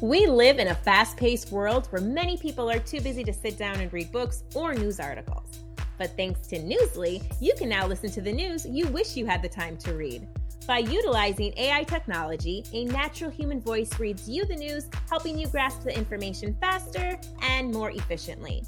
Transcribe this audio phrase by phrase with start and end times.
[0.00, 3.58] We live in a fast paced world where many people are too busy to sit
[3.58, 5.64] down and read books or news articles.
[5.98, 9.42] But thanks to Newsly, you can now listen to the news you wish you had
[9.42, 10.28] the time to read.
[10.68, 15.82] By utilizing AI technology, a natural human voice reads you the news, helping you grasp
[15.82, 18.62] the information faster and more efficiently.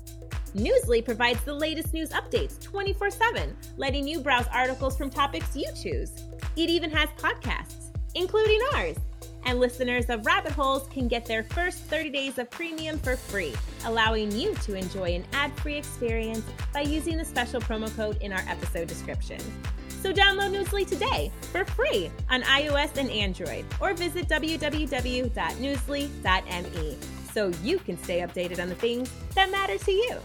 [0.56, 5.70] Newsly provides the latest news updates 24 7, letting you browse articles from topics you
[5.80, 6.24] choose.
[6.56, 8.96] It even has podcasts, including ours.
[9.44, 13.54] And listeners of Rabbit Holes can get their first 30 days of premium for free,
[13.84, 18.32] allowing you to enjoy an ad free experience by using the special promo code in
[18.32, 19.40] our episode description.
[19.88, 26.98] So download Newsly today for free on iOS and Android, or visit www.newsly.me
[27.32, 30.18] so you can stay updated on the things that matter to you.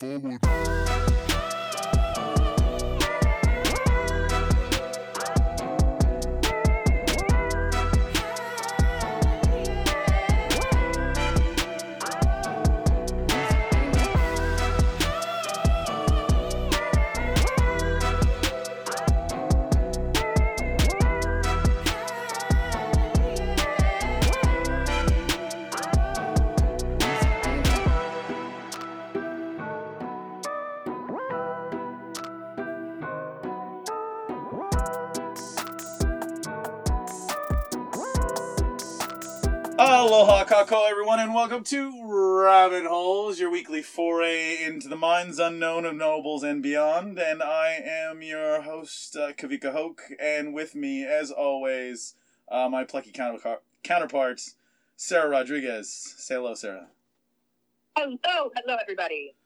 [0.00, 0.38] Moving
[40.58, 45.94] kako everyone and welcome to Rabbit Holes, your weekly foray into the minds unknown of
[45.94, 47.16] nobles and beyond.
[47.16, 52.16] And I am your host, uh, Kawika Hoke, and with me, as always,
[52.50, 54.56] uh, my plucky counterpart, counterparts,
[54.96, 55.92] Sarah Rodriguez.
[56.18, 56.88] Say hello, Sarah.
[57.96, 59.36] Hello, hello, everybody.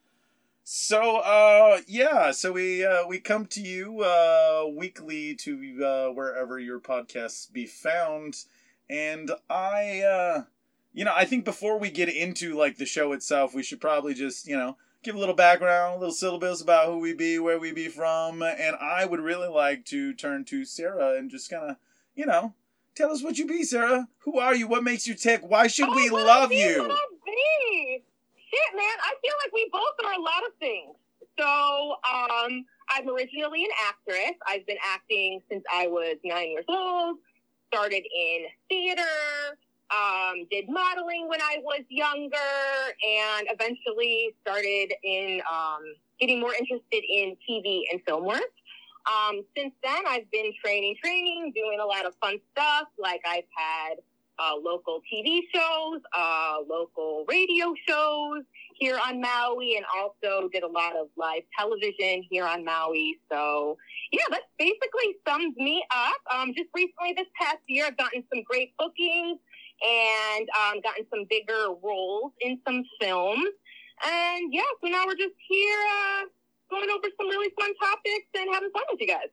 [0.65, 6.59] So, uh, yeah, so we uh, we come to you uh, weekly to uh, wherever
[6.59, 8.47] your podcasts be found,
[8.89, 10.45] and I, uh,
[10.93, 14.15] you know, I think before we get into like the show itself, we should probably
[14.15, 17.59] just you know give a little background, a little syllabus about who we be, where
[17.59, 21.71] we be from, and I would really like to turn to Sarah and just kind
[21.71, 21.77] of,
[22.15, 22.55] you know,
[22.95, 24.09] tell us what you be, Sarah.
[24.21, 24.69] Who are you?
[24.69, 25.43] What makes you tick?
[25.43, 26.83] Why should Oh, we love be, you?
[26.83, 28.03] What I be?
[28.37, 30.95] Shit, man, I feel like we both are a lot of things.
[31.39, 34.37] So, um, I'm originally an actress.
[34.47, 37.17] I've been acting since I was nine years old.
[37.73, 39.03] Started in theater.
[39.93, 45.83] Um, did modeling when I was younger, and eventually started in um,
[46.19, 48.41] getting more interested in TV and film work.
[49.07, 52.89] Um, since then, I've been training, training, doing a lot of fun stuff.
[52.99, 53.97] Like I've had
[54.39, 60.69] uh, local TV shows, uh, local radio shows here on Maui, and also did a
[60.69, 63.19] lot of live television here on Maui.
[63.31, 63.77] So,
[64.11, 66.17] yeah, that basically sums me up.
[66.35, 69.39] Um, just recently this past year, I've gotten some great bookings
[69.85, 73.49] and um, gotten some bigger roles in some films.
[74.05, 76.23] And yeah, so now we're just here uh,
[76.71, 79.29] going over some really fun topics and having fun with you guys.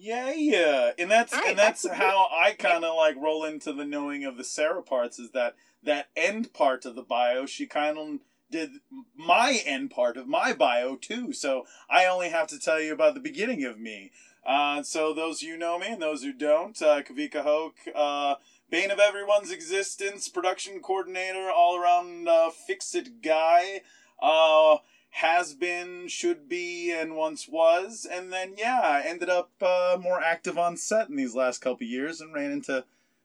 [0.00, 3.72] Yeah, yeah, and that's right, and that's that's- how I kind of like roll into
[3.72, 7.66] the knowing of the Sarah parts is that that end part of the bio she
[7.66, 8.18] kind of
[8.50, 8.70] did
[9.16, 11.32] my end part of my bio too.
[11.32, 14.12] So I only have to tell you about the beginning of me.
[14.46, 18.36] Uh, so those you know me and those who don't, uh, Kawika Hoke, uh,
[18.70, 23.82] bane of everyone's existence, production coordinator, all around uh, fix it guy.
[24.20, 24.78] Uh,
[25.10, 30.58] has been, should be, and once was, and then yeah, ended up uh, more active
[30.58, 32.84] on set in these last couple years and ran into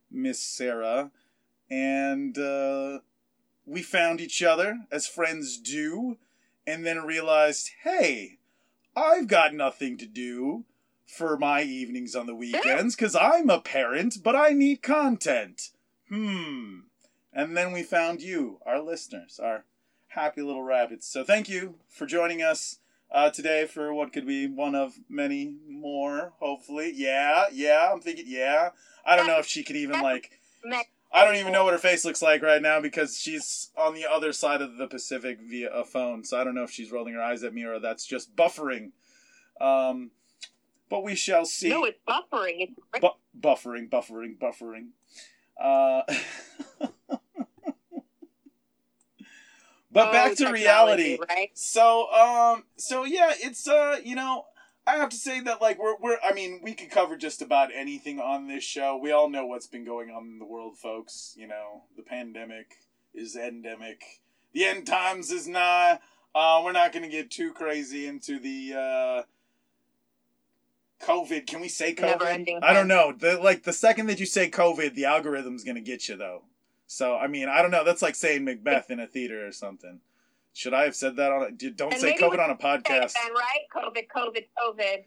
[0.09, 1.11] Miss Sarah,
[1.69, 2.99] and uh,
[3.65, 6.17] we found each other as friends do,
[6.65, 8.37] and then realized, hey,
[8.95, 10.63] I've got nothing to do
[11.13, 15.69] for my evenings on the weekends because I'm a parent, but I need content.
[16.09, 16.79] Hmm.
[17.31, 19.65] And then we found you, our listeners, our
[20.09, 21.07] happy little rabbits.
[21.07, 22.79] So thank you for joining us
[23.11, 26.91] uh, today for what could be one of many more, hopefully.
[26.93, 28.69] Yeah, yeah, I'm thinking, yeah.
[29.05, 30.31] I don't know if she could even, like,
[31.11, 34.05] I don't even know what her face looks like right now because she's on the
[34.09, 36.23] other side of the Pacific via a phone.
[36.23, 38.91] So I don't know if she's rolling her eyes at me or that's just buffering.
[39.61, 40.11] Um,
[40.93, 41.69] but we shall see.
[41.69, 42.69] No, it's buffering.
[42.69, 43.07] It's Bu-
[43.41, 44.89] buffering, buffering, buffering.
[45.59, 46.03] Uh,
[49.91, 51.17] but Oh, back to reality.
[51.27, 51.49] right?
[51.55, 54.45] So, um, so yeah, it's uh, you know,
[54.85, 57.69] I have to say that like we're we're I mean we could cover just about
[57.73, 58.95] anything on this show.
[58.95, 61.33] We all know what's been going on in the world, folks.
[61.35, 62.75] You know the pandemic
[63.15, 64.03] is endemic.
[64.53, 65.97] The end times is nigh.
[66.35, 69.23] Uh, we're not going to get too crazy into the uh,
[71.05, 71.47] COVID.
[71.47, 72.59] Can we say COVID?
[72.63, 73.13] I don't know.
[73.17, 76.43] The, like the second that you say COVID, the algorithm's going to get you though.
[76.87, 77.83] So I mean, I don't know.
[77.83, 79.99] That's like saying Macbeth in a theater or something.
[80.53, 81.43] Should I have said that on?
[81.43, 83.13] A, don't And say COVID on a podcast.
[83.13, 83.65] Then, right?
[83.75, 85.03] COVID, COVID, COVID.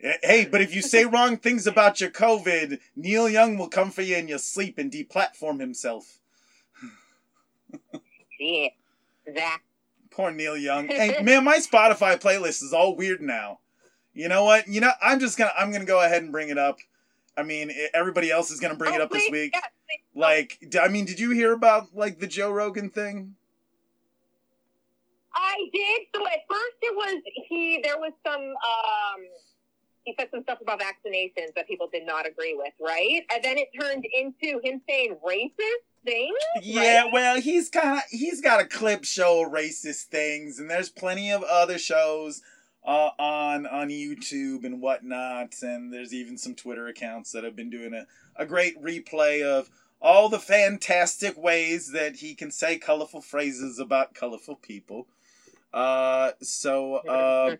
[0.00, 3.90] Eh, hey, but if you say wrong things about your COVID, Neil Young will come
[3.90, 6.18] for you in your sleep and deplatform himself.
[8.40, 8.68] Yeah.
[9.34, 9.58] That.
[10.10, 10.88] Poor Neil Young.
[10.92, 13.60] Hey, man, my Spotify playlist is all weird now.
[14.14, 14.66] You know what?
[14.68, 16.78] You know, I'm just gonna I'm gonna go ahead and bring it up.
[17.36, 19.52] I mean, everybody else is gonna bring it Oh, up this week.
[19.54, 20.00] yes, please.
[20.20, 23.36] Like, d- I mean, did you hear about like the Joe Rogan thing?
[25.34, 26.02] I did.
[26.14, 27.80] So at first it was he.
[27.82, 28.40] There was some.
[28.42, 29.24] um
[30.04, 33.22] He said some stuff about vaccinations that people did not agree with, right?
[33.32, 36.34] And then it turned into him saying racist things.
[36.62, 37.12] Yeah, right?
[37.12, 41.30] well, he's kind of he's got a clip show of racist things, and there's plenty
[41.30, 42.42] of other shows
[42.88, 47.68] uh, on on YouTube and whatnot, and there's even some Twitter accounts that have been
[47.68, 49.68] doing a, a great replay of
[50.00, 55.06] all the fantastic ways that he can say colorful phrases about colorful people.
[55.74, 57.56] Uh, so uh,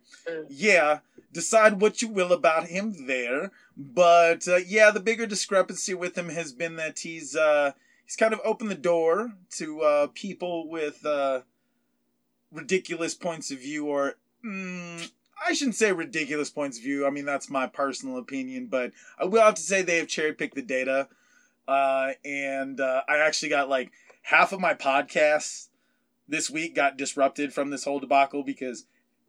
[0.49, 3.51] yeah, decide what you will about him there.
[3.77, 7.73] But uh, yeah, the bigger discrepancy with him has been that he's uh,
[8.07, 11.43] he's kind of opened the door to uh, people with uh,
[12.51, 15.11] ridiculous points of view, or mm,
[15.47, 17.07] I shouldn't say ridiculous points of view.
[17.07, 20.33] I mean that's my personal opinion, but I will have to say they have cherry
[20.33, 21.09] picked the data,
[21.67, 23.93] uh, and uh, I actually got like
[24.23, 25.69] half of my podcasts
[26.29, 28.85] this week got disrupted from this whole debacle because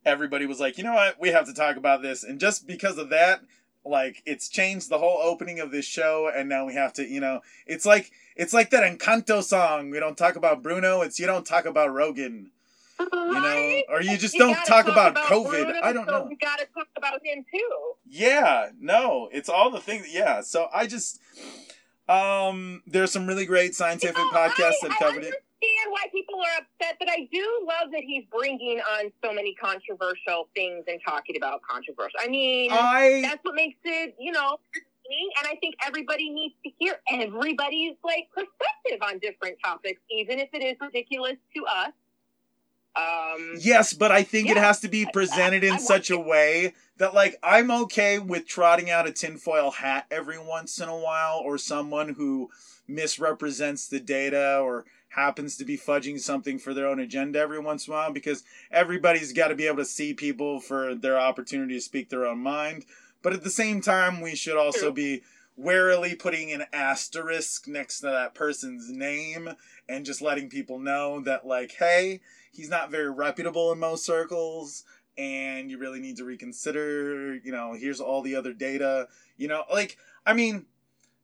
[0.05, 2.97] everybody was like, you know what, we have to talk about this, and just because
[2.97, 3.41] of that,
[3.85, 7.19] like it's changed the whole opening of this show, and now we have to, you
[7.19, 9.89] know, it's like it's like that Encanto song.
[9.89, 11.01] We don't talk about Bruno.
[11.01, 12.51] It's you don't talk about Rogan,
[12.99, 13.07] you
[13.41, 15.49] know, or you just You don't gotta talk, about, COVID.
[15.49, 16.25] Bruno, I don't so know.
[16.27, 17.93] We gotta talk about him too.
[18.05, 20.07] Yeah, no, it's all the things.
[20.11, 21.19] Yeah, so I just,
[22.07, 25.33] um, there's some really great scientific You know, podcasts I, that I covered it.
[25.33, 29.53] understand why people are upset, but I do love that he's bringing on so many
[29.55, 32.19] controversial things and talking about controversial.
[32.21, 36.71] I mean, I that's what makes it, you know, and I think everybody needs to
[36.77, 41.91] hear everybody's like perspective on different topics, even if it is ridiculous to us.
[42.99, 46.25] Um, Yes, but I think it has to be presented in such a it.
[46.25, 50.97] way that, like, I'm okay with trotting out a tinfoil hat every once in a
[50.97, 52.49] while, or someone who
[52.87, 57.87] misrepresents the data or happens to be fudging something for their own agenda every once
[57.87, 61.75] in a while, because everybody's got to be able to see people for their opportunity
[61.75, 62.85] to speak their own mind.
[63.21, 65.23] But at the same time, we should also be
[65.57, 69.49] warily putting an asterisk next to that person's name
[69.89, 74.83] and just letting people know that, like, hey, he's not very reputable in most circles
[75.17, 79.07] and you really need to reconsider you know here's all the other data
[79.37, 80.65] you know like i mean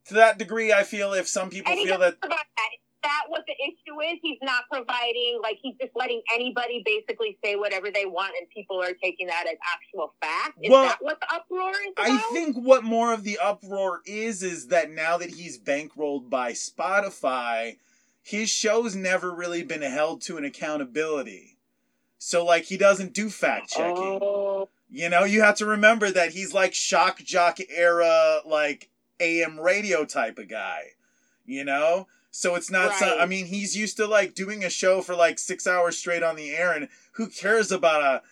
[0.04, 2.70] to that degree i feel if some people and feel that provide that.
[3.06, 4.18] Is that what the issue is?
[4.20, 8.82] He's not providing, like, he's just letting anybody basically say whatever they want, and people
[8.82, 10.58] are taking that as actual fact.
[10.60, 12.10] Is Well, that what the uproar is about?
[12.10, 16.50] I think what more of the uproar is is that now that he's bankrolled by
[16.50, 17.76] Spotify,
[18.26, 21.58] his show's never really been held to an accountability.
[22.18, 24.18] So like he doesn't do fact checking.
[24.20, 28.90] Oh, You know, you have to remember that he's like shock jock era, like
[29.20, 30.80] AM radio type of guy.
[31.44, 32.08] You know?
[32.32, 35.38] So it's not so I mean, he's used to like doing a show for like
[35.38, 38.22] six hours straight on the air, and who cares about a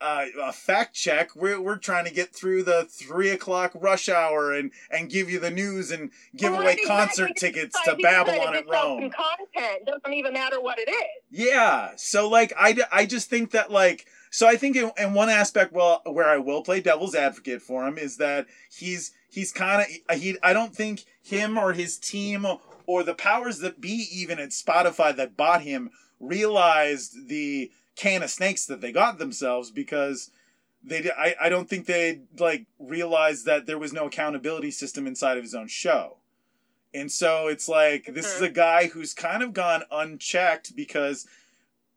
[0.00, 1.34] a, a fact check?
[1.36, 5.38] We're we're trying to get through the three o'clock rush hour and and give you
[5.38, 6.96] the news and give Well, away exactly.
[6.96, 9.00] concert tickets to I think that Babylon at Rome.
[9.10, 11.04] Content doesn't even matter what it is.
[11.30, 11.90] Yeah.
[11.96, 15.72] So like I, I just think that like so I think in, in one aspect
[15.72, 20.18] well where I will play devil's advocate for him is that he's he's kind of
[20.18, 22.46] he I don't think him or his team
[22.86, 28.30] or the powers that be even at Spotify that bought him realized the can of
[28.30, 30.30] snakes that they got themselves because
[30.82, 35.36] they I, I don't think they like realized that there was no accountability system inside
[35.36, 36.16] of his own show.
[36.94, 38.46] And so it's like this is Mhm.
[38.46, 41.26] a guy who's kind of gone unchecked because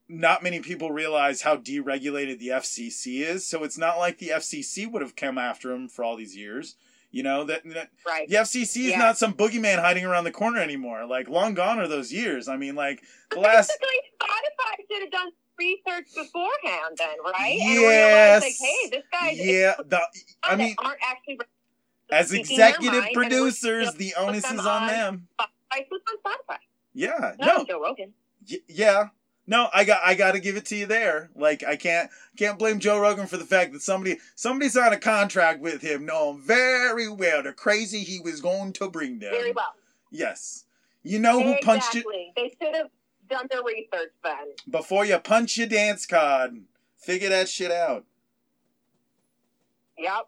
[0.09, 3.45] not many people realize how deregulated the FCC is.
[3.45, 6.75] So it's not like the FCC would have come after him for all these years.
[7.09, 8.27] You know that, that Right.
[8.27, 8.97] the FCC is Yeah.
[8.97, 11.05] not some boogeyman hiding around the corner anymore.
[11.05, 12.47] Like long gone are those years.
[12.49, 13.71] I mean, like the last
[14.21, 17.59] Spotify should have done research beforehand, then, right?
[17.61, 18.41] And Yes.
[18.41, 19.31] like, hey, this guy.
[19.31, 20.01] Yeah, the,
[20.43, 21.39] I mean, aren't actually
[22.09, 25.27] as executive producers, the onus is on them.
[25.39, 25.47] On
[25.81, 26.57] Spotify?
[26.93, 28.13] Yeah, Not no, Joe Rogan.
[28.49, 29.07] Y- yeah.
[29.45, 31.29] No, I got I got to give it to you there.
[31.35, 34.99] Like I can't can't blame Joe Rogan for the fact that somebody somebody signed a
[34.99, 39.31] contract with him knowing very well the crazy he was going to bring them.
[39.31, 39.73] Very well.
[40.11, 40.65] Yes.
[41.01, 42.03] You know who punched you.
[42.37, 42.87] They should have
[43.33, 44.47] done their research then.
[44.69, 46.61] before you punch your dance card.
[46.97, 48.05] Figure that shit out.
[49.97, 50.27] Yep.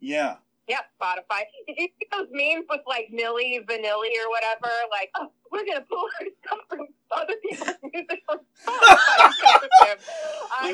[0.00, 0.36] Yeah.
[0.68, 1.42] Yep, Spotify.
[1.68, 4.68] Did you see those memes with like Milli Vanilli or whatever?
[4.90, 9.88] Like, oh, we're gonna pull our stuff from other people's music from Spotify because of
[9.88, 9.98] him.
[10.50, 10.72] I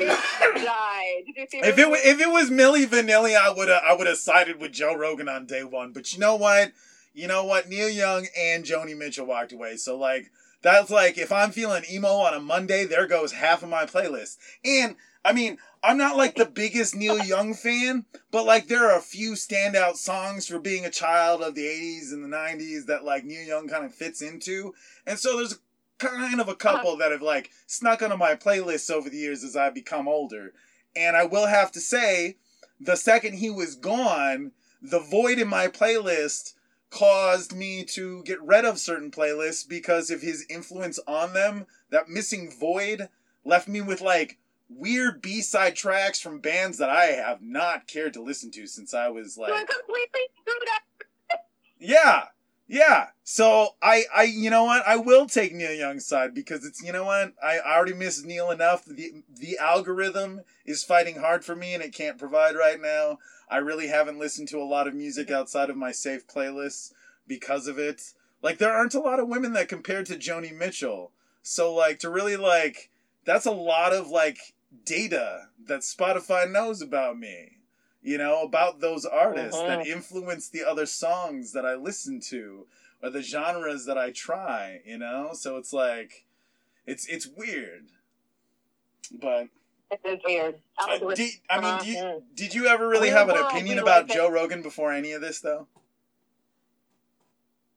[0.65, 1.23] died.
[1.27, 4.07] Did you see If it wa- if it was Milli Vanilli, I would I would
[4.07, 5.93] have sided with Joe Rogan on day one.
[5.93, 6.71] But you know what?
[7.13, 7.69] You know what?
[7.69, 9.77] Neil Young and Joni Mitchell walked away.
[9.77, 10.31] So like
[10.63, 14.37] that's like if I'm feeling emo on a Monday, there goes half of my playlist.
[14.65, 18.97] And I mean, I'm not like the biggest Neil Young fan, but like there are
[18.97, 23.03] a few standout songs for being a child of the 80s and the 90s that
[23.03, 24.73] like Neil Young kind of fits into.
[25.05, 25.59] And so there's
[25.99, 26.57] kind of a uh-huh.
[26.57, 30.53] couple that have like snuck onto my playlists over the years as I've become older.
[30.95, 32.37] And I will have to say,
[32.79, 34.51] the second he was gone,
[34.81, 36.53] the void in my playlist
[36.93, 41.65] caused me to get rid of certain playlists because of his influence on them.
[41.89, 43.09] That missing void
[43.43, 44.37] left me with like
[44.69, 49.09] weird B-side tracks from bands that I have not cared to listen to since I
[49.09, 51.39] was You're like completely screwed up.
[51.79, 52.25] yeah.
[52.67, 53.07] Yeah.
[53.23, 54.87] So I I you know what?
[54.87, 57.33] I will take Neil Young's side because it's you know what?
[57.43, 58.85] I I already miss Neil enough.
[58.85, 63.17] The the algorithm is fighting hard for me and it can't provide right now.
[63.49, 66.93] I really haven't listened to a lot of music outside of my safe playlists
[67.27, 68.13] because of it.
[68.41, 71.11] Like there aren't a lot of women that compared to Joni Mitchell.
[71.41, 72.89] So like to really like
[73.25, 74.53] that's a lot of like
[74.85, 77.57] data that Spotify knows about me.
[78.01, 79.85] You know, about those artists that Mhm.
[79.85, 82.67] influence the other songs that I listen to
[83.01, 85.31] or the genres that I try, you know?
[85.33, 86.25] So it's like
[86.85, 87.87] it's it's weird.
[89.11, 89.47] But
[89.91, 90.55] It is weird.
[90.79, 92.23] uh, do, I mean, do you, Mhm.
[92.35, 94.07] did you ever really have an opinion about.
[94.07, 95.67] Joe Rogan before any of this though?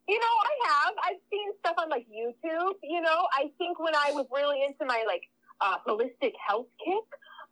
[0.09, 0.95] You know, I have.
[1.05, 2.75] I've seen stuff on like YouTube.
[2.83, 5.23] You know, I think when I was really into my like
[5.61, 7.05] uh, holistic health kick,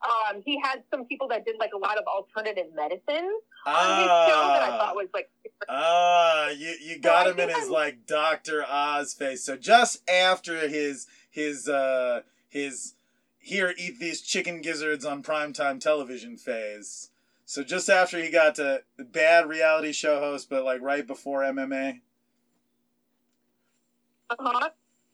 [0.05, 3.29] um, he had some people that did like a lot of alternative medicine
[3.67, 5.31] on his show that I thought was like
[5.69, 9.45] Ah, you you got I him in his I'm- like Doctor Oz face.
[9.45, 12.95] So just after his his uh his
[13.45, 17.11] here eat these chicken gizzards on primetime television phase.
[17.45, 22.01] So just after he got to bad reality show host, but like right before MMA.
[24.31, 24.71] Uh-huh.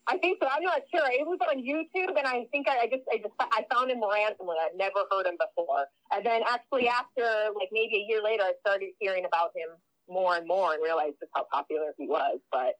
[0.07, 0.47] I think so.
[0.49, 1.03] I'm not sure.
[1.11, 4.01] It was on YouTube, and I think I, I just I just I found him
[4.01, 4.55] randomly.
[4.63, 8.53] I'd never heard him before, and then actually after like maybe a year later, I
[8.61, 9.69] started hearing about him
[10.09, 12.39] more and more, and realized just how popular he was.
[12.51, 12.79] But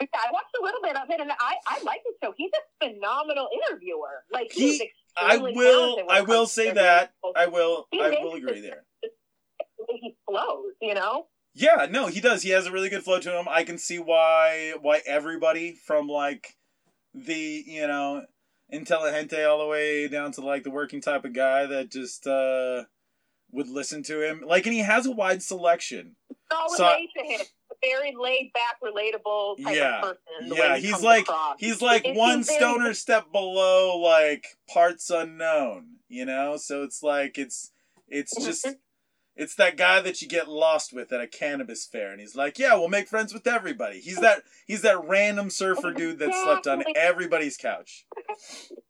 [0.00, 2.32] I watched a little bit of it, and I I like his show.
[2.36, 4.24] He's a phenomenal interviewer.
[4.32, 7.12] Like he's He- I will I will say that.
[7.34, 8.84] I will I will agree there.
[9.02, 9.08] The
[10.00, 11.26] he flows, you know.
[11.54, 12.42] Yeah, no, he does.
[12.42, 13.46] He has a really good flow to him.
[13.48, 16.54] I can see why why everybody from like
[17.14, 18.26] the, you know,
[18.70, 22.84] intelligente all the way down to like the working type of guy that just uh
[23.50, 24.44] would listen to him.
[24.46, 26.14] Like and he has a wide selection.
[26.52, 27.40] All So- relate to him.
[27.82, 30.00] Very laid back, relatable type Yeah.
[30.00, 30.56] of person.
[30.56, 31.56] Yeah, he he's like- across.
[31.60, 36.56] He's like It- one very- stoner step below like parts unknown, you know?
[36.56, 37.72] So it's like it's
[38.08, 38.46] it's mm-hmm.
[38.46, 38.66] just
[39.36, 42.58] it's that guy that you get lost with at a cannabis fair and he's like,
[42.58, 46.66] "Yeah, we'll make friends with everybody." He's that he's that random surfer dude that slept
[46.66, 48.04] on everybody's couch.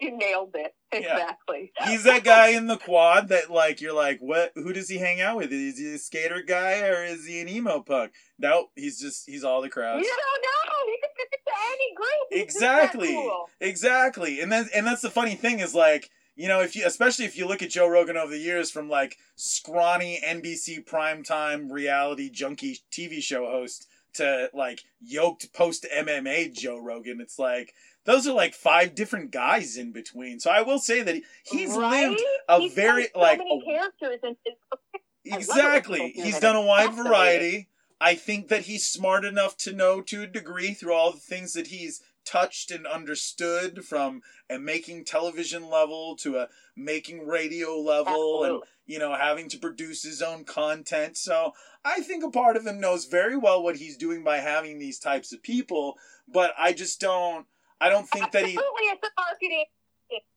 [0.00, 0.74] You nailed it.
[0.90, 1.00] Yeah.
[1.00, 1.70] Exactly.
[1.86, 5.20] He's that guy in the quad that like you're like, "What who does he hang
[5.20, 5.52] out with?
[5.52, 9.44] Is he a skater guy or is he an emo punk?" No, he's just he's
[9.44, 10.06] all the You crowds.
[10.08, 10.86] don't know.
[10.86, 12.08] He could fit into any group.
[12.30, 13.08] He's Exactly.
[13.08, 13.50] cool.
[13.60, 14.40] Exactly.
[14.40, 17.36] And then and that's the funny thing is like, you know, if you especially if
[17.36, 22.78] you look at Joe Rogan over the years from like scrawny NBC primetime reality junkie
[22.90, 27.74] TV show host to like yoked post MMA Joe Rogan, it's like
[28.08, 30.40] those are like five different guys in between.
[30.40, 32.08] So I will say that he, he's Right?
[32.08, 35.00] lived a He's very so like a- characters and and- I love it
[35.30, 36.12] when Exactly.
[36.16, 37.68] He's done a wide variety.
[38.00, 41.52] I think that he's smart enough to know to a degree through all the things
[41.52, 48.44] that he's touched and understood from a making television level to a making radio level
[48.44, 51.18] and you know having to produce his own content.
[51.18, 51.52] So
[51.84, 54.98] I think a part of him knows very well what he's doing by having these
[54.98, 57.46] types of people, but I just don't
[57.80, 58.56] I don't think that he.
[58.56, 59.64] Absolutely, it's a marketing.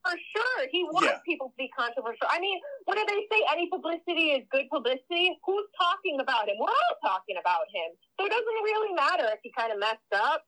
[0.03, 1.19] For sure, he wants Yeah.
[1.25, 2.27] people to be controversial.
[2.29, 3.41] I mean, what do they say?
[3.53, 5.39] Any publicity is good publicity.
[5.45, 6.55] Who's talking about him?
[6.59, 7.95] We're all talking about him.
[8.19, 10.43] So it doesn't really matter if he kind of messed up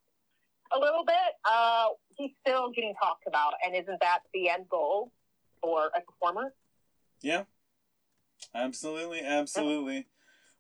[0.74, 1.16] a little bit.
[1.46, 5.14] Uh, he's still getting talked about, and isn't that the end goal
[5.62, 6.54] for a performer?
[7.22, 7.44] Yeah.
[8.54, 10.08] Absolutely, absolutely.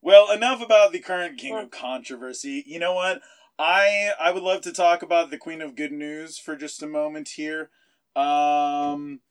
[0.01, 2.63] Well, enough about the current king of controversy.
[2.65, 3.21] You know what?
[3.59, 6.87] I I would love to talk about the queen of good news for just a
[6.87, 7.69] moment here.
[8.15, 9.21] Um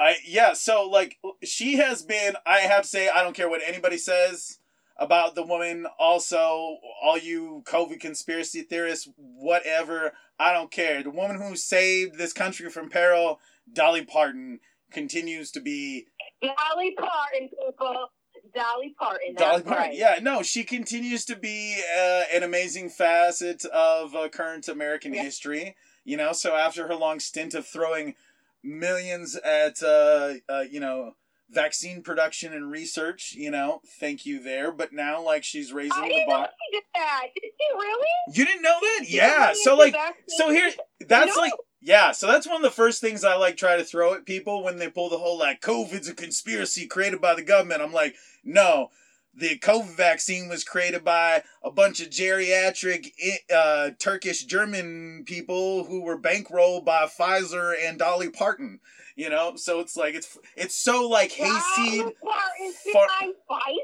[0.00, 3.62] I yeah, so like she has been I have to say I don't care what
[3.66, 4.58] anybody says
[4.98, 11.02] about the woman also all you COVID conspiracy theorists whatever I don't care.
[11.02, 13.40] The woman who saved this country from peril,
[13.72, 14.60] Dolly Parton
[14.90, 16.06] continues to be
[16.42, 18.10] Dolly Parton, people.
[18.54, 19.34] Dolly Parton.
[19.36, 19.72] Dolly Parton.
[19.72, 19.94] right.
[19.94, 25.22] Yeah, no, she continues to be uh, an amazing facet of uh, current American Yeah.
[25.22, 25.76] history.
[26.04, 28.14] You know, so after her long stint of throwing
[28.62, 31.12] millions at, uh, uh, you know,
[31.50, 34.72] vaccine production and research, you know, thank you there.
[34.72, 36.48] But now, like, she's raising I the bar.
[36.70, 37.26] she did that.
[37.34, 38.08] Did she really?
[38.34, 39.04] You didn't know that?
[39.08, 39.52] Yeah.
[39.62, 39.94] So, like,
[40.28, 41.42] so here, that's No.
[41.42, 44.26] like, yeah, so that's one of the first things I like try to throw at
[44.26, 47.82] people when they pull the whole like COVID's a conspiracy created by the government.
[47.82, 48.90] I'm like, no,
[49.34, 53.10] the COVID vaccine was created by a bunch of geriatric
[53.54, 58.80] uh, Turkish German people who were bankrolled by Pfizer and Dolly Parton.
[59.14, 62.04] You know, so it's like it's it's so like hayseed.
[62.22, 63.76] Parton's far- Pfizer?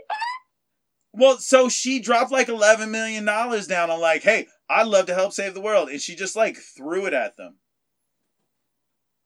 [1.15, 5.15] Well, so she dropped like eleven million dollars down on like, hey, I'd love to
[5.15, 7.57] help save the world, and she just like threw it at them.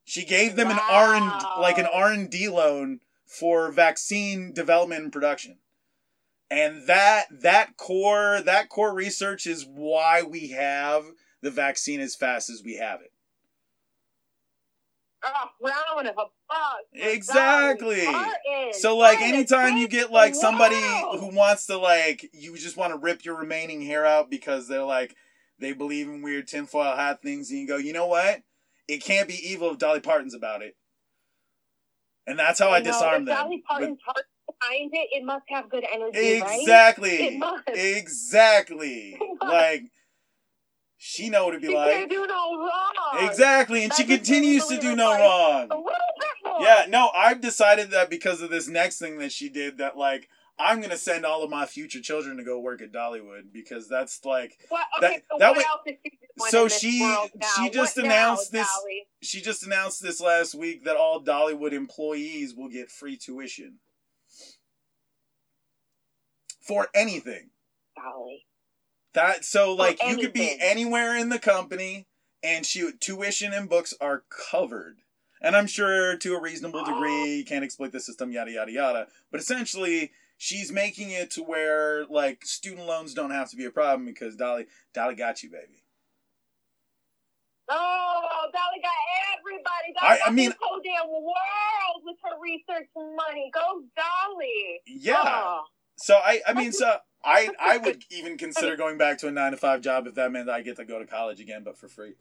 [0.08, 1.56] She gave them an R and Wow.
[1.60, 5.58] like an R and D loan for vaccine development and production,
[6.48, 11.06] and that that core that core research is why we have
[11.42, 13.12] the vaccine as fast as we have it.
[15.24, 16.84] Oh, round of applause.
[16.92, 18.06] Exactly.
[18.74, 21.18] So like anytime you get like somebody world.
[21.18, 24.84] who wants to like you just want to rip your remaining hair out because they're
[24.84, 25.16] like
[25.58, 28.42] they believe in weird tinfoil hat things and you go, you know what?
[28.88, 30.76] It can't be evil if Dolly Parton's about it.
[32.26, 33.36] And that's how I, know, disarm them.
[33.36, 34.26] Dolly Parton's heart
[34.60, 36.60] behind it, it must have good energy, With- right?
[36.60, 37.10] exactly.
[37.14, 37.62] It must.
[37.68, 39.16] Exactly.
[39.20, 39.52] It must.
[39.52, 39.82] like
[40.98, 41.92] she know what to be She like.
[41.92, 43.28] can't do no wrong.
[43.28, 45.68] Exactly, and she That just continues to do no wrong.
[45.70, 46.56] A little bit more.
[46.62, 50.28] Yeah, no, I've decided that because of this next thing that she did, that like
[50.58, 54.24] I'm gonna send all of my future children to go work at Dollywood because that's
[54.24, 58.04] like What, That- so that way- else is she doing so she- she just What
[58.06, 59.06] announced now, this- Dolly?
[59.22, 63.80] she just announced this last week that all Dollywood employees will get free tuition
[66.60, 67.50] for anything.
[67.96, 68.46] Dolly.
[69.12, 72.06] That so like you could be anywhere in the company
[72.42, 74.98] and she tuition and books are covered.
[75.40, 79.08] And I'm sure to a reasonable degree you can't exploit the system, yada yada yada.
[79.30, 83.70] But essentially she's making it to where like student loans don't have to be a
[83.70, 85.82] problem because Dolly Dolly got you, baby.
[87.68, 88.22] Oh,
[88.52, 89.94] Dolly got everybody.
[90.00, 93.50] I- Dolly I got mean- this whole damn world with her research money.
[93.52, 94.80] Go, Dolly.
[94.86, 95.22] Yeah.
[95.26, 95.62] Oh.
[95.96, 99.50] So I I mean so I I would even consider going back to a nine
[99.52, 101.88] to five job if that meant I get to go to college again, but for
[101.88, 102.14] free.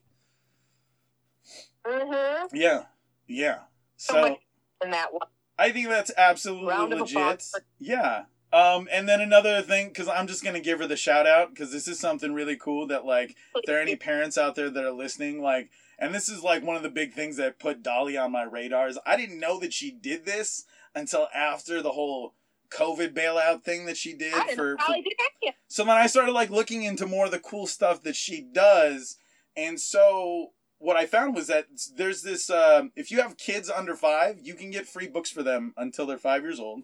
[1.85, 2.55] Mm-hmm.
[2.55, 2.83] Yeah.
[3.27, 3.59] Yeah.
[3.97, 4.37] So So
[4.83, 5.27] in that one.
[5.57, 7.43] I think that's absolutely Round legit.
[7.79, 8.25] Yeah.
[8.53, 11.71] Um, and then another thing, because I'm just gonna give her the shout out, because
[11.71, 14.83] this is something really cool that like, if there are any parents out there that
[14.83, 18.17] are listening, like, and this is like one of the big things that put Dolly
[18.17, 18.97] on my radars.
[19.05, 22.33] I didn't know that she did this until after the whole
[22.69, 26.49] COVID bailout thing that she did I for, for did so then I started like
[26.49, 29.17] looking into more of the cool stuff that she does,
[29.55, 30.51] and so
[30.85, 34.53] what I found was that there's this: um, if you have kids under five, you
[34.53, 36.83] can get free books for them until they're five years old.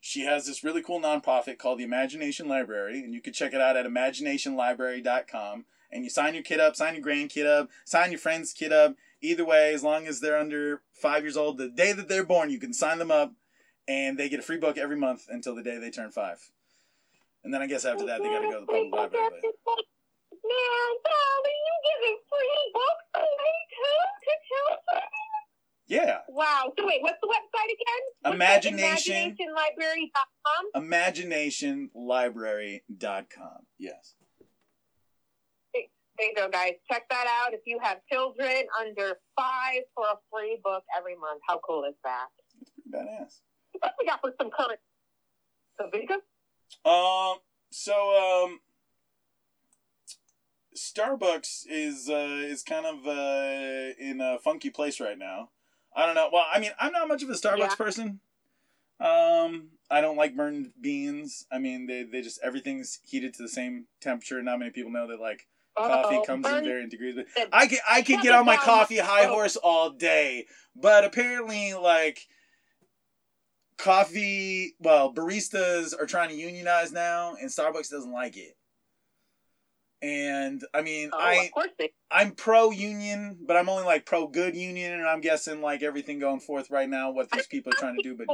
[0.00, 3.60] She has this really cool nonprofit called the Imagination Library, and you can check it
[3.60, 5.66] out at imaginationlibrary.com.
[5.90, 8.96] And you sign your kid up, sign your grandkid up, sign your friend's kid up.
[9.20, 12.50] Either way, as long as they're under five years old, the day that they're born,
[12.50, 13.32] you can sign them up,
[13.86, 16.50] and they get a free book every month until the day they turn five.
[17.44, 19.30] And then I guess after that, they got to go to the public library.
[19.64, 19.84] but-
[20.48, 25.08] Man, Dolly, you giving free books away too to children?
[25.88, 26.72] Yeah, Wow.
[26.78, 28.02] So wait, what's the website again?
[28.22, 28.34] What's?
[28.36, 30.62] Imagination- ImaginationLibrary.com.
[30.76, 33.66] imaginationlibrary.com.
[33.78, 34.14] Yes.
[35.74, 36.72] There you go, guys.
[36.90, 41.40] Check that out if you have children under five for a free book every month.
[41.48, 42.26] How cool is that?
[42.58, 43.40] That's pretty badass.
[43.78, 44.80] What we got for some current?
[45.92, 46.14] Vega?
[46.84, 47.38] Um.
[47.70, 48.58] So um.
[50.78, 55.50] Starbucks is uh, is kind of uh, in a funky place right now.
[55.94, 56.28] I don't know.
[56.32, 57.74] Well, I mean, I'm not much of a Starbucks Yeah.
[57.74, 58.20] person.
[59.00, 61.46] Um, I don't like burned beans.
[61.52, 64.42] I mean, they they just everything's heated to the same temperature.
[64.42, 67.14] Not many people know that like coffee Uh-oh, comes in burn- varying degrees.
[67.36, 71.74] But I can I can get on my coffee high horse all day, but apparently
[71.74, 72.26] like
[73.76, 78.56] coffee well baristas are trying to unionize now and starbucks doesn't like it
[80.02, 84.54] and i mean Oh, I they- I'm pro union but i'm only like pro good
[84.54, 87.96] union and i'm guessing like everything going forth right now what these people are trying
[87.96, 88.28] to do but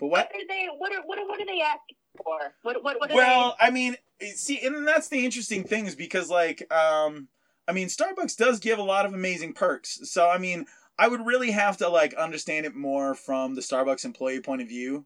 [0.00, 0.68] but what What are they?
[0.76, 2.38] What are what are, what are they asking for?
[2.62, 3.96] What what what are well i mean
[4.34, 7.28] see and that's the interesting thing is because like um
[7.68, 10.66] i mean starbucks does give a lot of amazing perks so i mean
[10.98, 14.68] i would really have to like understand it more from the starbucks employee point of
[14.68, 15.04] view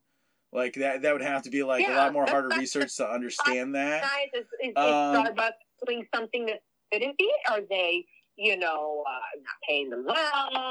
[0.53, 3.75] like that that would have to be like a lot more harder research to understand
[3.75, 3.81] they?
[3.81, 5.53] that is, is Um, Starbucks
[5.87, 6.61] doing something that
[6.93, 7.31] shouldn't be?
[7.51, 8.05] Are they?
[8.41, 10.15] You know, uh, not paying them well?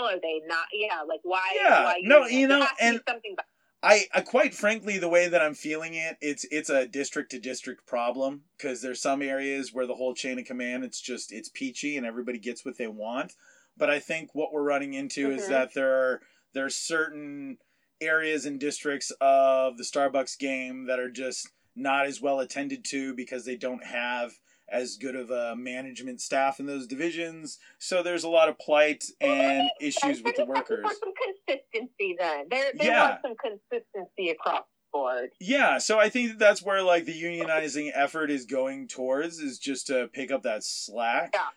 [0.05, 0.67] Are they not?
[0.73, 1.41] Yeah, like why?
[1.61, 2.39] Yeah, why no, union?
[2.39, 3.33] you know, has to be and- something.
[3.33, 3.45] About,
[3.83, 7.39] I, I quite frankly the way that I'm feeling it, it's it's a district to
[7.39, 11.49] district problem because there's some areas where the whole chain of command it's just it's
[11.49, 13.33] peachy and everybody gets what they want.
[13.75, 15.49] But I think what we're running into is Mhm.
[15.49, 16.21] that there are
[16.53, 17.57] there's certain
[18.01, 23.13] areas and districts of the Starbucks game that are just not as well attended to
[23.13, 24.31] because they don't have
[24.69, 27.57] as good of a management staff in those divisions.
[27.79, 30.85] So there's a lot of plight and issues with the workers.
[30.99, 31.13] Some
[31.47, 33.09] consistency, then There, there Yeah.
[33.09, 35.29] want some consistency across the board.
[35.39, 39.57] Yeah, so I think that that's where like the unionizing effort is going towards is
[39.59, 41.31] just to pick up that slack.
[41.33, 41.47] Yeah.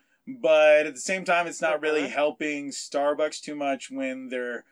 [0.40, 2.10] But at the same time, it's not really Mhm.
[2.10, 4.64] helping Starbucks too much when they're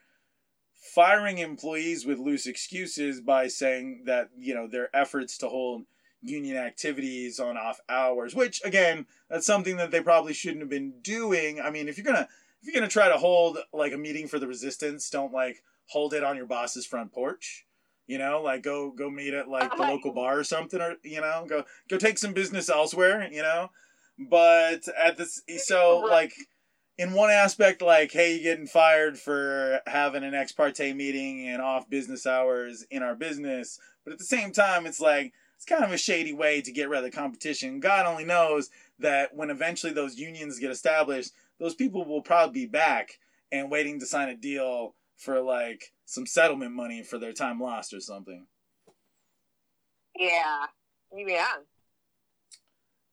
[0.73, 5.85] firing employees with loose excuses by saying that you know their efforts to hold
[6.21, 10.93] union activities on off hours, which again, that's something that they probably shouldn't have been
[11.01, 11.61] doing.
[11.61, 12.27] I mean, if you're gonna
[12.61, 16.13] if you're gonna try to hold like a meeting for the resistance, don't like hold
[16.13, 17.65] it on your boss's front porch.
[18.07, 19.91] You know, like go go meet at like the uh-huh.
[19.91, 23.27] local bar or something, or you know, go go take some business elsewhere.
[23.31, 23.69] You know,
[24.17, 26.07] but at this, so uh-huh.
[26.09, 26.33] like
[26.97, 31.61] in one aspect, like hey, you getting fired for having an ex parte meeting and
[31.61, 35.83] off business hours in our business, but at the same time, it's like it's kind
[35.83, 37.81] of a shady way to get rid of the competition.
[37.81, 38.69] God only knows
[38.99, 43.19] that when eventually those unions get established, those people will probably be back
[43.51, 47.93] and waiting to sign a deal for like some settlement money for their time lost
[47.93, 48.47] or something.
[50.17, 50.67] Yeah,
[51.13, 51.47] yeah.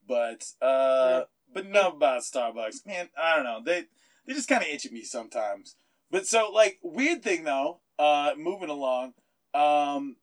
[0.07, 2.87] But uh but enough about Starbucks.
[2.87, 3.61] Man, I don't know.
[3.65, 3.87] They
[4.25, 5.75] they just kind of itch at me sometimes.
[6.13, 9.15] But so like weird thing though, uh moving along,
[9.53, 10.15] um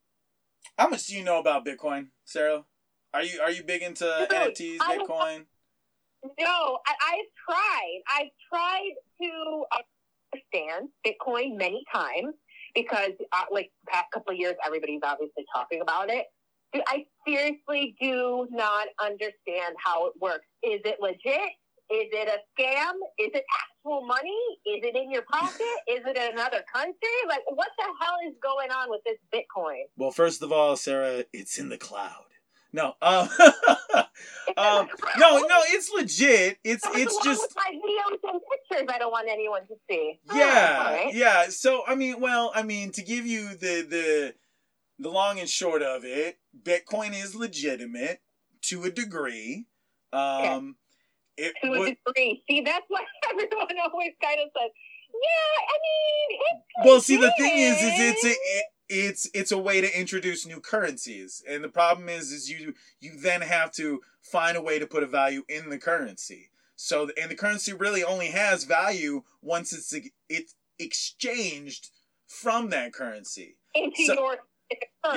[0.78, 2.66] how much do you know about Bitcoin, Sarah?
[3.14, 5.46] Are you are you big into Dude, NFTs, I- Bitcoin?
[6.40, 8.00] No, I, I've tried.
[8.10, 9.66] I've tried to
[10.34, 12.34] understand Bitcoin many times
[12.74, 16.26] because, uh, like, the past couple of years, everybody's obviously talking about it.
[16.88, 20.46] I seriously do not understand how it works.
[20.64, 21.52] Is it legit?
[21.92, 22.94] Is it a scam?
[23.20, 23.44] Is it
[23.84, 24.38] actual money?
[24.66, 25.62] Is it in your pocket?
[25.88, 26.94] Is it in another country?
[27.28, 29.84] Like, what the hell is going on with this Bitcoin?
[29.98, 32.26] Well, first of all, Sarah, it's in the cloud.
[32.76, 33.30] No, um,
[34.58, 34.88] um,
[35.20, 36.58] no, no, it's legit.
[36.64, 38.88] It's it's just my videos and pictures.
[38.90, 40.20] I don't want anyone to see.
[40.34, 41.14] Yeah, right.
[41.14, 41.50] yeah.
[41.50, 44.36] So I mean, well, I mean, to give you the the
[44.98, 48.22] the long and short of it, Bitcoin is legitimate
[48.64, 49.68] to a degree.
[50.12, 50.78] Um,
[51.38, 52.44] it to a would, degree.
[52.50, 54.72] See, that's why everyone always kind of says,
[55.14, 59.52] "Yeah, I mean, it's well, see, the thing is, is it's a, it, it's it's
[59.52, 63.72] a way to introduce new currencies, and the problem is, is you you then have
[63.74, 66.50] to find a way to put a value in the currency.
[66.76, 69.94] So, and the currency really only has value once it's
[70.30, 71.90] it's exchanged
[72.28, 73.58] from that currency.
[73.76, 74.48] into so- your currency.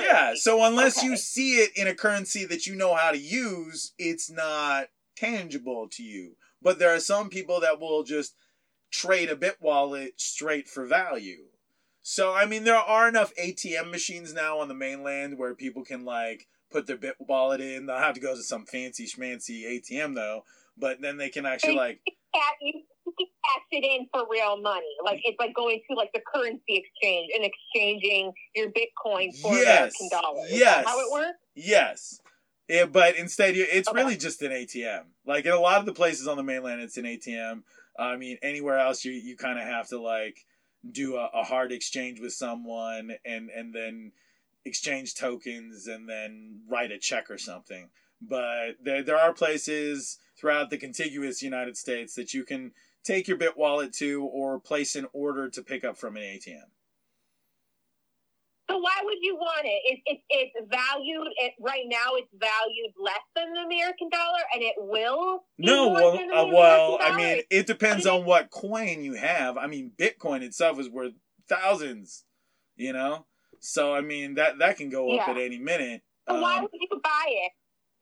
[0.05, 1.07] Yeah, so unless Okay.
[1.07, 5.87] you see it in a currency that you know how to use, it's not tangible
[5.91, 6.35] to you.
[6.61, 8.35] But there are some people that will just
[8.91, 11.45] trade a bit wallet straight for value.
[12.01, 16.05] So I mean there are enough ATM machines now on the mainland where people can
[16.05, 17.85] like put their bit wallet in.
[17.85, 20.43] They'll have to go to some fancy schmancy ATM though,
[20.77, 21.99] but then they can actually like
[22.33, 22.41] Ca-
[23.45, 24.85] cash it in for real money.
[25.03, 29.93] Like it's like going to like the currency exchange and exchanging your Bitcoin for Yes.
[29.99, 30.49] American dollars.
[30.51, 30.85] Yes.
[30.85, 31.37] how it works?
[31.55, 32.21] Yes.
[32.67, 33.97] Yeah, but instead, you- it's Okay.
[34.01, 35.13] really just an ATM.
[35.25, 37.63] Like in a lot of the places on the mainland, it's an ATM.
[37.97, 40.45] I mean, anywhere else, you you kind of have to like
[40.89, 44.11] do a, a hard exchange with someone, and and then
[44.65, 47.89] exchange tokens, and then write a check or something.
[48.21, 53.37] But there there are places throughout the contiguous United States that you can take your
[53.37, 56.69] Bit wallet to or place an order to pick up from an ATM.
[58.69, 59.81] So why would you want it?
[59.85, 61.27] It's it's, it's valued.
[61.37, 65.43] It, right now, it's valued less than the American dollar, and it will.
[65.57, 69.57] No, well, uh, well, I mean, it depends on what coin you have.
[69.57, 71.13] I mean, Bitcoin itself is worth
[71.47, 72.25] thousands,
[72.75, 73.25] you know.
[73.59, 76.01] So I mean, that that can go up at any minute.
[76.29, 77.51] So why Um, would you buy it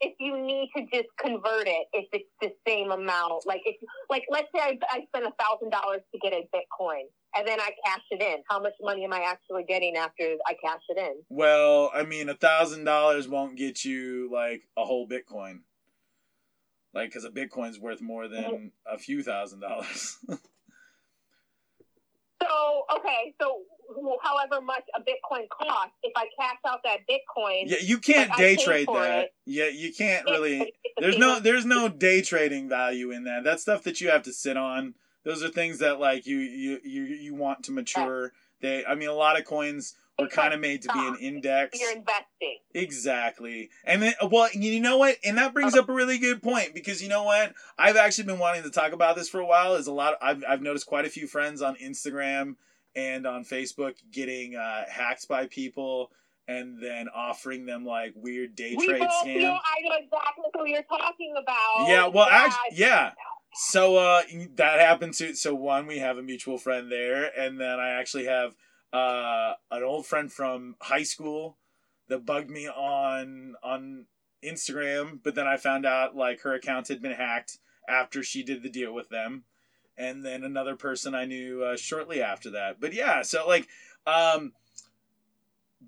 [0.01, 3.45] if you need to just convert it if it's the same amount?
[3.45, 3.75] Like if
[4.10, 7.03] like let's say I, I spent a thousand dollars to get a Bitcoin
[7.36, 8.43] and then I cash it in.
[8.49, 11.15] How much money am I actually getting after I cash it in?
[11.29, 15.60] well, I mean, a thousand dollars won't get you like a whole Bitcoin,
[16.93, 20.17] like because a Bitcoin's worth more than a few thousand dollars.
[22.47, 23.62] So okay, so
[24.21, 28.38] however much a Bitcoin costs, if I cash out that Bitcoin, yeah, you can't Like,
[28.38, 29.19] day trade that.
[29.25, 29.34] it.
[29.45, 30.73] Yeah, you can't really.
[30.97, 33.43] There's no there's no day trading value in that.
[33.43, 34.93] That's stuff that you have to sit on.
[35.23, 38.31] Those are things that like you you you, you want to mature.
[38.62, 41.80] They I mean a lot of coins were kind of made to be an index.
[41.80, 42.60] you're investing.
[42.73, 43.69] Exactly.
[43.84, 45.17] And then well, you know what?
[45.25, 47.54] And that brings up a really good point because you know what?
[47.78, 49.75] I've actually been wanting to talk about this for a while.
[49.75, 52.56] Is a lot I've I've noticed quite a few friends on Instagram
[52.95, 56.12] and on Facebook getting uh, hacked by people
[56.47, 59.41] and then offering them like weird day We trade both scams.
[59.41, 61.88] know I know exactly who you're talking about.
[61.88, 63.12] Yeah, well, Yeah, actually, yeah.
[63.54, 64.21] So uh,
[64.56, 65.34] that happened to.
[65.36, 68.54] So one, we have a mutual friend there, and then I actually have
[68.95, 71.58] uh, an old friend from high school
[72.08, 74.05] that bugged me on on
[74.43, 75.19] Instagram.
[75.21, 77.58] But then I found out like her account had been hacked
[77.89, 79.43] after she did the deal with them,
[79.97, 82.79] and then another person I knew uh, shortly after that.
[82.79, 83.67] But yeah, so like
[84.08, 84.53] um,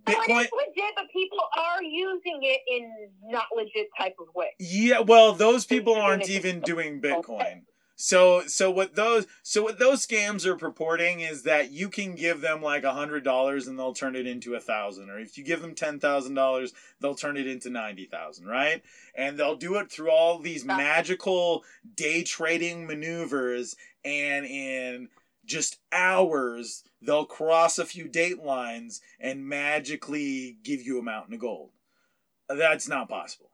[0.05, 0.27] Bitcoin.
[0.27, 2.91] it is legit, but people are using it in
[3.31, 4.49] not legit type of way.
[4.59, 7.61] Yeah, well, those people aren't even doing Bitcoin.
[7.99, 12.41] So, so what those, so what those scams are purporting is that you can give
[12.41, 15.43] them like a hundred dollars and they'll turn it into a thousand, or if you
[15.43, 18.83] give them ten thousand dollars, they'll turn it into ninety thousand, right?
[19.15, 21.63] And they'll do it through all these magical
[21.95, 25.09] day trading maneuvers, and in
[25.43, 31.39] just hours they'll cross a few date lines and magically give you a mountain of
[31.39, 31.71] gold.
[32.47, 33.46] That's not possible.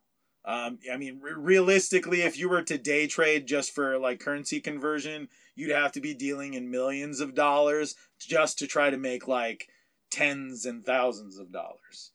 [0.46, 4.60] Um, I mean, re- realistically, if you were to day trade just for like currency
[4.60, 9.28] conversion, you'd have to be dealing in millions of dollars just to try to make
[9.28, 9.70] like
[10.12, 12.12] tens and thousands of dollars.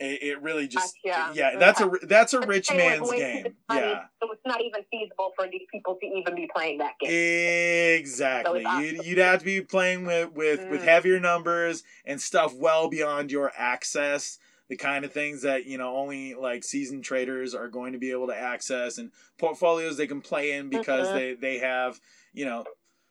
[0.00, 1.38] It, it really just Gotcha.
[1.38, 3.54] yeah, that's a that's a rich man's game.
[3.70, 8.00] Yeah, So it's not even feasible for these people to even be playing that game.
[8.00, 8.64] exactly.
[8.64, 10.84] So You'd, you'd have to be playing with with with Mm.
[10.84, 14.38] heavier numbers and stuff well beyond your access.
[14.72, 18.10] The kind of things that you know only like seasoned traders are going to be
[18.10, 21.12] able to access, and portfolios they can play in because Mhm.
[21.12, 22.00] they they have
[22.32, 22.64] you know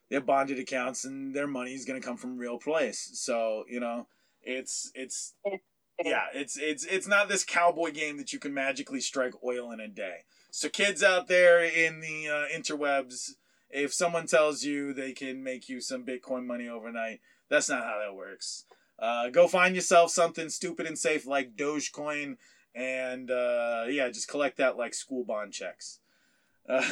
[0.09, 3.11] they have bonded accounts and their money is going to come from real place.
[3.13, 4.07] So you know
[4.41, 5.35] it's it's
[6.03, 9.79] yeah it's it's it's not this cowboy game that you can magically strike oil in
[9.79, 10.21] a day.
[10.49, 13.33] So kids out there in the uh, interwebs,
[13.69, 17.99] if someone tells you they can make you some Bitcoin money overnight, that's not how
[18.03, 18.65] that works.
[19.01, 22.37] Uh, go find yourself something stupid and safe like Dogecoin,
[22.75, 25.99] and uh, yeah, just collect that like school bond checks.
[26.69, 26.83] Uh,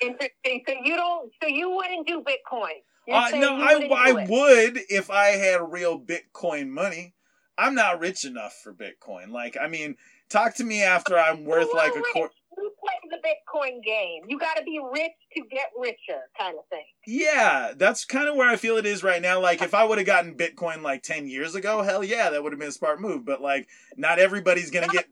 [0.00, 0.64] Interesting.
[0.66, 1.30] So you don't.
[1.42, 2.80] So you wouldn't do Bitcoin.
[3.12, 7.14] Uh, no, I, I would if I had real Bitcoin money.
[7.58, 9.28] I'm not rich enough for Bitcoin.
[9.30, 9.96] Like, I mean,
[10.30, 12.34] talk to me after I'm worth like a quarter.
[12.62, 14.22] You play the Bitcoin game.
[14.28, 16.84] You got to be rich to get richer, kind of thing.
[17.06, 19.40] Yeah, that's kind of where I feel it is right now.
[19.40, 22.52] Like, if I would have gotten Bitcoin like 10 years ago, hell yeah, that would
[22.52, 23.24] have been a smart move.
[23.24, 25.06] But, like, not everybody's going to get.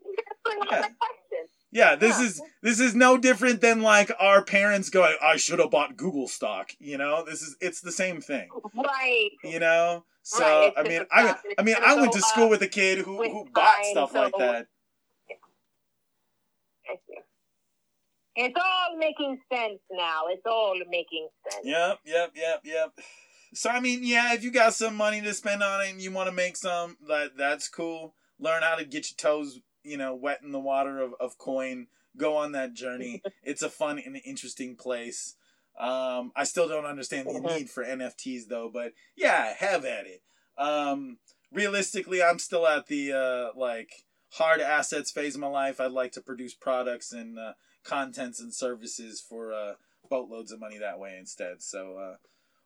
[0.71, 0.87] Yeah.
[1.73, 2.27] Yeah, this Yeah.
[2.27, 6.27] is this is no different than like our parents going, "I should have bought Google
[6.27, 8.49] stock." You know, this is it's the same thing.
[8.75, 9.31] Right.
[9.45, 11.37] You know, so Right, I mean, I.
[11.59, 14.67] I mean, I went to school with a kid who who bought stuff like that.
[16.89, 17.19] I see.
[18.43, 20.23] It's all making sense now.
[20.31, 21.67] It's all making sense.
[21.67, 22.93] Yep, yep, yep, yep.
[23.53, 26.11] So I mean, yeah, if you got some money to spend on it and you
[26.11, 28.15] want to make some, that that's cool.
[28.39, 31.89] Learn how to get your toes, you know, wet in the water of, of coin.
[32.17, 33.23] Go on that journey.
[33.43, 35.37] it's a fun and interesting place.
[35.79, 40.23] Um, I still don't understand the need for NFTs though, but yeah, have at it.
[40.57, 41.19] Um,
[41.53, 43.91] realistically, I'm still at the uh, like
[44.33, 45.79] hard assets phase of my life.
[45.79, 47.53] I'd like to produce products and uh,
[47.85, 49.75] contents and services for uh,
[50.09, 51.63] boatloads of money that way instead.
[51.63, 52.17] So uh,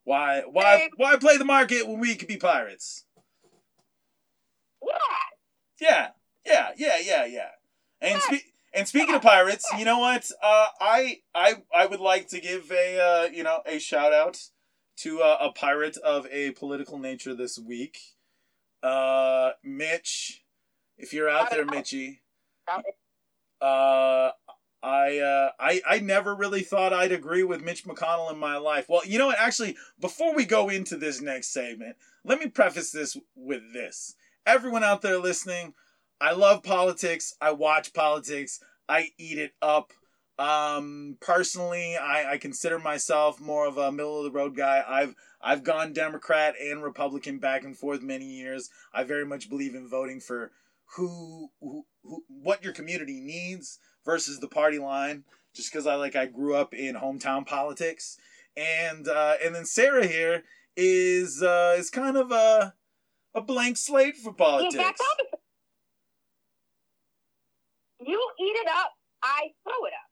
[0.05, 0.91] why why Hey.
[0.97, 3.05] why play the market when we could be pirates?
[4.83, 4.99] Yeah.
[5.81, 6.09] Yeah,
[6.47, 7.51] yeah, yeah, yeah, yeah.
[8.01, 8.37] And Yeah.
[8.39, 10.29] spe- And speaking of pirates, you know what?
[10.43, 14.51] Uh, I I I would like to give a uh, you know a shout out
[14.99, 17.99] to uh, a pirate of a political nature this week.
[18.83, 20.45] Uh, Mitch,
[20.99, 22.23] if you're out there, Mitchy.
[23.61, 24.31] Uh,
[24.85, 28.85] I uh, I I never really thought I'd agree with Mitch McConnell in my life.
[28.87, 29.39] Well, you know what?
[29.39, 34.15] Actually, before we go into this next segment, let me preface this with this.
[34.45, 35.73] Everyone out there listening,
[36.21, 37.35] I love politics.
[37.41, 38.61] I watch politics.
[38.87, 39.93] I eat it up.
[40.39, 44.85] Um, personally, I, I consider myself more of a middle of the road guy.
[44.87, 48.69] I've I've gone Democrat and Republican back and forth many years.
[48.93, 50.53] I very much believe in voting for
[50.97, 55.25] who who, who what your community needs versus the party line.
[55.55, 58.17] Just because I like I grew up in hometown politics,
[58.57, 60.43] and uh, and then Sarah here
[60.77, 62.75] is uh, is kind of a
[63.35, 64.75] a blank slate for politics.
[64.75, 64.91] Yeah.
[68.01, 70.11] You eat it up, I throw it up.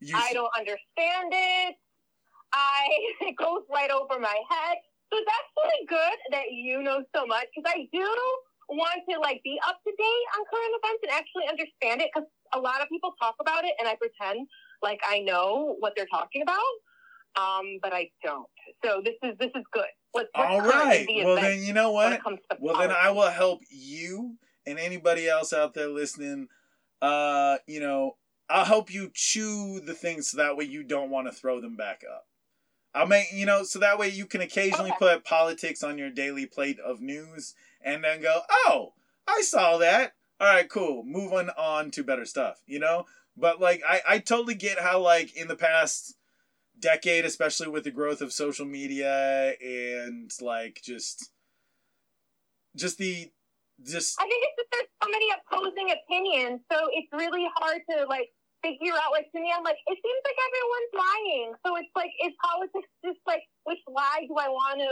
[0.00, 1.76] You- I don't understand it.
[2.52, 2.86] I
[3.28, 4.76] it goes right over my head.
[5.12, 8.06] So it's actually good that you know so much because I do
[8.70, 12.28] want to like be up to date on current events and actually understand it because
[12.54, 14.46] a lot of people talk about it and I pretend
[14.82, 16.58] like I know what they're talking about,
[17.36, 18.46] um, but I don't.
[18.84, 19.84] So this is this is good.
[20.12, 21.06] What's, what's All right.
[21.06, 22.20] the Well, then you know what?
[22.58, 24.36] Well, then I will help you
[24.66, 26.48] and anybody else out there listening.
[27.00, 28.16] Uh, you know,
[28.48, 31.76] I'll help you chew the things so that way you don't want to throw them
[31.76, 32.26] back up.
[32.94, 34.98] I'll make you know so that way you can occasionally Okay.
[34.98, 38.92] put politics on your daily plate of news and then go, oh,
[39.26, 40.12] I saw that.
[40.42, 41.04] All right, cool.
[41.04, 42.60] Moving on to better stuff.
[42.66, 46.16] You know, but like I I totally get how like in the past
[46.80, 51.30] decade, especially with the growth of social media and like just
[52.74, 53.30] just the
[53.86, 58.06] just I think it's that there's so many opposing opinions, so it's really hard to
[58.10, 58.26] like
[58.64, 59.12] figure out.
[59.12, 61.54] Like to me, I'm like, it seems like everyone's lying.
[61.64, 64.90] So it's like, is politics just like which lie do I want to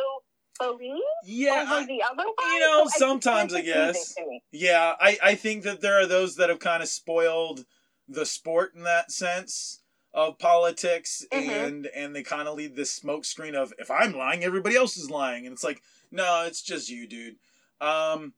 [0.59, 4.15] believe yeah I- you know, So sometimes, I guess.
[4.15, 4.43] confusing to me.
[4.53, 7.65] yeah I I think that there are those that have kind of spoiled
[8.09, 9.81] the sport in that sense
[10.13, 11.49] of politics Mhm.
[11.49, 14.97] and and they kind of lead this smoke screen of if I'm lying everybody else
[14.97, 17.37] is lying and it's like no it's just you dude
[17.81, 18.35] um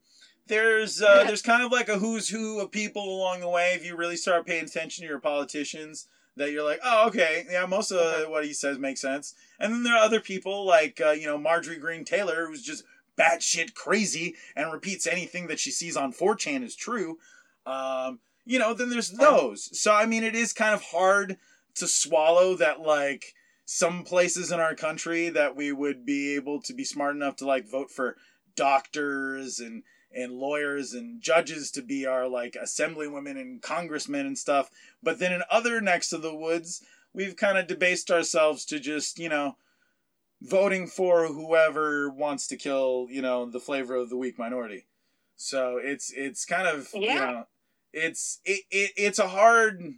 [0.47, 3.83] there's uh, there's kind of like a who's who of people along the way if
[3.85, 7.91] you really start paying attention to your politicians that you're like oh okay yeah most
[7.91, 9.33] of what he says makes sense.
[9.59, 12.83] And then there are other people like uh, you know Marjorie Greene Taylor who's just
[13.17, 17.17] batshit crazy and repeats anything that she sees on 4chan is true.
[17.65, 19.77] Um you know then there's those.
[19.79, 21.37] So I mean it is kind of hard
[21.75, 23.33] to swallow that like
[23.65, 27.45] some places in our country that we would be able to be smart enough to
[27.45, 28.17] like vote for
[28.55, 29.83] doctors and
[30.15, 34.69] and lawyers and judges to be our like assemblywomen and congressmen and stuff.
[35.01, 36.81] But then in other necks of the woods
[37.13, 39.55] we've kind of debased ourselves to just you know
[40.41, 44.85] voting for whoever wants to kill you know the flavor of the weak minority.
[45.35, 47.15] So it's it's kind of you Yeah.
[47.31, 47.47] know
[47.91, 49.95] it's it, it it's a hard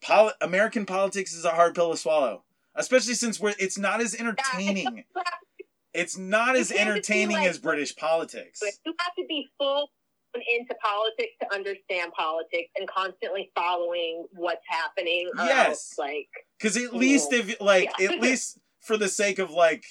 [0.00, 2.42] poli- american politics is a hard pill to swallow
[2.74, 5.04] especially since we're it's not as entertaining.
[5.14, 5.22] You
[5.96, 9.14] it's not You as can't just be entertaining like- as british politics to- you have
[9.16, 9.90] to be full
[10.58, 15.30] into politics to understand politics and constantly following what's happening.
[15.38, 15.68] Yes.
[15.68, 16.28] else, like
[16.58, 18.10] Because at least if like Yeah.
[18.12, 19.84] at least for the sake of like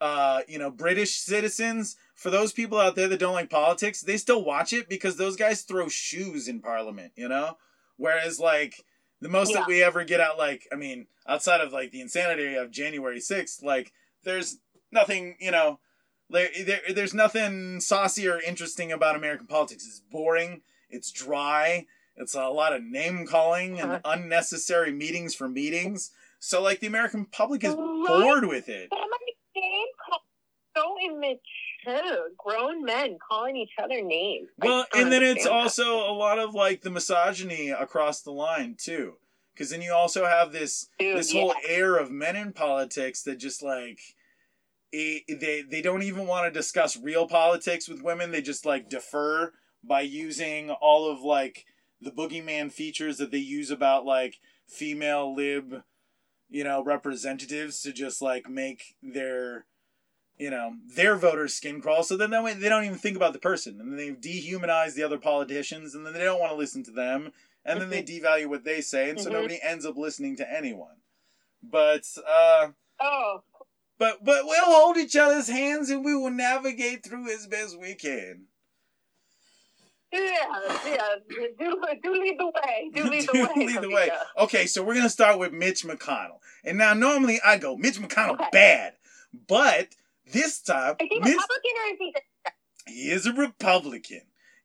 [0.00, 4.16] uh you know British citizens, for those people out there that don't like politics, they
[4.16, 7.56] still watch it because those guys throw shoes in Parliament, you know.
[7.96, 8.82] Whereas like
[9.20, 9.58] the most Yeah.
[9.60, 13.20] that we ever get out, like I mean, outside of like the insanity of January
[13.20, 13.92] sixth, like
[14.24, 14.58] there's
[14.92, 15.78] nothing, you know.
[16.30, 19.86] There, there, there's nothing saucy or interesting about American politics.
[19.86, 20.62] It's boring.
[20.88, 21.86] It's dry.
[22.16, 26.10] It's a lot of name calling and unnecessary meetings for meetings.
[26.38, 28.88] So like the American public is bored with it.
[28.92, 30.22] so many names called
[30.76, 34.48] so immature, grown men calling each other names.
[34.58, 35.52] Well, and then it's that.
[35.52, 39.14] also a lot of like the misogyny across the line too.
[39.54, 43.36] Because then you also have this Dude, this whole air of men in politics that
[43.36, 44.00] just like
[44.92, 48.30] it, they they don't even want to discuss real politics with women.
[48.30, 49.52] They just like defer
[49.82, 51.64] by using all of like
[52.00, 54.38] the boogeyman features that they use about like
[54.68, 55.82] female lib,
[56.50, 59.64] you know, representatives to just like make their
[60.38, 62.02] you know their voters skin crawl.
[62.02, 64.94] So then that way they don't even think about the person, and then they dehumanize
[64.94, 67.32] the other politicians, and then they don't want to listen to them,
[67.64, 69.34] and then they devalue what they say, and so Mhm.
[69.34, 70.96] nobody ends up listening to anyone.
[71.62, 72.72] But uh
[73.04, 73.42] Oh,
[74.02, 77.94] but but we'll hold each other's hands and we will navigate through as best we
[77.94, 78.46] can.
[80.12, 80.20] Yeah,
[80.84, 80.98] yeah.
[81.28, 81.48] Do,
[82.02, 82.90] do lead the way.
[82.94, 83.66] Do lead the way.
[83.66, 84.10] lead the way.
[84.38, 86.38] Okay, so we're gonna start with Mitch McConnell.
[86.64, 88.48] And now normally I go Mitch McConnell Okay.
[88.52, 88.94] bad,
[89.48, 89.88] but
[90.30, 92.14] this time Is he Mitch Republican or is he?
[92.86, 94.22] he is a Republican.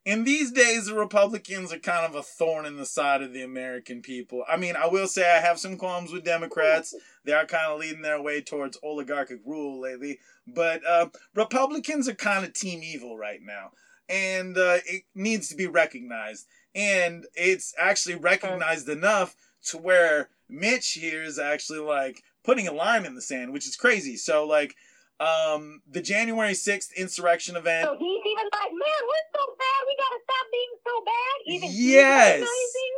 [0.08, 3.44] And these days, the Republicans are kind of a thorn in the side of the
[3.44, 4.46] American people.
[4.48, 6.96] I mean, I will say I have some qualms with Democrats.
[7.26, 10.20] They are kind of leading their way towards oligarchic rule lately.
[10.48, 13.72] But uh, Republicans are kind of team evil right now.
[14.08, 16.46] And uh, it needs to be recognized.
[16.74, 19.36] And it's actually recognized enough
[19.66, 23.76] to where Mitch here is actually like putting a line in the sand, which is
[23.76, 24.16] crazy.
[24.16, 24.74] So, like,
[25.20, 27.86] um, the January 6th insurrection event.
[27.86, 29.86] So he's even like, man, we're so bad.
[29.88, 31.36] We gotta stop being so bad.
[31.48, 32.50] Even yes.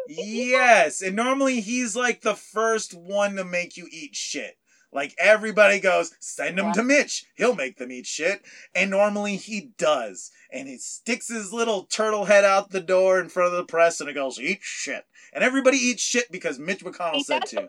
[0.07, 1.01] yes.
[1.01, 4.57] And normally he's like the first one to make you eat shit.
[4.91, 7.26] Like everybody goes send him to mitch.
[7.36, 8.41] He'll make them eat shit.
[8.74, 10.32] And normally he does.
[10.51, 14.01] And he sticks his little turtle head out the door in front of the press
[14.01, 15.05] and it goes eat shit.
[15.32, 17.67] And everybody eats shit because mitch mcconnell He said to.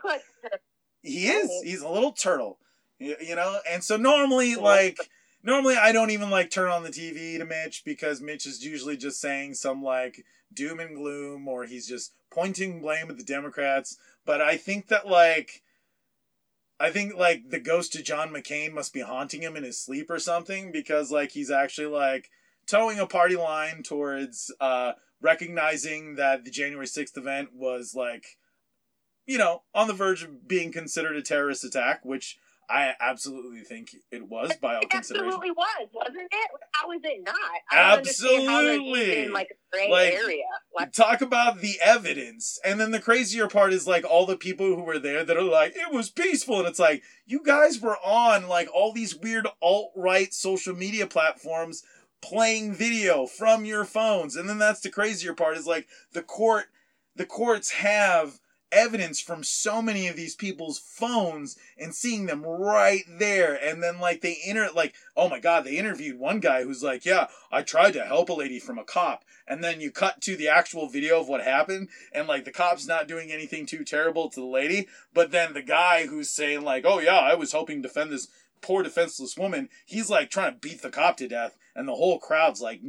[1.03, 1.51] he is.
[1.63, 2.59] he's a little turtle
[3.01, 3.59] you, know?
[3.69, 4.99] And so normally like
[5.43, 8.97] normally i don't even like turn on the tv to mitch because mitch is usually
[8.97, 13.97] just saying some like doom and gloom or he's just pointing blame at the democrats.
[14.27, 15.63] But i think that like
[16.79, 20.11] i think like the ghost of john mccain must be haunting him in his sleep
[20.11, 22.31] or something because like he's actually like
[22.67, 24.93] towing a party line towards uh
[25.23, 28.37] recognizing that the january 6th event was like
[29.27, 32.37] you know, on the verge of being considered a terrorist attack, which
[32.71, 35.27] I absolutely think it was by all considerations, It consideration.
[35.29, 36.51] absolutely was, wasn't it?
[36.73, 37.35] How is it not?
[37.71, 39.25] I don't how they're Absolutely.
[39.25, 40.45] in like a gray Like, area.
[40.75, 42.59] Like, Talk about the evidence.
[42.65, 45.43] And then the crazier part is like all the people who were there that are
[45.43, 46.59] like, it was peaceful.
[46.61, 51.07] And it's like, you guys were on like all these weird alt right social media
[51.07, 51.83] platforms
[52.23, 54.37] playing video from your phones.
[54.37, 56.67] And then that's the crazier part is like the court,
[57.17, 58.40] the courts have
[58.73, 63.55] evidence from so many of these people's phones and seeing them right there.
[63.55, 67.05] And then like they inter like oh my god they interviewed one guy who's like
[67.05, 69.25] yeah i tried to help a lady from a cop.
[69.47, 72.87] And then you cut to the actual video of what happened and like the cop's
[72.87, 74.87] not doing anything too terrible to the lady.
[75.13, 78.29] But then the guy who's saying like oh yeah i was helping defend this
[78.63, 81.57] poor defenseless woman he's like trying to beat the cop to death.
[81.75, 82.81] And the whole crowd's like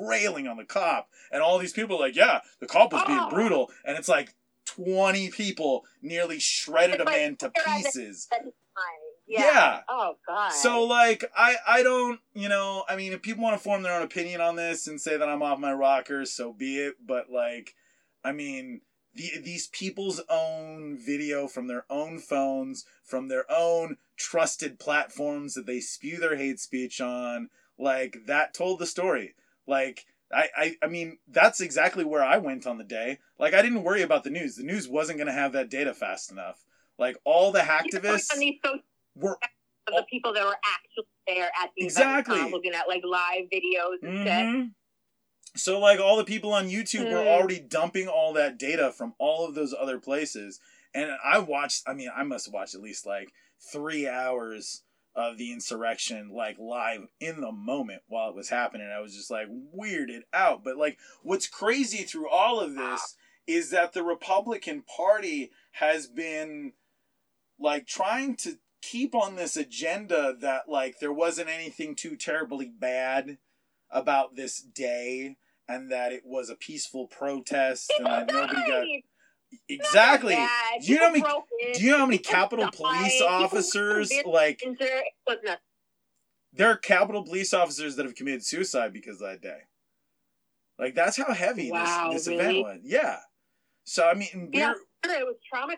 [0.00, 1.08] railing on the cop.
[1.30, 3.30] And all these people are like yeah the cop was being Oh.
[3.30, 3.70] brutal.
[3.84, 4.34] And it's like
[4.66, 8.28] 20 people nearly shredded a man to they're at the- pieces.
[9.26, 9.40] Yeah.
[9.40, 9.80] Yeah.
[9.88, 10.50] Oh God.
[10.52, 13.94] so like I I don't you know I mean if people want to form their
[13.94, 17.30] own opinion on this and say that I'm off my rocker so be it but
[17.30, 17.74] like
[18.24, 18.80] I mean
[19.14, 25.66] the, these people's own video from their own phones from their own trusted platforms that
[25.66, 27.48] they spew their hate speech on
[27.78, 29.34] like that told the story
[29.66, 33.18] like I, I, I mean that's exactly where I went on the day.
[33.38, 34.56] Like I didn't worry about the news.
[34.56, 36.64] The news wasn't gonna have that data fast enough.
[36.98, 38.58] Like all the hacktivists these
[39.14, 39.38] were
[39.88, 42.36] of the people that were actually there at the Exactly.
[42.36, 44.46] event, uh, looking at like live videos and shit.
[44.46, 44.70] Mhm.
[45.56, 47.28] So like all the people on YouTube were Hmm.
[47.28, 50.60] already dumping all that data from all of those other places.
[50.94, 53.32] And I watched I mean, I must have watched at least like
[53.72, 54.82] three hours
[55.14, 58.88] of the insurrection like live in the moment while it was happening.
[58.88, 60.64] I was just like weirded out.
[60.64, 66.72] But like what's crazy through all of this is that the Republican Party has been
[67.58, 73.38] like trying to keep on this agenda that like there wasn't anything too terribly bad
[73.90, 75.36] about this day
[75.68, 78.84] and that it was a peaceful protest and that nobody got.
[79.68, 82.68] Exactly Do you know how many- People broke in, do you know how many capitol
[82.72, 84.80] police officers like injured.
[84.88, 85.58] It was nothing.
[86.52, 89.60] there are capitol police officers that have committed suicide because of that day
[90.78, 92.60] like that's how heavy Wow, this, this really?
[92.60, 93.18] event was yeah
[93.84, 94.74] so i mean we're Yeah.
[95.04, 95.74] It was trauma.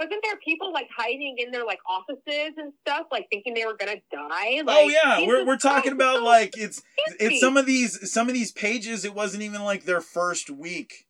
[0.00, 3.76] Wasn't there people like hiding in their like offices and stuff, like thinking they were
[3.78, 4.60] gonna die?
[4.60, 6.82] Oh, like, oh yeah we're, we're talking about so like it's
[7.20, 11.03] it's some of these some of these pages it wasn't even like their first week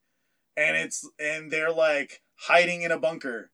[0.57, 3.51] and it's and they're like hiding in a bunker.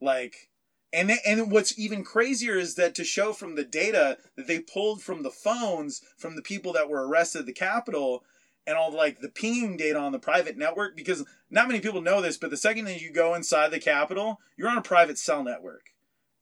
[0.00, 0.50] Like
[0.94, 4.60] and they, and what's even crazier is that to show from the data that they
[4.60, 8.24] pulled from the phones from the people that were arrested at the capitol
[8.66, 12.20] and all like the pinging data on the private network because not many people know
[12.20, 15.42] this but the second that you go inside the capitol you're on a private cell
[15.42, 15.90] network.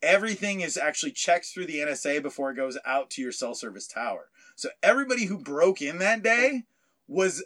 [0.02, 3.86] Everything is actually checked through the NSA before it goes out to your cell service
[3.86, 4.28] tower.
[4.56, 6.64] So everybody who broke in that day
[7.08, 7.44] was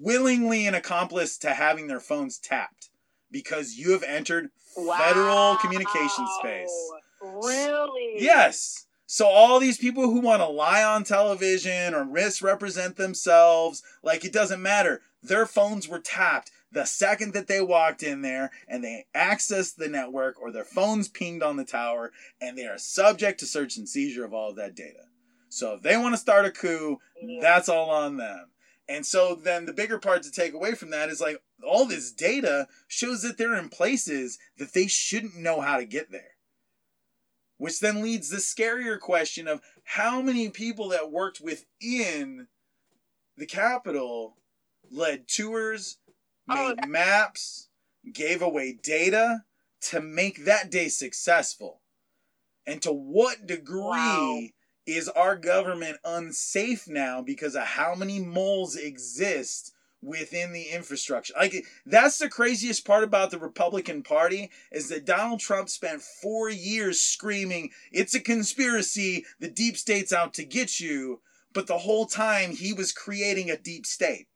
[0.00, 2.90] willingly an accomplice to having their phones tapped
[3.30, 4.50] because you have entered
[4.98, 6.90] federal communication space.
[7.22, 8.16] Really?
[8.18, 8.86] Yes.
[9.06, 14.32] So all these people who want to lie on television or misrepresent themselves, like it
[14.32, 15.02] doesn't matter.
[15.22, 19.88] Their phones were tapped the second that they walked in there and they accessed the
[19.88, 23.88] network or their phones pinged on the tower and they are subject to search and
[23.88, 25.04] seizure of all of that data.
[25.50, 26.98] So if they want to start a coup,
[27.40, 28.46] that's all on them.
[28.88, 32.12] And so then the bigger part to take away from that is like all this
[32.12, 36.36] data shows that they're in places that they shouldn't know how to get there.
[37.58, 42.48] Which then leads the scarier question of how many people that worked within
[43.36, 44.36] the Capitol
[44.90, 45.98] led tours,
[46.48, 47.68] Oh, made maps,
[48.12, 49.44] gave away data
[49.82, 51.80] to make that day successful.
[52.66, 54.40] And to what degree Wow.
[54.86, 59.72] Is our government unsafe now because of how many moles exist
[60.02, 61.34] within the infrastructure?
[61.36, 66.50] Like that's the craziest part about the Republican Party is that Donald Trump spent 4
[66.50, 71.22] years screaming, "It's a conspiracy, the deep state's out to get you."
[71.52, 74.26] But the whole time he was creating a deep state.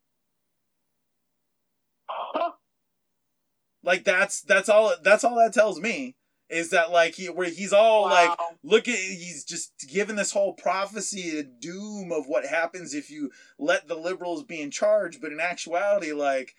[3.83, 6.15] Like that's that's all that's all that tells me
[6.49, 8.31] is that like he where he's all like
[8.63, 13.31] look at he's just given this whole prophecy a doom of what happens if you
[13.59, 16.55] let the liberals be in charge but in actuality like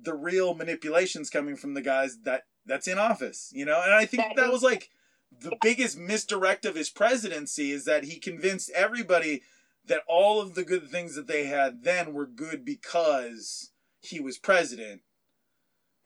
[0.00, 3.80] the real manipulations coming from the guys that that's in office you know?
[3.84, 4.90] And i think That that was like
[5.38, 9.42] the biggest misdirect of his presidency is that he convinced everybody
[9.84, 13.70] that all of the good things that they had then were good because
[14.00, 15.02] he was president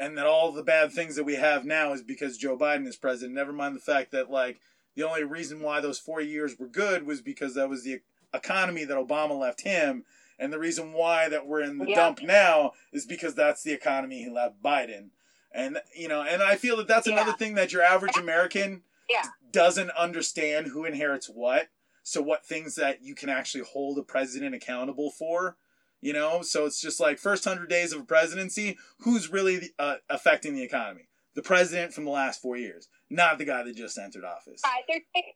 [0.00, 2.96] and that all the bad things that we have now is because Joe Biden is
[2.96, 3.34] president.
[3.34, 4.58] Never mind the fact that like
[4.96, 8.00] the only reason why those four years were good was because that was the
[8.32, 10.04] economy that Obama left him,
[10.38, 11.94] and the reason why that we're in the Yeah.
[11.96, 15.10] dump now is because that's the economy he left Biden.
[15.52, 19.24] And you know, and I feel that that's another thing that your average American Yeah.
[19.52, 21.68] doesn't understand who inherits what.
[22.02, 25.56] So what things that you can actually hold a president accountable for
[26.00, 29.96] you know so it's just like first 100 days of a presidency who's really uh,
[30.08, 33.98] affecting the economy the president from the last four years not the guy that just
[33.98, 35.32] entered office Right, they're taking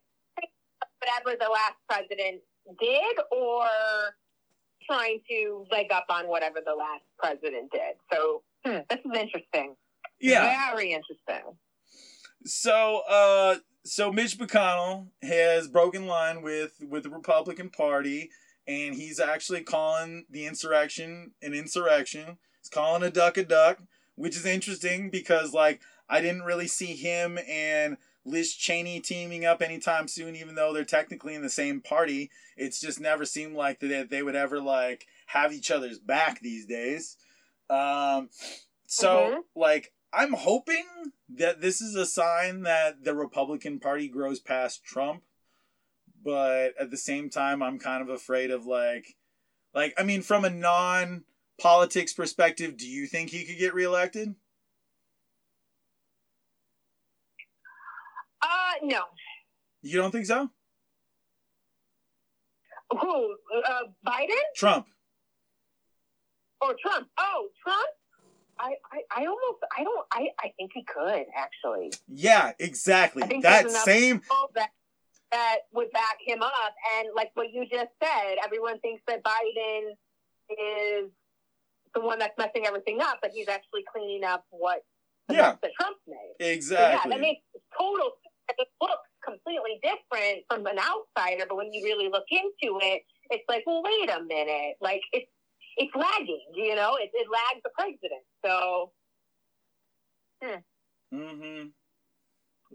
[1.00, 2.40] whatever the last president
[2.80, 3.66] did or
[4.86, 7.94] trying to leg up on whatever the last president did.
[8.12, 9.74] So hmm, this is interesting.
[10.20, 11.56] yeah Very interesting.
[12.44, 18.30] so uh so mitch mcconnell has broken line with with the republican party
[18.66, 22.38] and he's actually calling the insurrection an insurrection.
[22.60, 23.80] He's calling a duck a duck
[24.16, 29.60] which is interesting because like i didn't really see him and liz cheney teaming up
[29.60, 32.30] anytime soon even though they're technically in the same party.
[32.56, 36.64] It's just never seemed like that they would ever like have each other's back these
[36.64, 37.16] days.
[37.68, 38.30] Um
[38.86, 40.84] so like i'm hoping
[41.28, 45.22] that this is a sign that the republican party grows past trump
[46.24, 49.14] but at the same time i'm kind of afraid of like
[49.74, 51.24] like i mean from a non
[51.60, 54.34] politics perspective do you think he could get reelected
[58.42, 59.00] Uh, no.
[59.82, 60.50] you don't think so
[62.90, 63.36] Who?
[63.66, 64.86] Uh, Biden trump
[66.60, 67.08] or Trump?
[67.18, 67.88] Oh, Trump.
[68.58, 71.92] I, I, I almost, I don't, I, I think he could actually.
[72.08, 74.22] yeah exactly that same
[74.54, 74.70] that
[75.34, 79.90] that would back him up, and like what you just said, everyone thinks that Biden
[80.48, 81.10] is
[81.94, 84.82] the one that's messing everything up, but he's actually cleaning up what
[85.28, 85.56] the Yeah.
[85.60, 86.34] that Trump made.
[86.38, 87.42] So, exactly yeah, that makes
[87.76, 88.12] total.
[88.48, 93.44] It looks completely different from an outsider, but when you really look into it, it's
[93.48, 95.30] like, well, wait a minute, like it's
[95.76, 98.22] it's lagging, you know, it, it lags the president.
[98.44, 98.92] So,
[101.12, 101.66] mm-hmm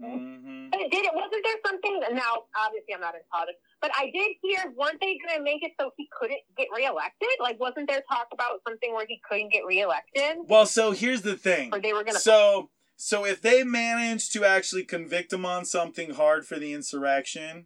[0.01, 2.01] mm-hmm but it did it wasn't there something?
[2.13, 5.63] Now, obviously, I'm not in politics, but I did hear weren't they going to make
[5.63, 7.29] it so he couldn't get reelected?
[7.41, 11.35] Like, wasn't there talk about something where he couldn't get reelected, well so here's the
[11.35, 12.19] thing or they were going to?
[12.19, 17.65] So, so if they manage to actually convict him on something hard for the insurrection,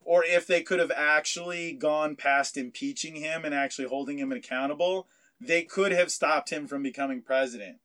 [0.00, 5.08] or if they could have actually gone past impeaching him and actually holding him accountable,
[5.40, 7.76] they could have stopped him from becoming president.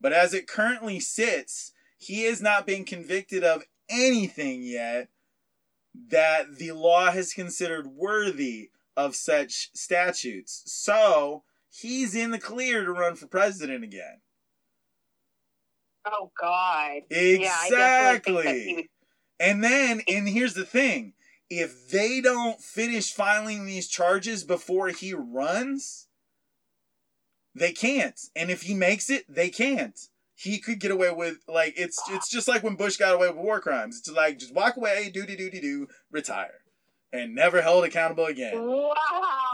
[0.00, 5.08] But as it currently sits, he has not been convicted of anything yet
[6.08, 10.62] that the law has considered worthy of such statutes.
[10.66, 14.20] So, he's in the clear to run for president again.
[16.06, 18.74] oh God, Yeah, I definitely think that he Exactly.
[18.76, 18.88] would-
[19.38, 21.14] And then, and here's the thing
[21.50, 26.08] if they don't finish filing these charges before he runs,
[27.54, 28.18] they can't.
[28.34, 29.98] And if he makes it, they can't.
[30.36, 33.38] He could get away with like it's it's just like when Bush got away with
[33.38, 33.98] war crimes.
[33.98, 36.60] It's like just walk away, do do do do do, retire,
[37.10, 38.62] and never held accountable again.
[38.62, 38.92] Wow.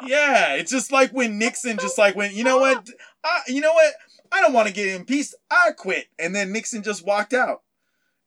[0.05, 2.89] Yeah, it's just like when Nixon, just like when you know what,
[3.25, 3.95] I, you know what,
[4.33, 5.35] I don't want to get impeached.
[5.51, 7.63] I quit, and then Nixon just walked out,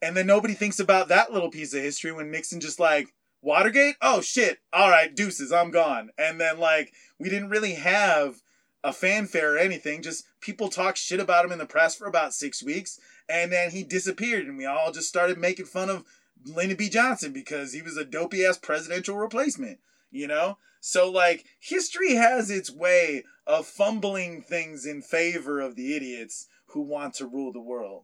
[0.02, 3.96] and then nobody thinks about that little piece of history when Nixon just like Watergate.
[4.02, 4.60] Oh shit!
[4.72, 6.12] All right, deuces, I'm gone.
[6.18, 8.42] And then like we didn't really have
[8.86, 10.02] a fanfare or anything.
[10.04, 13.72] Just people talk shit about him in the press for about six weeks, and then
[13.72, 16.04] he disappeared, and we all just started making fun of
[16.46, 16.88] Lyndon B.
[16.88, 19.80] Johnson because he was a dopey ass presidential replacement.
[20.12, 25.96] You know, so like history has its way of fumbling things in favor of the
[25.96, 28.04] idiots who want to rule the world.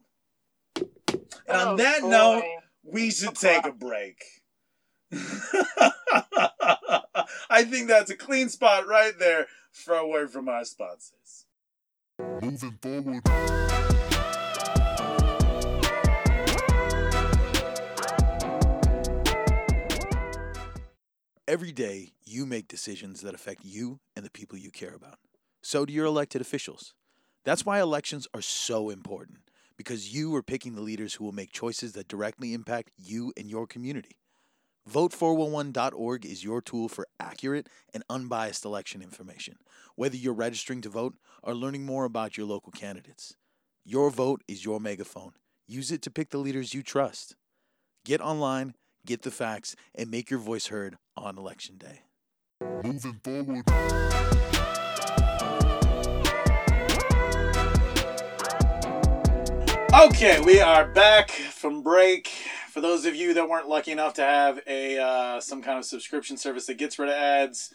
[0.76, 0.86] And
[1.48, 2.08] on Oh, that boy.
[2.08, 2.42] note,
[2.82, 4.16] we should take a break.
[7.50, 11.46] I think that's a clean spot right there for a word from our sponsors.
[12.40, 13.22] Moving forward.
[21.48, 25.18] Every day, you make decisions that affect you and the people you care about.
[25.60, 26.94] So do your elected officials.
[27.44, 29.38] That's why elections are so important,
[29.76, 33.50] because you are picking the leaders who will make choices that directly impact you and
[33.50, 34.16] your community.
[34.90, 39.56] Vote411.org is your tool for accurate and unbiased election information,
[39.94, 43.36] whether you're registering to vote or learning more about your local candidates.
[43.84, 45.32] Your vote is your megaphone.
[45.68, 47.36] Use it to pick the leaders you trust.
[48.04, 48.74] Get online,
[49.06, 52.00] get the facts, and make your voice heard on Election Day.
[52.82, 53.64] Moving forward.
[59.94, 61.30] Okay, we are back
[61.62, 62.26] from break.
[62.70, 65.84] For those of you that weren't lucky enough to have a uh, some kind of
[65.84, 67.72] subscription service that gets rid of ads,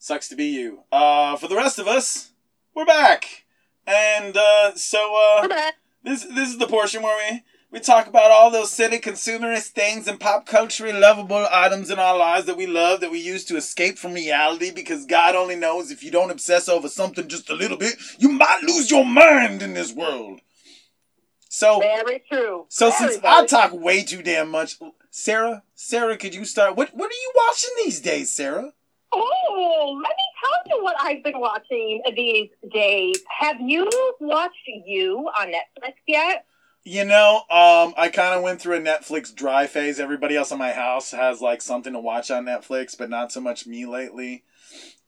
[0.00, 0.80] sucks to be you.
[0.90, 2.32] Uh, for the rest of us,
[2.74, 3.44] we're back,
[3.86, 5.74] and uh, so uh, We're back.
[6.02, 10.08] this this is the portion where we we talk about all those silly consumerist things
[10.08, 13.56] and pop culture lovable items in our lives that we love that we use to
[13.56, 17.54] escape from reality because God only knows if you don't obsess over something just a
[17.54, 20.40] little bit, you might lose your mind in this world.
[21.56, 22.66] So Very true.
[22.68, 24.78] so Very, since I talk way too damn much,
[25.08, 26.76] Sarah, Sarah, could you start?
[26.76, 28.74] What what are you watching these days, Sarah?
[29.10, 33.22] Oh, let me tell you what I've been watching these days.
[33.40, 33.88] Have you
[34.20, 36.44] watched You on Netflix yet?
[36.84, 39.98] You know, um, I kind of went through a Netflix dry phase.
[39.98, 43.40] Everybody else in my house has like something to watch on Netflix, but not so
[43.40, 44.44] much me lately.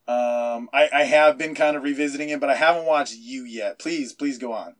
[0.07, 3.79] Um, I, I have been kind of revisiting it, but I haven't watched you yet.
[3.79, 4.77] Please, please go on.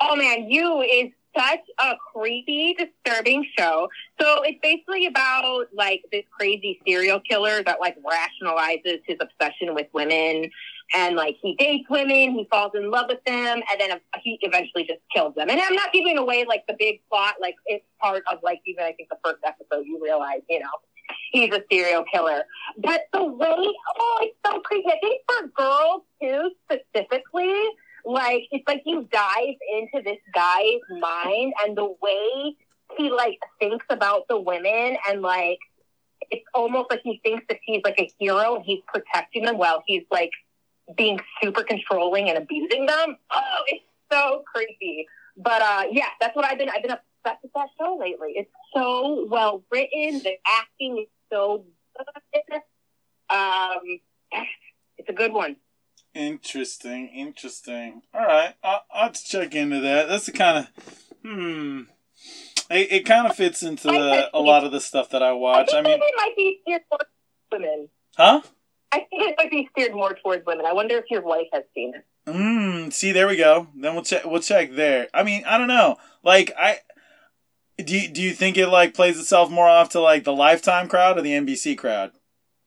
[0.00, 3.88] Oh man, You is such a creepy, disturbing show.
[4.20, 9.86] So it's basically about like this crazy serial killer that like rationalizes his obsession with
[9.92, 10.50] women.
[10.94, 14.84] And like he dates women, he falls in love with them, and then he eventually
[14.84, 15.50] just kills them.
[15.50, 18.84] And I'm not giving away like the big plot, like it's part of like even
[18.84, 20.70] I think the first episode you realize, you know,
[21.30, 22.42] he's a serial killer.
[22.78, 24.88] But the way, oh, it's so creepy.
[24.88, 27.52] I think for girls too, specifically,
[28.04, 32.56] like it's like you dive into this guy's mind and the way
[32.96, 35.58] he like thinks about the women and like
[36.30, 39.82] it's almost like he thinks that he's like a hero and he's protecting them while
[39.86, 40.30] he's like
[40.96, 43.16] being super controlling and abusing them.
[43.30, 45.06] Oh, it's so creepy.
[45.36, 48.32] But uh yeah, that's what I've been I've been obsessed with that show lately.
[48.36, 51.64] It's so well written, the acting is so
[51.96, 52.60] good.
[53.30, 54.00] Um
[54.98, 55.56] it's a good one.
[56.14, 58.02] Interesting, interesting.
[58.12, 60.08] All right, I'll, I'll check into that.
[60.08, 61.80] That's the kind of hmm.
[62.70, 65.68] It, it kind of fits into the, a lot of the stuff that I watch.
[65.72, 67.04] I I think mean, it might be steered towards
[67.52, 67.88] women.
[68.16, 68.40] huh?
[68.92, 70.66] I think it might be steered more towards women.
[70.66, 72.04] I wonder if your wife has seen it.
[72.30, 73.68] Mm, see, there we go.
[73.74, 74.24] Then we'll check.
[74.26, 75.08] We'll check there.
[75.14, 75.96] I mean, I don't know.
[76.22, 76.78] Like, I
[77.82, 77.96] do.
[77.96, 81.16] You, do you think it like plays itself more off to like the Lifetime crowd
[81.16, 82.12] or the NBC crowd?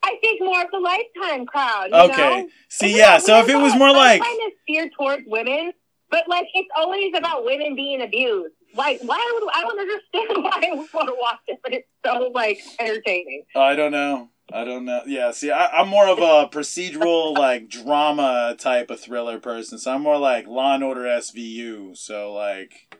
[0.03, 1.89] I think more of the lifetime crowd.
[1.91, 2.41] You Okay.
[2.41, 2.49] Know?
[2.69, 3.17] See, yeah.
[3.17, 5.73] So if it was more like, Lifetime is steered towards women,
[6.09, 8.53] but like it's always about women being abused.
[8.73, 11.87] Like, why would I don't understand why I would want to watch it, but it's
[12.05, 13.43] so like entertaining.
[13.55, 14.29] I don't know.
[14.53, 15.01] I don't know.
[15.05, 15.31] Yeah.
[15.31, 19.77] See, I, I'm more of a procedural like drama type of thriller person.
[19.77, 21.95] So I'm more like Law and Order SVU.
[21.97, 22.95] So like,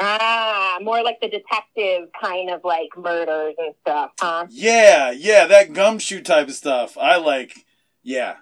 [0.00, 4.46] Ah, more like the detective kind of like murders and stuff, huh?
[4.48, 6.96] yeah, yeah, that gumshoe type of stuff.
[6.96, 7.66] I like.
[8.02, 8.36] Yeah.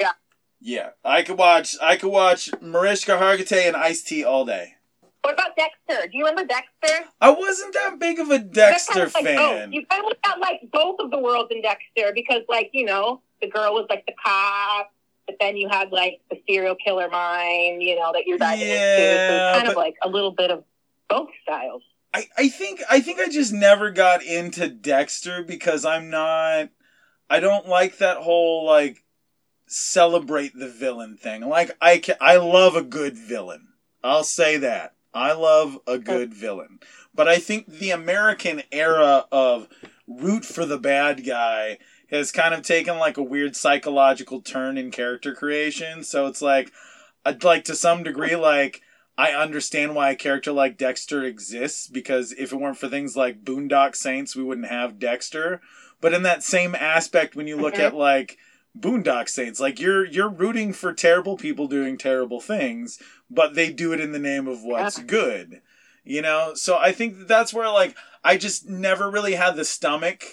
[0.00, 0.12] Yeah.
[0.60, 0.90] Yeah.
[1.04, 1.76] I could watch.
[1.82, 4.74] I could watch Mariska Hargitay and Ice T all day.
[5.22, 6.06] What about Dexter?
[6.06, 7.08] Do you remember Dexter?
[7.20, 9.38] I wasn't that big of a Dexter kind of like, fan.
[9.38, 12.84] Oh, you kind of got like both of the worlds in Dexter because, like, you
[12.84, 14.92] know, the girl was like the cop,
[15.26, 18.76] but then you had like the serial killer mind, you know, that you're diving into.
[18.76, 20.62] So it's kind of like a little bit of
[21.08, 21.82] both styles.
[22.12, 26.70] I, I think I think I just never got into Dexter because I'm not
[27.28, 29.04] I don't like that whole like
[29.66, 31.42] celebrate the villain thing.
[31.42, 33.68] Like I ca I love a good villain.
[34.02, 34.94] I'll say that.
[35.12, 36.80] I love a good villain.
[37.14, 39.68] But I think the American era of
[40.06, 41.78] root for the bad guy
[42.10, 46.04] has kind of taken like a weird psychological turn in character creation.
[46.04, 46.72] So it's like
[47.24, 48.82] I'd like to some degree like
[49.16, 53.44] I understand why a character like Dexter exists because if it weren't for things like
[53.44, 55.60] Boondock Saints, we wouldn't have Dexter.
[56.00, 58.38] But in that same aspect, when you look at like
[58.78, 63.00] Boondock Saints, like you're you're rooting for terrible people doing terrible things,
[63.30, 65.60] but they do it in the name of what's good.
[66.02, 69.64] You know, so I think that that's where like I just never really had the
[69.64, 70.24] stomach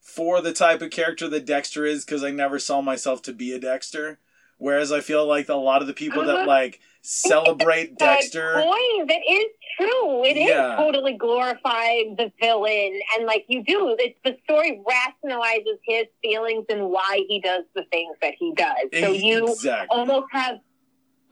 [0.00, 3.52] for the type of character that Dexter is because I never saw myself to be
[3.52, 4.18] a Dexter.
[4.58, 6.46] Whereas I feel like a lot of the people that Uh-huh.
[6.46, 8.54] like celebrate Dexter.
[8.54, 9.08] point.
[9.08, 9.46] That is
[9.78, 10.24] true.
[10.24, 10.76] It is Yeah.
[10.76, 16.88] totally glorifying the villain, and like you do, it's the story rationalizes his feelings and
[16.88, 18.88] why he does the things that he does.
[18.94, 19.88] So you exactly.
[19.96, 20.56] almost have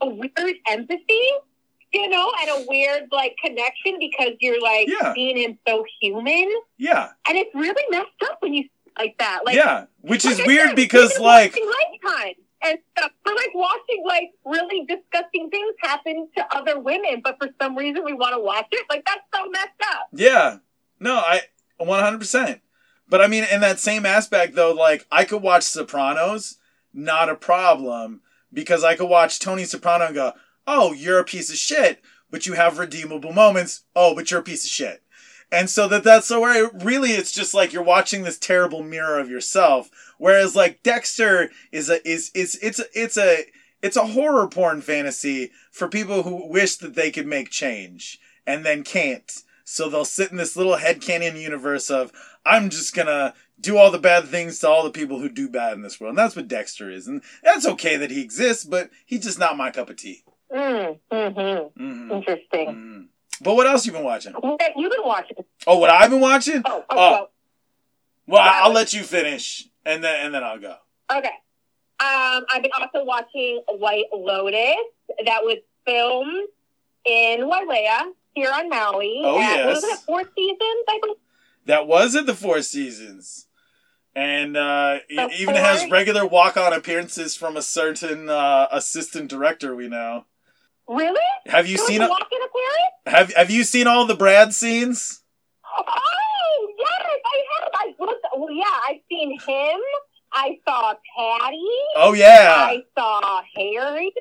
[0.01, 1.29] a weird empathy,
[1.93, 5.13] you know, and a weird like connection because you're like Yeah.
[5.13, 8.65] seeing him so human, Yeah, and it's really messed up when you
[8.99, 9.45] like that.
[9.45, 9.85] Like, yeah.
[10.01, 12.33] Which is I weird said, because like Lifetime
[12.63, 13.11] and stuff.
[13.25, 18.03] We're like watching like really disgusting things happen to other women, but for some reason
[18.05, 18.85] we want to watch it.
[18.89, 20.07] Like that's so messed up.
[20.13, 20.57] Yeah.
[20.99, 21.41] No, I
[21.79, 22.61] 100%.
[23.09, 26.57] But I mean in that same aspect though, like I could watch Sopranos,
[26.93, 28.21] not a problem,
[28.53, 30.33] because I could watch Tony Soprano and go,
[30.67, 33.83] "Oh, you're a piece of shit, but you have redeemable moments.
[33.95, 35.03] Oh, but you're a piece of shit."
[35.51, 38.83] And so that that's so where it, really it's just like you're watching this terrible
[38.83, 39.89] mirror of yourself.
[40.21, 43.45] Whereas like Dexter is a is is it's a, it's a
[43.81, 48.63] it's a horror porn fantasy for people who wish that they could make change and
[48.63, 49.31] then can't.
[49.63, 52.11] So they'll sit in this little headcanon universe of
[52.45, 55.73] I'm just gonna do all the bad things to all the people who do bad
[55.73, 56.11] in this world.
[56.11, 57.07] And that's what Dexter is.
[57.07, 60.23] And that's okay that he exists, but he's just not my cup of tea.
[60.53, 61.83] Mm, mm-hmm.
[61.83, 62.67] hmm Interesting.
[62.75, 63.01] hmm
[63.43, 64.33] But what else you been watching?
[64.75, 65.37] You've been watching.
[65.65, 66.61] Oh, what I've been watching?
[66.63, 67.11] Oh, oh, Oh.
[67.11, 67.29] well,
[68.27, 70.75] Well, I- I'll let you finish, and then and then I'll go.
[71.11, 71.29] okay.
[71.99, 74.75] Um, I've been also watching White Lotus.
[75.25, 76.47] That was filmed
[77.05, 79.21] in Wailea here on Maui.
[79.23, 79.75] Oh, at, yes.
[79.75, 80.83] was it, four seasons?
[80.89, 81.17] I believe.
[81.67, 83.45] That was at the Four Seasons,
[84.15, 89.87] and uh, it even has regular walk-on appearances from a certain uh, assistant director we
[89.87, 90.25] know.
[90.87, 91.21] Really?
[91.45, 92.95] Have you There seen a walk-in appearance?
[93.05, 95.21] have Have you seen all the Brad scenes?
[95.63, 97.69] Oh yes, I have.
[97.73, 98.25] I looked.
[98.41, 99.79] Well, yeah, I've seen him.
[100.33, 101.61] I saw Patty.
[101.97, 102.55] Oh yeah.
[102.57, 104.11] I saw Harry.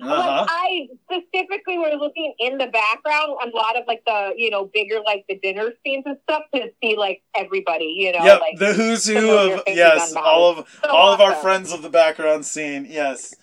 [0.00, 0.40] Uh huh.
[0.42, 4.70] Like, I specifically was looking in the background a lot of like the you know
[4.72, 8.58] bigger like the dinner scenes and stuff to see like everybody you know Yep, like
[8.58, 12.44] the who's who of yes, all of So all of our friends of the background
[12.44, 12.86] scene.
[12.88, 13.34] Yes,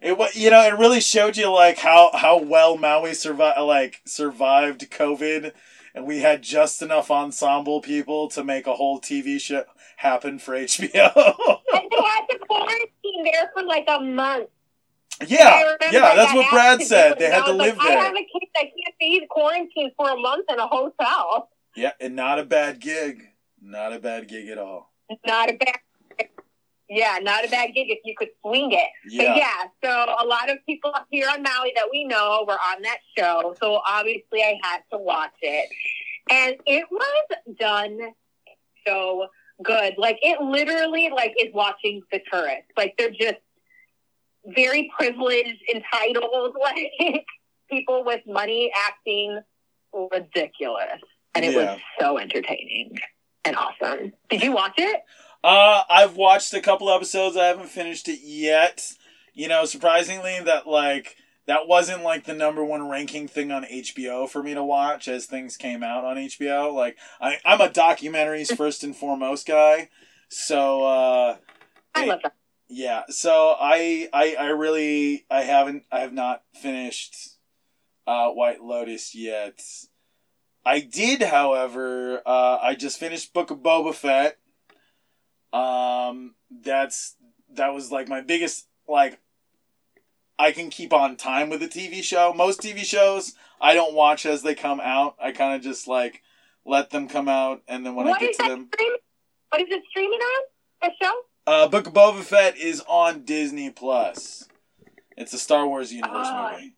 [0.00, 4.02] it wa you know it really showed you like how how well Maui survived like
[4.04, 5.52] survived COVID,
[5.96, 9.64] and we had just enough ensemble people to make a whole TV show
[9.96, 11.10] happen for HBO.
[11.16, 14.50] and they had to quarantine there for like a month.
[15.26, 17.18] Yeah, yeah, I what Brad said.
[17.18, 18.02] They had to live like, I there.
[18.02, 18.48] have a kid.
[18.54, 21.48] I can't be quarantined for a month in a hotel.
[21.74, 23.22] Yeah, and not a bad gig.
[23.62, 24.92] Not a bad gig at all.
[25.26, 25.76] Not a bad.
[26.88, 28.88] Yeah, not a bad gig if you could swing it.
[29.08, 29.24] Yeah.
[29.28, 32.54] But yeah, so a lot of people up here on Maui that we know were
[32.54, 33.54] on that show.
[33.60, 35.68] So obviously I had to watch it.
[36.30, 37.98] And it was done
[38.86, 39.26] so
[39.62, 39.94] good.
[39.96, 42.70] Like it literally like is watching the tourists.
[42.76, 43.40] Like they're just
[44.44, 47.24] very privileged, entitled, like
[47.68, 49.40] people with money acting
[49.92, 51.00] ridiculous.
[51.34, 51.72] And it Yeah.
[51.72, 52.98] was so entertaining
[53.44, 54.12] and awesome.
[54.30, 55.02] Did you watch it?
[55.44, 57.36] Uh, I've watched a couple episodes.
[57.36, 58.92] I haven't finished it yet.
[59.34, 61.16] You know, surprisingly, that like
[61.46, 65.26] that wasn't like the number one ranking thing on HBO for me to watch as
[65.26, 66.72] things came out on HBO.
[66.74, 69.90] Like I, I'm a documentaries first and foremost guy,
[70.28, 71.36] so uh,
[71.94, 72.34] I love that.
[72.68, 73.02] yeah.
[73.08, 77.36] So I, I, I really, I haven't, I have not finished
[78.06, 79.62] uh, White Lotus yet.
[80.64, 84.38] I did, however, uh, I just finished Book of Boba Fett.
[85.56, 87.16] Um, that's
[87.54, 89.18] that was like my biggest like.
[90.38, 92.34] I can keep on time with a TV show.
[92.34, 95.16] Most TV shows I don't watch as they come out.
[95.18, 96.20] I kind of just like
[96.66, 98.92] let them come out, and then when I get to them, stream?
[99.48, 100.42] What is it streaming on?
[100.82, 101.14] The show?
[101.46, 104.46] Uh, Book of Boba Fett is on Disney Plus.
[105.16, 106.74] It's a Star Wars universe Oh, movie.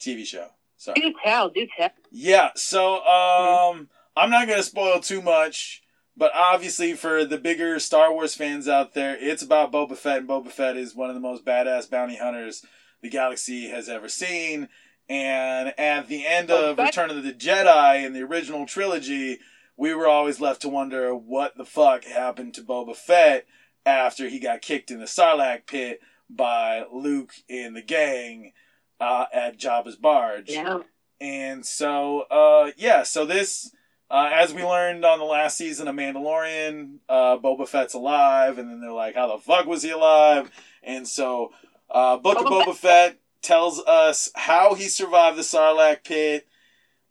[0.00, 0.48] TV show.
[0.76, 1.00] Sorry.
[1.00, 1.90] Do tell, do tell.
[2.10, 5.84] Yeah, so um I'm not gonna spoil too much,
[6.22, 10.28] but obviously for the bigger Star Wars fans out there, it's about Boba Fett, and
[10.28, 12.64] Boba Fett is one of the most badass bounty hunters
[13.02, 14.68] the galaxy has ever seen.
[15.08, 19.40] And at the end of Boba Return of the Jedi in the original trilogy,
[19.76, 23.44] we were always left to wonder what the fuck happened to Boba Fett
[23.84, 25.98] after he got kicked in the Sarlacc pit
[26.30, 28.52] by Luke and the gang
[29.00, 30.50] uh, at Jabba's barge.
[30.50, 30.82] Yeah.
[31.20, 33.74] And so, uh, yeah, so this,
[34.12, 38.68] uh, as we learned on the last season of Mandalorian, uh, Boba Fett's alive, and
[38.68, 40.50] then they're like, how the fuck was he alive?
[40.82, 41.52] And so,
[41.88, 46.46] uh, Book of Boba Boba Fett tells us how he survived the Sarlacc pit,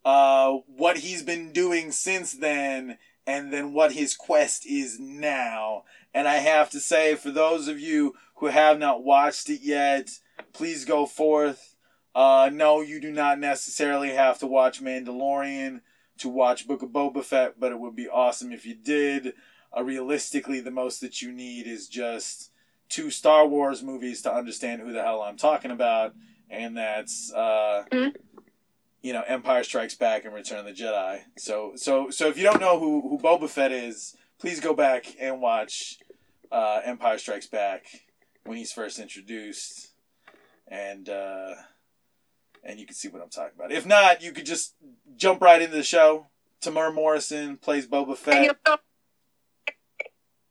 [0.04, 5.82] uh, what he's been doing since then, and then what his quest is now.
[6.14, 10.08] And I have to say, for those of you who have not watched it yet,
[10.52, 11.74] please go forth.
[12.14, 15.80] Uh, no, you do not necessarily have to watch Mandalorian
[16.18, 19.34] to watch Book of Boba Fett, but it would be awesome if you did.
[19.76, 22.50] Uh, realistically, the most that you need is just
[22.88, 26.14] two Star Wars movies to understand who the hell I'm talking about,
[26.50, 28.14] and that's uh, Mhm.
[29.00, 31.22] you know Empire Strikes Back and Return of the Jedi.
[31.38, 35.06] So, so, so if you don't know who who Boba Fett is, please go back
[35.18, 35.98] and watch
[36.50, 37.86] uh, Empire Strikes Back
[38.44, 39.92] when he's first introduced,
[40.68, 41.54] and uh,
[42.62, 43.72] and you can see what I'm talking about.
[43.72, 44.74] If not, you could just
[45.16, 46.26] jump right into the show.
[46.62, 48.80] Temuera Morrison plays Boba And Fett.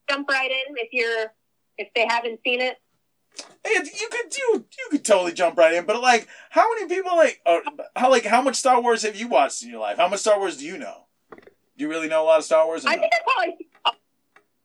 [0.09, 1.34] jump right in if you're
[1.78, 2.78] if they haven't seen it.
[3.64, 7.16] It, you could do you could totally jump right in, but like, how many people
[7.16, 7.41] like
[7.95, 9.97] how like how much Star Wars have you watched in your life?
[9.97, 11.05] How much Star Wars do you know?
[11.32, 12.86] Do you really know a lot of Star Wars?
[12.86, 13.01] I no?
[13.01, 13.68] think I've probably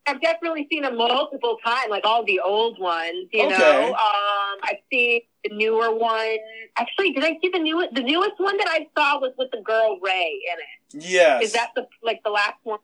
[0.07, 3.27] I've definitely seen them multiple times, like all the old ones.
[3.31, 3.57] You Okay.
[3.57, 6.37] know, um, I've seen the newer one.
[6.77, 7.93] Actually, did I see the newest?
[7.93, 11.05] The newest one that I saw was with the girl Rey in it.
[11.09, 11.43] Yes.
[11.43, 12.79] Is that the like the last one?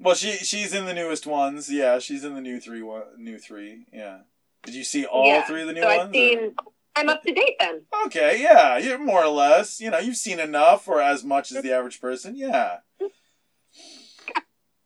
[0.00, 1.70] well, she she's in the newest ones.
[1.72, 3.86] Yeah, she's in the new three one, new three.
[3.92, 4.18] Yeah.
[4.64, 5.42] Did you see all Yeah.
[5.46, 6.00] three of the new so ones?
[6.02, 6.54] I've or- seen.
[6.96, 7.82] I'm up to date then.
[8.06, 9.80] Okay, yeah, you're more or less.
[9.80, 12.34] You know, you've seen enough or as much as the average person.
[12.36, 12.78] Yeah.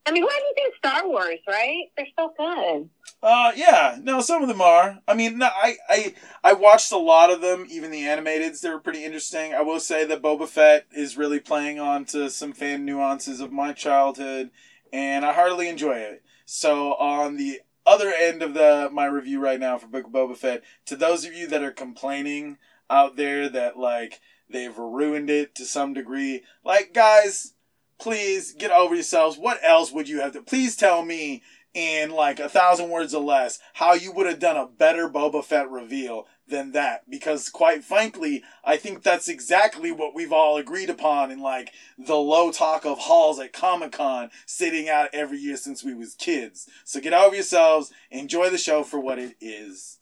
[0.04, 1.84] I mean, who hasn't seen Star Wars, right?
[1.96, 2.90] They're so good.
[3.22, 3.98] Uh, yeah.
[4.02, 4.98] No, some of them are.
[5.06, 8.60] I mean, no, I, I, I watched a lot of them, even the animateds.
[8.60, 9.54] They were pretty interesting.
[9.54, 13.52] I will say that Boba Fett is really playing on to some fan nuances of
[13.52, 14.50] my childhood,
[14.92, 16.24] and I heartily enjoy it.
[16.44, 20.36] So, on the other end of the my review right now for Book of Boba
[20.36, 22.58] Fett, to those of you that are complaining
[22.90, 27.54] out there that like they've ruined it to some degree, like guys,
[28.02, 29.38] please get over yourselves.
[29.38, 30.42] What else would you have to?
[30.42, 31.42] Please tell me
[31.72, 35.42] in like a thousand words or less how you would have done a better Boba
[35.42, 37.08] Fett reveal than that.
[37.08, 42.16] Because quite frankly, I think that's exactly what we've all agreed upon in like the
[42.16, 46.68] low talk of halls at Comic Con sitting out every year since we was kids.
[46.84, 49.98] So get over yourselves, enjoy the show for what it is.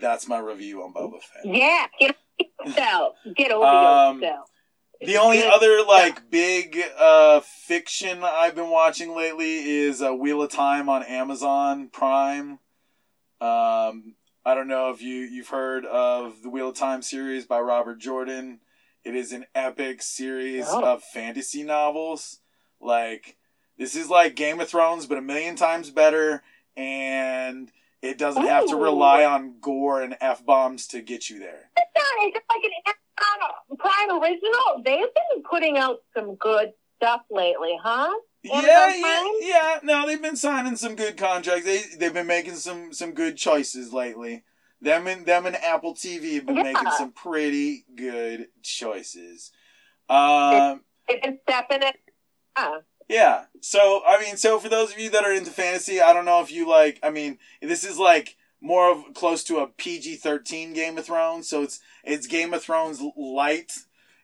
[0.00, 1.44] That's my review on Boba Fett.
[1.44, 2.16] Yeah, get
[2.60, 3.14] over yourself.
[3.36, 4.48] Get over Um, yourself.
[5.06, 10.42] The only Good other like big uh fiction I've been watching lately is uh, Wheel
[10.42, 12.58] of Time on Amazon Prime.
[13.40, 14.14] Um,
[14.46, 17.98] I don't know if you you've heard of the Wheel of Time series by Robert
[17.98, 18.60] Jordan.
[19.04, 20.82] It is an epic series Oh.
[20.84, 22.40] of fantasy novels.
[22.80, 23.36] Like
[23.78, 26.42] this is like Game of Thrones, but a million times better,
[26.76, 27.70] and
[28.02, 31.70] it doesn't have to rely on gore and f bombs to get you there.
[31.76, 32.94] Is it like an
[33.78, 34.82] Prime original?
[34.84, 38.12] They've been putting out some good stuff lately, huh?
[38.52, 39.78] Amazon Yeah, yeah, yeah.
[39.82, 41.64] No, they've been signing some good contracts.
[41.64, 44.44] They they've been making some some good choices lately.
[44.80, 46.62] Them and them and Apple TV have been Yeah.
[46.62, 49.50] making some pretty good choices.
[50.10, 51.96] Um, They've been stepping it.
[52.56, 52.80] Huh.
[53.08, 53.44] yeah.
[53.60, 56.42] So I mean, so for those of you that are into fantasy, I don't know
[56.42, 57.00] if you like.
[57.02, 61.48] I mean, this is like more of close to a PG thirteen Game of Thrones.
[61.48, 63.74] So it's it's Game of Thrones light,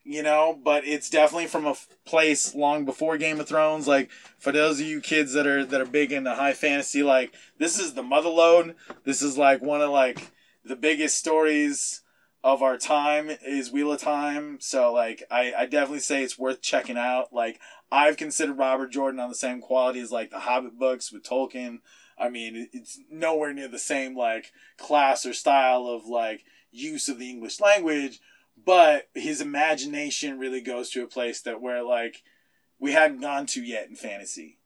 [0.02, 1.76] you know, but it's definitely from a
[2.06, 3.86] place long before Game of Thrones.
[3.86, 7.34] Like for those of you kids that are that are big into high fantasy, like
[7.58, 8.74] this is the Motherlode.
[9.04, 10.32] This is like one of like
[10.64, 12.00] the biggest stories
[12.42, 14.56] of our time is Wheel of Time.
[14.58, 17.30] So like I, I definitely say it's worth checking out.
[17.30, 17.60] Like
[17.92, 21.80] I've considered Robert Jordan on the same quality as like the Hobbit books with Tolkien.
[22.20, 27.18] I mean, it's nowhere near the same like class or style of like use of
[27.18, 28.20] the English language,
[28.64, 32.22] but his imagination really goes to a place that where like
[32.78, 34.58] we hadn't gone to yet in fantasy.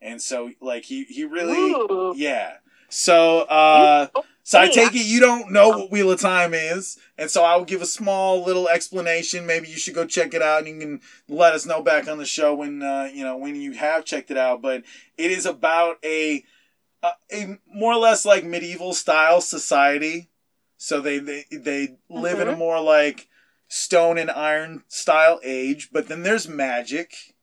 [0.00, 2.14] And so like he he really Ooh.
[2.16, 2.56] yeah.
[2.90, 4.06] So, uh,
[4.44, 7.56] so I take it you don't know what Wheel of Time is, and so I
[7.56, 9.46] will give a small little explanation.
[9.46, 12.18] Maybe you should go check it out, and you can let us know back on
[12.18, 14.62] the show when uh, you know when you have checked it out.
[14.62, 14.84] But
[15.16, 16.44] it is about a
[17.04, 20.30] a, a more or less like medieval style society.
[20.76, 22.58] So they they they live in a mm-hmm.
[22.58, 23.28] more like
[23.68, 27.34] stone and iron style age, but then there's magic,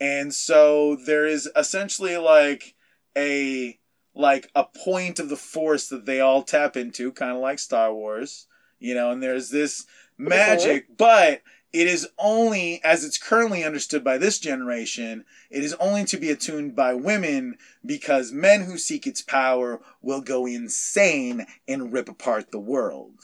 [0.00, 2.74] and so there is essentially like
[3.16, 3.78] a
[4.14, 7.94] like a point of the force that they all tap into, kind of like Star
[7.94, 8.46] Wars,
[8.78, 9.86] you know, and there's this
[10.18, 11.42] magic, but
[11.72, 16.30] it is only, as it's currently understood by this generation, it is only to be
[16.30, 22.50] attuned by women because men who seek its power will go insane and rip apart
[22.50, 23.14] the world.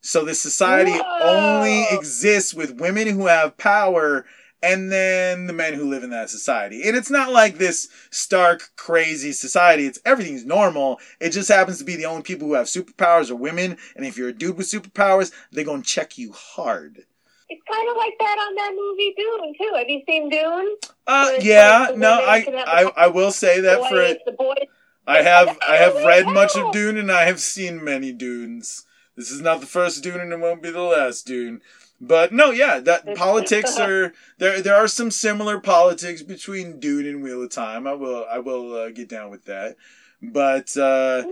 [0.00, 1.18] So this society Whoa.
[1.22, 4.24] only exists with women who have power
[4.62, 6.86] and then the men who live in that society.
[6.86, 9.86] And it's not like this stark, crazy society.
[9.86, 11.00] It's everything's normal.
[11.18, 13.76] It just happens to be the only people who have superpowers are women.
[13.96, 17.04] And if you're a dude with superpowers, they're gonna check you hard.
[17.50, 19.74] It's kind of like that on that movie Dune too.
[19.76, 20.76] Have you seen Dune?
[21.06, 24.20] Uh, yeah, like no, I, I, I will say that for it.
[24.38, 24.68] boys.
[25.06, 28.86] I have, I have read much of Dune, and I have seen many Dunes.
[29.16, 31.60] This is not the first Dune, and it won't be the last Dune.
[32.00, 34.62] But no, yeah, that politics are there.
[34.62, 37.86] There are some similar politics between Dune and Wheel of Time.
[37.86, 39.76] I will, I will uh, get down with that.
[40.22, 41.24] But uh,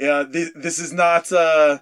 [0.00, 1.78] yeah, this, this is not uh,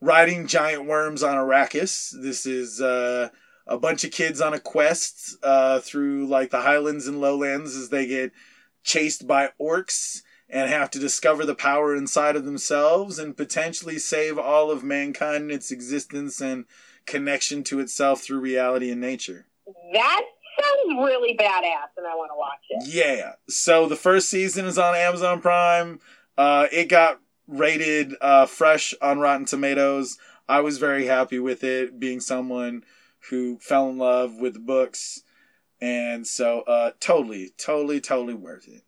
[0.00, 2.14] riding giant worms on Arrakis.
[2.20, 3.28] This is uh,
[3.66, 7.88] a bunch of kids on a quest uh, through like the highlands and lowlands as
[7.90, 8.32] they get
[8.82, 14.38] chased by orcs and have to discover the power inside of themselves and potentially save
[14.38, 16.64] all of mankind and its existence and
[17.06, 19.46] connection to itself through reality and nature.
[19.92, 20.22] That
[20.60, 22.88] sounds really badass, and I want to watch it.
[22.88, 23.34] Yeah.
[23.48, 26.00] So the first season is on Amazon Prime.
[26.36, 27.20] Uh, it got
[27.50, 30.18] rated uh, fresh on Rotten Tomatoes.
[30.48, 32.84] I was very happy with it, being someone
[33.28, 35.22] who fell in love with the books,
[35.80, 38.82] and so uh, totally, totally, totally worth it.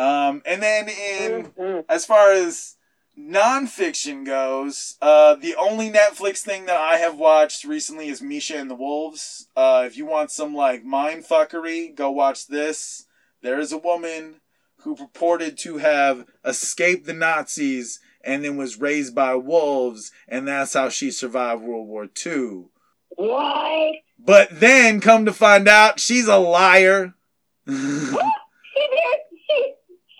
[0.00, 1.84] Um, and then in Mhm.
[1.88, 2.76] as far as
[3.18, 8.70] nonfiction goes, uh, the only Netflix thing that I have watched recently is Misha and
[8.70, 9.48] the Wolves.
[9.54, 13.06] Uh, if you want some like mind fuckery, go watch this.
[13.42, 14.40] There is a woman
[14.84, 20.74] who purported to have escaped the Nazis and then was raised by wolves, and that's
[20.74, 22.66] how she survived World War II.
[23.10, 23.96] What?
[24.18, 27.14] But then come to find out she's a liar.
[27.66, 27.74] She.
[27.74, 28.18] She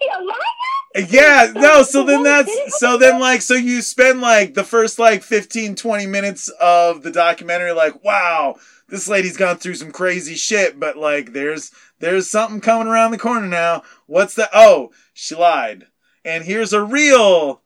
[0.03, 1.07] she a liar?
[1.09, 5.23] Yeah, no, so then that's so then like so you spend like the first like
[5.23, 8.57] 15 20 minutes of the documentary like wow,
[8.89, 11.73] this lady's gone through some crazy shit, but like there's
[12.03, 13.83] there's something coming around the corner now.
[14.07, 15.87] What's the Oh, she lied.
[16.25, 17.63] And here's a real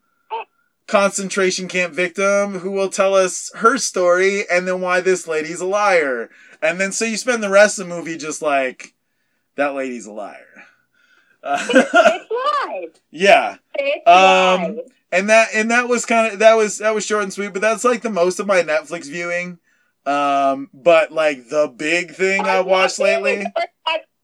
[0.87, 5.67] concentration camp victim who will tell us her story and then why this lady's a
[5.67, 6.31] liar.
[6.63, 8.95] And then so you spend the rest of the movie just like
[9.57, 10.65] that lady's a liar.
[11.43, 13.01] It's live.
[13.11, 13.57] yeah.
[13.75, 14.79] It's Um, live.
[15.13, 17.63] and that and that was kind of that was that was short and sweet but
[17.63, 19.59] that's like the most of my netflix viewing
[20.07, 23.45] um but like the big thing i watched lately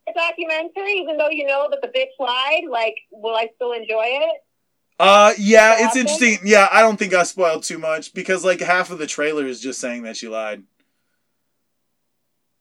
[0.08, 4.04] A documentary, even though you know that the bitch lied, like, will I still enjoy
[4.06, 4.40] it?
[5.00, 8.90] uh yeah it's interesting yeah i don't think i spoiled too much because like half
[8.90, 10.62] of the trailer is just saying that she lied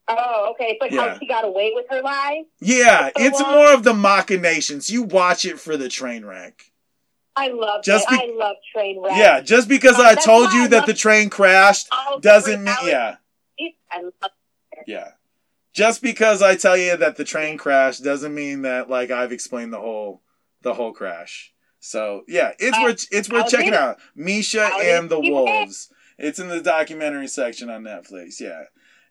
[0.08, 0.72] Oh, okay.
[0.72, 1.14] It's like Yeah.
[1.14, 2.44] how she got away with her lie.
[2.60, 3.52] yeah So it's long.
[3.52, 6.72] more of the machinations you watch it for the train wreck
[7.36, 8.20] I love Just it.
[8.20, 9.18] I love train wrecks.
[9.18, 11.90] yeah just because Uh, i told you I that the train crashed
[12.22, 13.18] doesn't mean yeah
[13.92, 14.32] I love
[14.88, 15.12] Yeah.
[15.74, 19.72] Just because I tell you that the train crashed doesn't mean that like I've explained
[19.74, 20.22] the whole
[20.62, 21.54] the whole crash.
[21.80, 23.98] So yeah, it's Uh, worth it's worth I'll checking out.
[24.16, 25.32] Misha I'll and the read it.
[25.32, 25.90] Wolves.
[26.18, 28.40] It's in the documentary section on Netflix.
[28.40, 28.64] Yeah.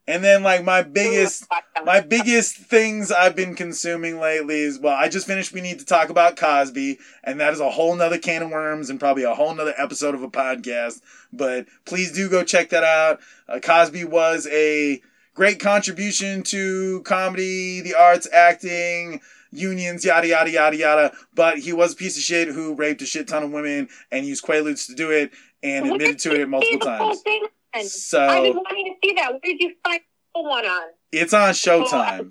[0.07, 1.47] And then like my biggest
[1.85, 5.85] my biggest things I've been consuming lately is well, I just finished We Need to
[5.85, 9.35] Talk About Cosby, and that is a whole nother can of worms and probably a
[9.35, 11.01] whole nother episode of a podcast.
[11.33, 13.21] But please do go check that out.
[13.49, 15.01] Uh, Cosby was a
[15.35, 19.21] great contribution to comedy, the arts, acting,
[19.51, 21.13] unions, yada yada yada yada.
[21.35, 24.27] But he was a piece of shit who raped a shit ton of women and
[24.27, 27.21] used quaaludes to do it and admitted to it multiple times.
[27.23, 27.43] thing.
[27.75, 29.33] I've been So wanting to see that.
[29.33, 30.01] Where did you find
[30.35, 30.89] the one on?
[31.13, 32.31] it's on Showtime.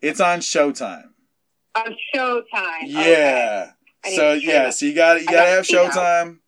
[0.00, 1.10] It's on Showtime.
[1.74, 2.82] On Showtime.
[2.86, 3.70] Yeah.
[4.04, 4.16] Okay.
[4.16, 6.38] So yeah, so you got you got to gotta have Showtime.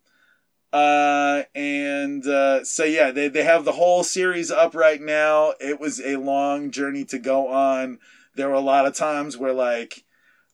[0.75, 5.55] Uh and uh so yeah, they they have the whole series up right now.
[5.61, 8.01] It was a long journey to go on.
[8.35, 10.03] There were a lot of times where like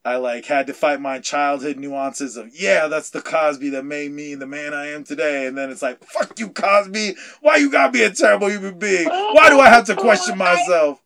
[0.05, 4.13] I like had to fight my childhood nuances of yeah, that's the Cosby that made
[4.13, 7.15] me the man I am today, and then it's like fuck you, Cosby.
[7.41, 9.09] Why you gotta be a terrible human being?
[9.09, 11.01] Why do I have to question myself?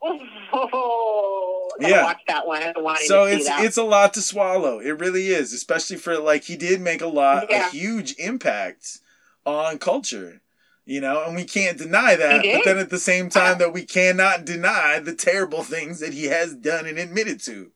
[1.80, 2.04] Yeah.
[2.04, 2.62] watch that one.
[3.06, 4.78] So it's it's a lot to swallow.
[4.80, 7.68] It really is, especially for like he did make a lot Yeah.
[7.68, 8.98] a huge impact
[9.44, 10.40] on culture.
[10.86, 12.42] You know, and we can't deny that.
[12.42, 13.54] But then at the same time uh-huh.
[13.54, 17.70] that we cannot deny the terrible things that he has done and admitted to.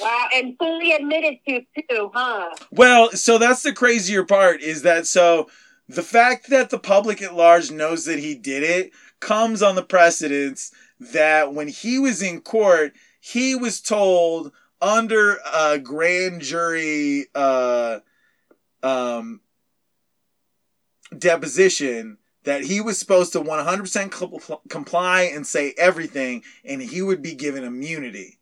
[0.00, 2.50] wow, and fully admitted to too, huh?
[2.70, 5.48] Well, so that's the crazier part is that so
[5.88, 9.82] the fact that the public at large knows that he did it comes on the
[9.82, 10.70] precedence
[11.00, 17.98] that when he was in court, he was told under a grand jury uh
[18.82, 19.40] um
[21.16, 27.20] deposition that he was supposed to 100% compl- comply and say everything and he would
[27.20, 28.38] be given immunity.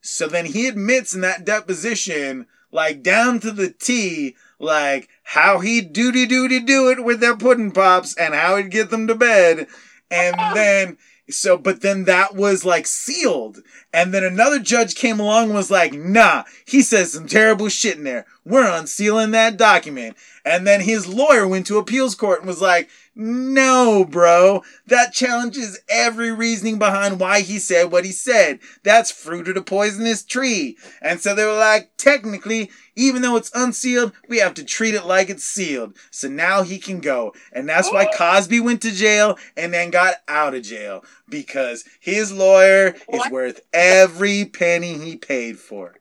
[0.00, 5.80] So then he admits in that deposition, like down to the T, like how he
[5.80, 9.66] doody doody do it with their pudding pops and how he'd get them to bed.
[10.10, 10.96] And then,
[11.32, 13.62] so, but then that was like sealed.
[13.92, 17.96] And then another judge came along and was like, nah, he says some terrible shit
[17.96, 18.26] in there.
[18.44, 20.16] We're unsealing that document.
[20.44, 22.88] And then his lawyer went to appeals court and was like,
[23.22, 24.62] no, bro.
[24.86, 28.60] That challenges every reasoning behind why he said what he said.
[28.82, 30.78] That's fruit of the poisonous tree.
[31.02, 35.04] And so they were like, technically, even though it's unsealed, we have to treat it
[35.04, 35.98] like it's sealed.
[36.10, 37.34] So now he can go.
[37.52, 41.04] And that's why Cosby went to jail and then got out of jail.
[41.28, 45.96] Because his lawyer is worth every penny he paid for.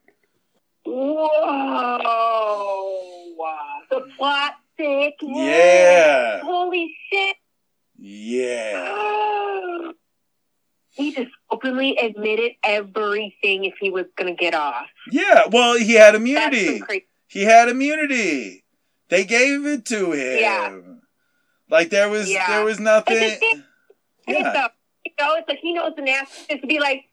[0.85, 2.05] Whoa!
[3.89, 5.15] The plot thick.
[5.21, 6.39] Yeah.
[6.41, 7.35] Holy shit!
[7.97, 9.91] Yeah.
[10.91, 14.87] he just openly admitted everything if he was gonna get off.
[15.11, 15.43] Yeah.
[15.51, 16.81] Well, he had immunity.
[17.27, 18.63] He had immunity.
[19.09, 20.39] They gave it to him.
[20.39, 20.79] Yeah.
[21.69, 22.47] Like there was Yeah.
[22.47, 23.37] there was nothing.
[24.27, 24.67] Yeah.
[25.05, 27.03] you know, it's like he knows the nasty to be like,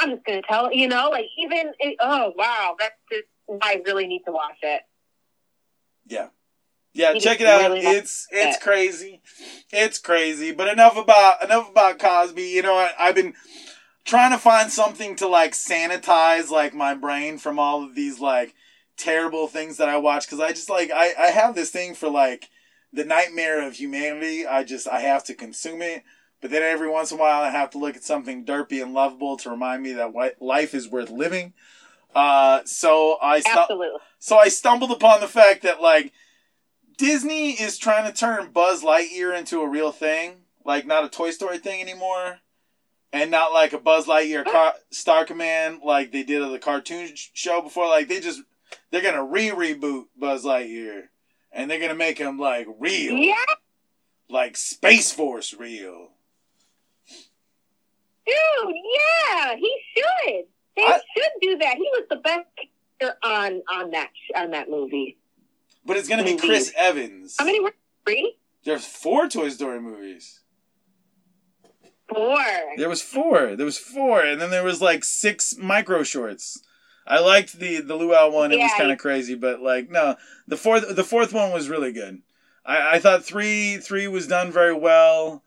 [0.00, 3.24] I'm just gonna tell you know, like even it, oh wow, that's just
[3.62, 4.82] I really need to watch it.
[6.06, 6.28] Yeah.
[6.98, 7.70] Yeah, He check it out.
[7.70, 8.60] really It's it's it.
[8.60, 9.22] crazy.
[9.72, 10.50] It's crazy.
[10.50, 12.42] But enough about enough about Cosby.
[12.42, 13.34] You know, I, I've been
[14.04, 18.52] trying to find something to like sanitize like my brain from all of these like
[18.96, 22.08] terrible things that I watch because I just like I, I have this thing for
[22.08, 22.50] like
[22.92, 24.44] the nightmare of humanity.
[24.44, 26.02] I just I have to consume it.
[26.40, 28.92] But then every once in a while I have to look at something derpy and
[28.92, 31.52] lovable to remind me that life is worth living.
[32.12, 36.12] Uh, so I stu- so I stumbled upon the fact that like
[36.98, 40.34] Disney is trying to turn Buzz Lightyear into a real thing,
[40.64, 42.38] like not a Toy Story thing anymore,
[43.12, 47.14] and not like a Buzz Lightyear car- Star Command like they did of the cartoon
[47.14, 47.86] sh- show before.
[47.86, 48.42] Like they just
[48.90, 51.04] they're gonna re reboot Buzz Lightyear,
[51.52, 53.34] and they're gonna make him like real, Yeah,
[54.28, 56.08] like Space Force real.
[58.26, 58.74] dude.
[58.74, 60.44] Yeah, he should.
[60.76, 61.76] They I- should do that.
[61.76, 62.46] He was the best
[63.22, 65.16] on on that on that movie.
[65.84, 66.46] But it's gonna be Indeed.
[66.46, 67.36] Chris Evans.
[67.38, 67.74] How many were
[68.04, 68.36] three?
[68.64, 70.40] There's four Toy Story movies.
[72.08, 72.38] Four.
[72.76, 73.56] There was four.
[73.56, 76.62] There was four, and then there was like six micro shorts.
[77.06, 78.52] I liked the the luau one.
[78.52, 80.16] It was kind of crazy, but like no,
[80.46, 82.22] the fourth the fourth one was really good.
[82.64, 85.42] I I thought three three was done very well.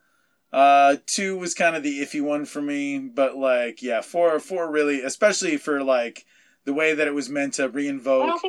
[0.52, 4.70] Uh, two was kind of the iffy one for me, but like yeah, four four
[4.70, 6.26] really, especially for like
[6.66, 8.40] the way that it was meant to reinvoke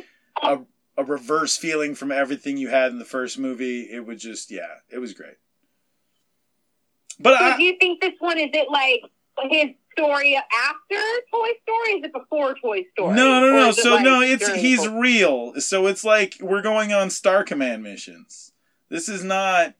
[0.41, 0.59] a
[0.97, 3.81] a reverse feeling from everything you had in the first movie.
[3.81, 5.35] It was just yeah, it was great.
[7.19, 9.01] But So I, do you think this one is it like
[9.51, 11.01] his story after
[11.31, 11.99] Toy Story?
[11.99, 13.15] Is it before Toy Story?
[13.15, 13.71] No, no, Or no.
[13.71, 15.53] So like, no, it's he's Toy- real.
[15.59, 18.51] So it's like we're going on Star Command missions.
[18.89, 19.73] This is not.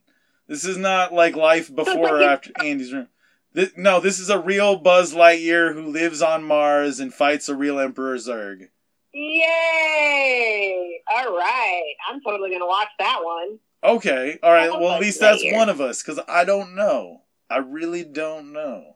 [0.48, 3.08] This is not like life before or like after Andy's room.
[3.54, 7.56] This, no, this is a real Buzz Lightyear who lives on Mars and fights a
[7.56, 8.70] real Emperor Zurg.
[9.14, 11.02] Yay!
[11.12, 13.60] All right, I'm totally gonna watch that one.
[13.84, 14.72] Okay, all right.
[14.72, 17.22] Well, at least that's one of us because I don't know.
[17.50, 18.96] I really don't know.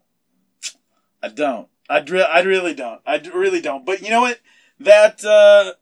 [1.22, 1.68] I don't.
[1.89, 3.02] I re- I really don't.
[3.06, 3.85] I d- really don't.
[3.85, 4.39] But you know what?
[4.80, 5.73] That uh,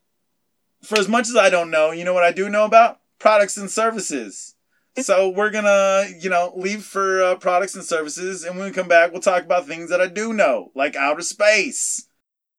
[0.84, 3.58] for as much as I don't know, you know what I do know about products
[3.58, 4.56] and services.
[4.98, 8.88] So we're gonna, you know, leave for uh, products and services, and when we come
[8.88, 12.08] back, we'll talk about things that I do know, like outer space.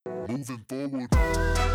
[0.06, 1.65] Moving forward.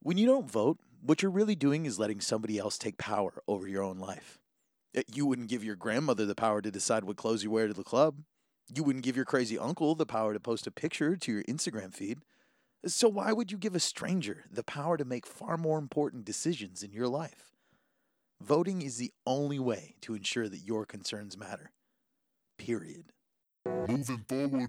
[0.00, 3.66] When you don't vote, what you're really doing is letting somebody else take power over
[3.66, 4.38] your own life.
[4.96, 7.74] Uh, You wouldn't give your grandmother the power to decide what clothes you wear to
[7.74, 8.22] the club.
[8.72, 11.92] You wouldn't give your crazy uncle the power to post a picture to your Instagram
[11.92, 12.18] feed.
[12.86, 16.82] So why would you give a stranger the power to make far more important decisions
[16.82, 17.52] in your life?
[18.40, 21.72] Voting is the only way to ensure that your concerns matter.
[22.56, 23.12] Period.
[23.88, 24.68] Moving forward.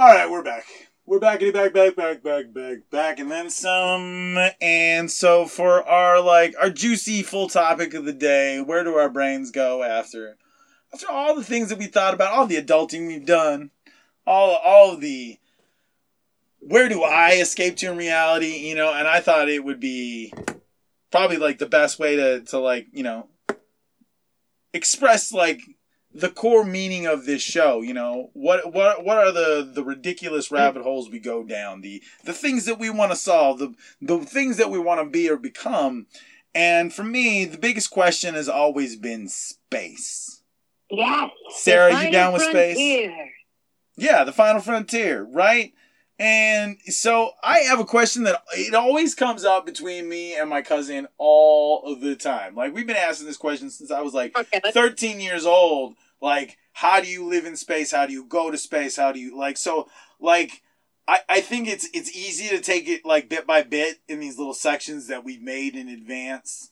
[0.00, 0.64] All right, we're back.
[1.04, 4.38] We're back, back, back, back, back, back, back, and then some.
[4.58, 9.10] And so for our like our juicy full topic of the day, where do our
[9.10, 10.38] brains go after
[10.94, 13.72] after all the things that we thought about, all the adulting we've done,
[14.26, 15.38] all all of the
[16.60, 18.94] where do I escape to in reality, you know?
[18.94, 20.32] And I thought it would be
[21.12, 23.28] probably like the best way to to like you know
[24.72, 25.60] express like
[26.12, 30.50] the core meaning of this show you know what what what are the the ridiculous
[30.50, 34.18] rabbit holes we go down the the things that we want to solve the the
[34.18, 36.06] things that we want to be or become
[36.54, 40.42] and for me the biggest question has always been space
[40.92, 41.30] Yes.
[41.50, 43.10] Sarah, you down with final space?
[43.96, 45.72] yeah the final frontier right
[46.20, 50.62] and so i have a question that it always comes up between me and my
[50.62, 52.54] cousin all of the time.
[52.54, 55.94] Like we've been asking this question since i was like Okay, 13 years old.
[56.20, 57.90] Like how do you live in space?
[57.90, 58.96] How do you go to space?
[58.96, 59.88] How do you like so
[60.20, 60.62] like
[61.08, 64.38] I, I think it's it's easy to take it like bit by bit in these
[64.38, 66.70] little sections that we've made in advance.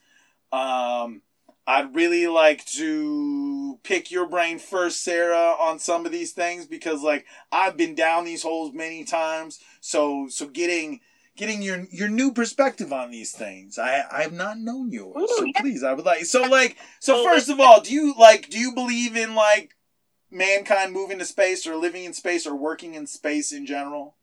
[0.53, 1.23] Um
[1.69, 7.03] i'd really like to pick your brain first sarah on some of these things because
[7.03, 9.61] like i've been down these holes many times.
[9.81, 11.01] So so getting
[11.37, 15.31] getting your your new perspective on these things i i have not known yours.
[15.37, 15.61] So yeah.
[15.61, 18.59] please i would like so like so Oh, first of all do you like do
[18.59, 19.77] you believe in like
[20.31, 24.17] mankind moving to space or living in space or working in space in general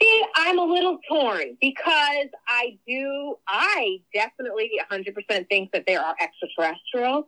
[0.00, 6.14] See, I'm a little torn because I do, I definitely 100% think that there are
[6.20, 7.26] extraterrestrials.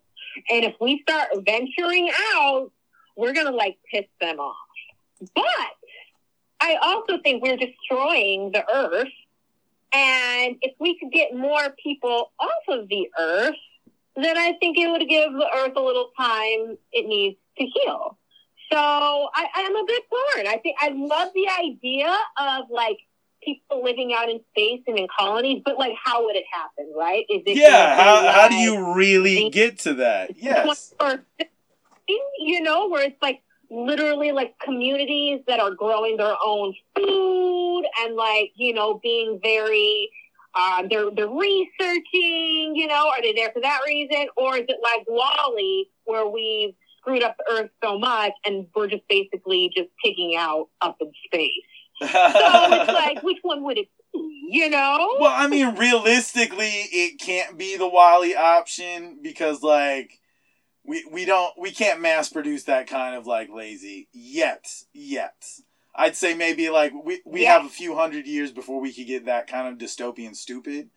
[0.51, 2.71] And if we start venturing out,
[3.17, 4.57] we're going to like piss them off.
[5.35, 5.45] But
[6.61, 9.13] I also think we're destroying the earth.
[9.93, 13.55] And if we could get more people off of the earth,
[14.17, 18.19] then I think it would give the earth a little time it needs to heal.
[18.77, 20.47] So I, I'm a bit torn.
[20.47, 22.99] I think I love the idea of like
[23.43, 27.25] people living out in space and in colonies, but like how would it happen, right?
[27.31, 32.61] Is it yeah how, how do you really get to that yes 21st century, you
[32.61, 33.41] know, where it's like
[33.71, 40.11] literally like communities that are growing their own food and like, you know, being very
[40.55, 44.27] um, they're they're researching, you know, are they there for that reason?
[44.37, 46.75] Or is it like WALL-E where we've
[47.07, 51.13] screwed up the earth so much and we're just basically just pigging out up in
[51.27, 51.51] space?
[52.03, 55.17] So it's like which one would it be, you know?
[55.19, 60.21] Well, I mean, realistically, it can't be the WALL-E option because, like,
[60.85, 65.43] we we don't we can't mass produce that kind of like lazy yet yet.
[65.95, 67.55] I'd say maybe like we we Yeah.
[67.55, 70.91] have a few hundred years before we could get that kind of dystopian stupid,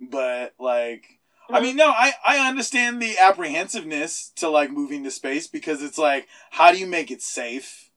[0.00, 1.17] but like.
[1.50, 5.98] I mean, no, I, I understand the apprehensiveness to like moving to space because it's
[5.98, 7.90] like, how do you make it safe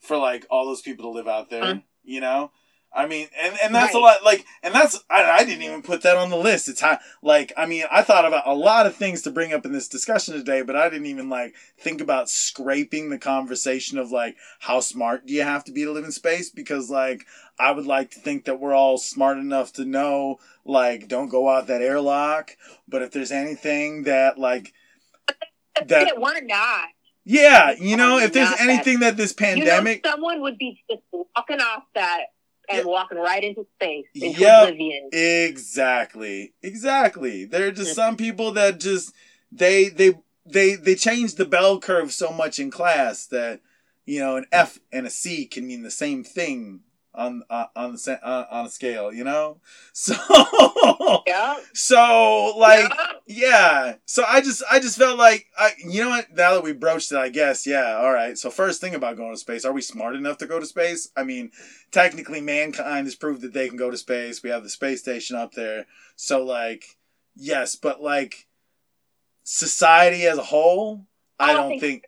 [0.00, 1.62] for like all those people to live out there?
[1.62, 1.82] Mhm.
[2.04, 2.50] You know,
[2.90, 6.02] I mean, and, and that's a lot like, and that's I, I didn't even put
[6.02, 6.68] that on the list.
[6.68, 9.66] It's how like I mean, I thought about a lot of things to bring up
[9.66, 14.10] in this discussion today, but I didn't even like think about scraping the conversation of
[14.10, 17.26] like how smart do you have to be to live in space because like
[17.58, 21.48] I would like to think that we're all smart enough to know like don't go
[21.48, 24.72] out that airlock, but if there's anything that like
[25.86, 26.88] that we're not.
[27.24, 30.58] yeah, you know, if there's not that- anything that this pandemic You know, someone would
[30.58, 32.26] be just walking off that
[32.68, 32.84] and Yeah.
[32.84, 34.62] walking right into space, into Yep.
[34.68, 35.08] oblivion.
[35.12, 36.52] Exactly.
[36.62, 37.44] Exactly.
[37.44, 39.12] There are just some people that just
[39.50, 40.14] they they
[40.44, 43.60] they they change the bell curve so much in class that
[44.04, 46.80] you know an F and a C can mean the same thing
[47.18, 49.60] on uh, on the sa- on, a scale, you know?
[49.92, 50.14] So
[51.26, 51.56] Yeah.
[51.74, 53.12] so like Yeah.
[53.26, 53.94] yeah.
[54.06, 57.12] So I just I just felt like I you know what now that we broached
[57.12, 58.38] it I guess yeah all right.
[58.38, 61.10] So first thing about going to space are we smart enough to go to space?
[61.16, 61.50] I mean
[61.90, 64.42] technically mankind has proved that they can go to space.
[64.42, 65.86] We have the space station up there.
[66.16, 66.96] So like
[67.36, 68.46] yes, but like
[69.44, 71.06] society as a whole
[71.38, 72.04] I I don't don't think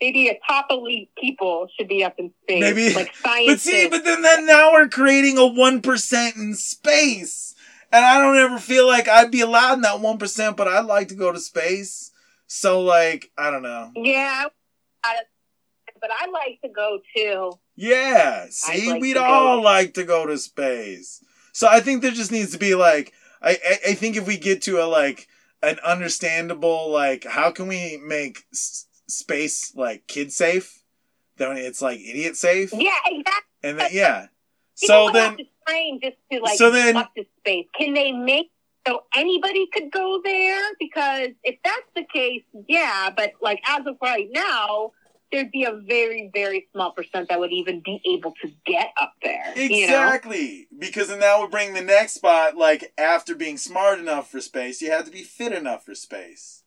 [0.00, 2.60] Maybe a top elite people should be up in space.
[2.60, 3.46] Maybe- like science.
[3.48, 7.54] But see, but then, then now we're creating a one percent in space,
[7.92, 10.56] and I don't ever feel like I'd be allowed in that one percent.
[10.56, 12.12] But I'd like to go to space.
[12.46, 13.92] So like, I don't know.
[13.96, 14.46] yeah,
[15.04, 15.16] I-
[16.00, 17.52] but I like to go too.
[17.76, 18.46] Yeah.
[18.48, 19.22] See, like we'd go.
[19.24, 21.22] all like to go to space.
[21.52, 23.12] So I think there just needs to be like
[23.42, 25.28] I, I I think if we get to a like
[25.62, 30.82] an understandable like how can we make s- space like kid safe?
[31.36, 32.72] Then it's like idiot safe.
[32.72, 33.42] Yeah, exactly.
[33.62, 34.26] And then yeah.
[34.80, 35.36] People So then
[36.02, 37.66] just to like so then- up to space.
[37.76, 38.50] Can they make
[38.86, 40.62] so anybody could go there?
[40.78, 43.10] Because if that's the case, yeah.
[43.14, 44.92] But like as of right now,
[45.32, 49.12] there'd be a very very small percent that would even be able to get up
[49.22, 49.52] there.
[49.56, 49.94] You know?
[49.94, 50.66] Exactly.
[50.76, 54.80] Because then that would bring the next spot, like after being smart enough for space,
[54.82, 56.59] you have to be fit enough for space.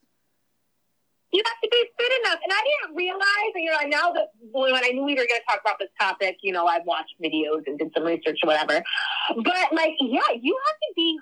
[1.33, 2.39] You have to be fit enough.
[2.43, 5.45] And I didn't realize, you know, now that when I knew we were going to
[5.49, 8.83] talk about this topic, you know, I watched videos and did some research or whatever.
[9.35, 11.19] But like, yeah, you have to be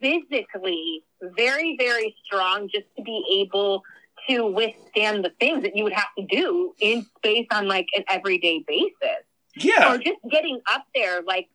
[0.00, 3.82] physically very, very strong just to be able
[4.28, 8.04] to withstand the things that you would have to do in space on like an
[8.08, 9.24] everyday basis,
[9.56, 9.92] Yeah.
[9.92, 11.48] or just getting up there, like.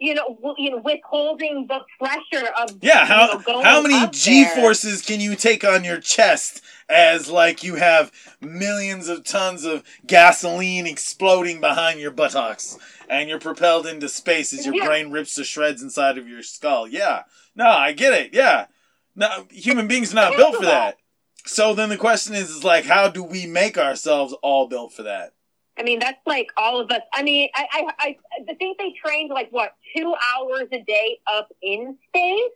[0.00, 4.08] You know, w- you know, withholding the pressure of Yeah, you how know, how many
[4.10, 8.10] G forces can you take on your chest as like you have
[8.40, 12.78] millions of tons of gasoline exploding behind your buttocks
[13.10, 14.86] and you're propelled into space as your Yeah.
[14.86, 16.88] brain rips to shreds inside of your skull.
[16.88, 17.24] Yeah.
[17.54, 18.30] No, I get it.
[18.32, 18.66] Yeah.
[19.14, 20.96] No, human beings are not built for that.
[21.44, 25.02] So then the question is, is like, how do we make ourselves all built for
[25.02, 25.32] that?
[25.78, 27.00] I mean, that's like all of us.
[27.12, 28.16] I mean, I, I, I,
[28.50, 32.50] I think they trained like what two hours a day up in space,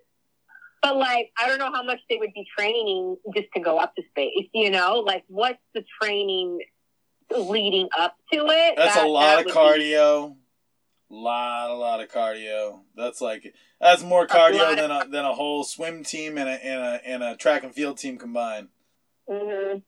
[0.82, 3.94] but like I don't know how much they would be training just to go up
[3.96, 4.48] to space.
[4.52, 6.60] You know, like what's the training
[7.34, 8.74] leading up to it?
[8.76, 10.36] That's That- a lot that of would be- cardio.
[11.10, 12.80] Lot, a lot of cardio.
[12.96, 16.52] That's like that's more cardio of- than a than a whole swim team and a
[16.64, 18.68] and a and a track and field team combined.
[19.30, 19.78] mm-hmm.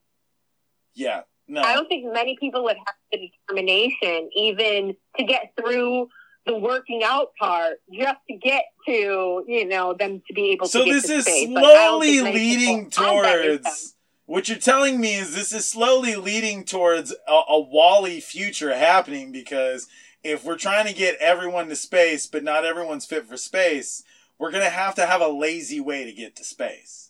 [0.95, 6.09] Yeah, no, I don't think many people would have the determination even to get through
[6.47, 10.81] the working out part just to get to you know them to be able so
[10.81, 11.49] to get this to is space.
[11.49, 13.59] Like, I don't slowly leading people have that in them.
[13.59, 13.93] towards.
[14.27, 19.31] What you're telling me is this is slowly leading towards a, a WALL-E future happening
[19.31, 19.87] because
[20.25, 24.03] if we're trying to get everyone to space, but not everyone's fit for space,
[24.39, 27.06] we're gonna have to have a lazy way to get to space.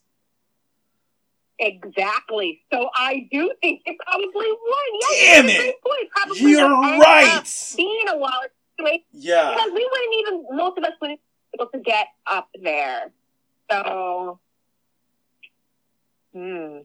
[1.59, 2.61] Exactly.
[2.73, 5.17] So I do think it probably would.
[5.19, 5.57] Yeah, Damn it.
[5.59, 6.11] great point.
[6.11, 7.73] Probably You're right.
[7.77, 9.53] Being a WALL-E situation Yeah.
[9.55, 11.21] because we wouldn't even most of us wouldn't
[11.53, 13.11] be able to get up there.
[13.71, 14.39] So,
[16.33, 16.79] hmm,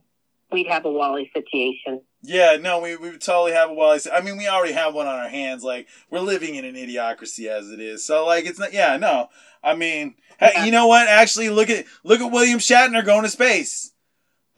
[0.52, 2.02] we'd have a WALL-E situation.
[2.24, 4.02] Yeah, no, we, we would totally have a WALL-E.
[4.14, 5.64] I mean, we already have one on our hands.
[5.64, 8.06] Like, we're living in an idiocracy as it is.
[8.06, 8.74] So, like, it's not.
[8.74, 9.30] Yeah, no.
[9.64, 11.08] I mean, hey, you know what?
[11.08, 13.92] Actually, look at look at William Shatner going to space.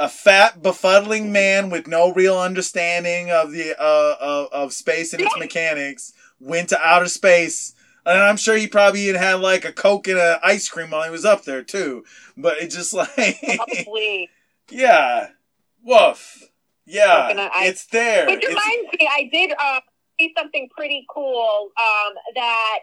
[0.04, 5.22] A fat, befuddling man with no real understanding of the uh of, of space and
[5.22, 6.12] its mechanics
[6.42, 7.74] went to outer space.
[8.06, 11.04] And I'm sure he probably had had like a coke and an ice cream while
[11.06, 12.04] he was up there too.
[12.36, 14.30] But it just like, Probably.
[14.70, 15.30] yeah,
[15.82, 16.50] woof,
[16.86, 17.30] yeah,
[17.64, 18.26] it's there.
[18.26, 19.80] Which It's- reminds me, I did uh,
[20.20, 22.80] see something pretty cool um, that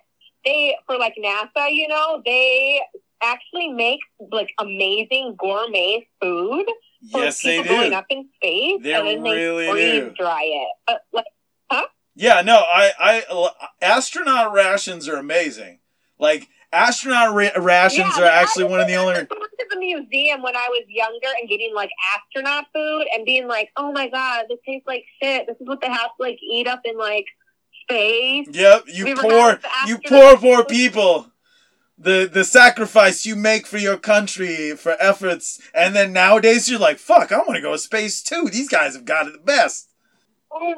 [0.46, 2.80] they, for like NASA, you know, they
[3.22, 4.00] actually make
[4.32, 6.64] like amazing gourmet food
[7.10, 7.96] for Yes, they people going do.
[7.96, 10.14] up in space, They and then they really freeze do.
[10.18, 10.68] dry it.
[10.86, 13.50] But like, Yeah, no, I, I,
[13.80, 15.78] astronaut rations are amazing.
[16.18, 19.14] Like astronaut ra- rations Yeah, are actually one of the only.
[19.14, 23.24] I went to the museum when I was younger and getting like astronaut food and
[23.24, 25.46] being like, oh my god, this tastes like shit.
[25.46, 27.24] This is what they have to like eat up in like
[27.82, 28.48] space.
[28.52, 31.29] Yep, you We poor, you poor, poor people.
[32.02, 36.96] The the sacrifice you make for your country for efforts, and then nowadays you're like,
[36.98, 38.48] fuck, I want to go to space too.
[38.50, 39.90] These guys have got it the best.
[40.50, 40.74] Right?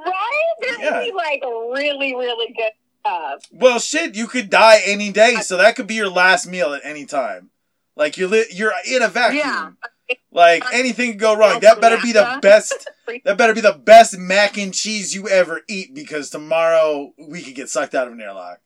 [0.61, 0.99] They're Yeah.
[0.99, 3.44] really like really, really good stuff.
[3.53, 6.82] Well, shit, you could die any day, so that could be your last meal at
[6.85, 7.51] any time.
[7.94, 9.43] Like you're li- you're in a vacuum.
[9.44, 10.16] Yeah.
[10.32, 11.61] Like anything could go wrong.
[11.61, 12.89] That better be the best.
[13.24, 17.55] That better be the best mac and cheese you ever eat because tomorrow we could
[17.55, 18.59] get sucked out of an airlock.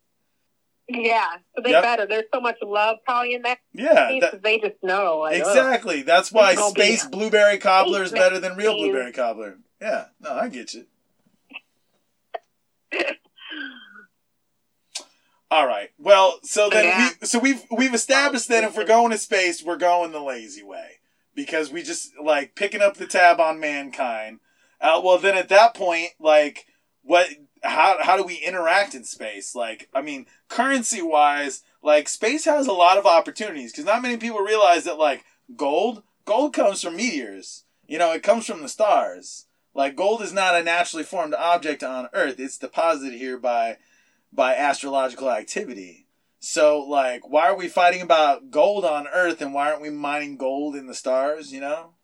[0.89, 1.27] Yeah.
[1.57, 1.83] So they Yep.
[1.83, 2.07] better.
[2.07, 5.19] There's so much love probably in that Yeah, space that- they just know.
[5.21, 5.47] Like, ugh.
[5.49, 6.03] exactly.
[6.03, 9.59] That's why gonna be space blueberry cobbler is better than real blueberry cobbler.
[9.81, 10.87] Yeah, no, I get you.
[15.51, 15.91] All right.
[15.99, 17.11] Well, so then Yeah.
[17.21, 20.63] we so we've we've established that if we're going to space, we're going the lazy
[20.65, 20.99] way
[21.35, 24.41] because we just like picking up the tab on mankind.
[24.81, 26.67] Uh, well, then at that point, like,
[27.03, 27.29] what?
[27.67, 29.55] How how do we interact in space?
[29.55, 34.17] Like, I mean, currency wise, like space has a lot of opportunities because not many
[34.17, 35.25] people realize that like
[35.57, 37.65] gold gold comes from meteors.
[37.87, 39.47] You know, it comes from the stars.
[39.75, 42.41] Like gold is not a naturally formed object on Earth.
[42.41, 43.79] It's deposited here by
[44.33, 46.07] by astrological activity.
[46.41, 50.37] So like why are we fighting about gold on Earth and why aren't we mining
[50.37, 51.96] gold in the stars, you know?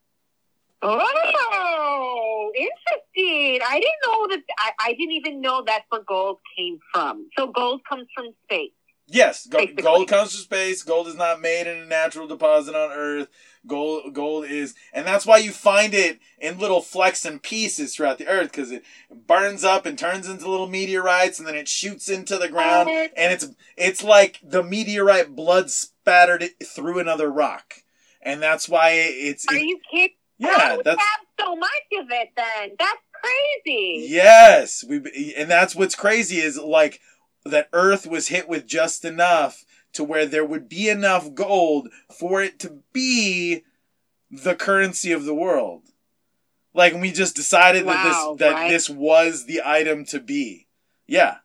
[0.83, 3.61] Oh, interesting.
[3.67, 4.43] I didn't know that.
[4.59, 7.29] I, I didn't even know that's where gold came from.
[7.37, 8.73] So gold comes from space.
[9.09, 10.83] Yes, go- gold comes from space.
[10.83, 13.29] Gold is not made in a natural deposit on Earth.
[13.67, 18.19] Gold, gold is, and that's why you find it in little flecks and pieces throughout
[18.19, 22.09] the Earth because it burns up and turns into little meteorites, and then it shoots
[22.09, 23.47] into the ground, and it's
[23.77, 27.75] it's like the meteorite blood spattered it through another rock,
[28.21, 30.17] and that's why it, it's Are it- you kidding?
[30.43, 31.71] Yeah, oh, How that's have so much
[32.01, 32.77] of it then?
[32.79, 34.07] That's crazy.
[34.09, 37.01] Yes, we and that's what's crazy is like
[37.45, 41.89] that Earth was hit with just enough to where there would be enough gold
[42.19, 43.65] for it to be
[44.31, 45.83] the currency of the world.
[46.75, 48.71] Like we just decided Wow, that this that right?
[48.71, 50.67] this was the item to be.
[51.07, 51.37] Yeah.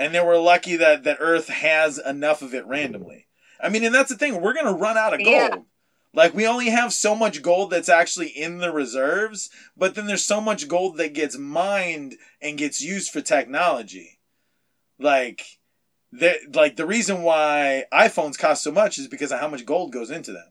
[0.00, 3.26] And then we're lucky that that Earth has enough of it randomly.
[3.60, 5.28] I mean, and that's the thing, we're going to run out of gold.
[5.28, 5.56] Yeah.
[6.14, 10.24] Like we only have so much gold that's actually in the reserves, but then there's
[10.24, 14.18] so much gold that gets mined and gets used for technology.
[14.98, 15.42] Like
[16.10, 19.92] the like the reason why iPhones cost so much is because of how much gold
[19.92, 20.50] goes into them.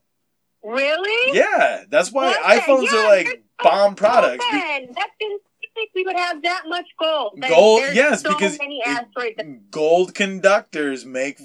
[0.64, 1.36] Really?
[1.38, 4.46] Yeah, that's why iPhones Yeah, are like bomb products.
[4.52, 4.88] Be- Then.
[4.94, 5.42] That's didn't
[5.74, 7.40] think we would have that much gold.
[7.48, 11.40] Gold- yes, so because it- gold conductors make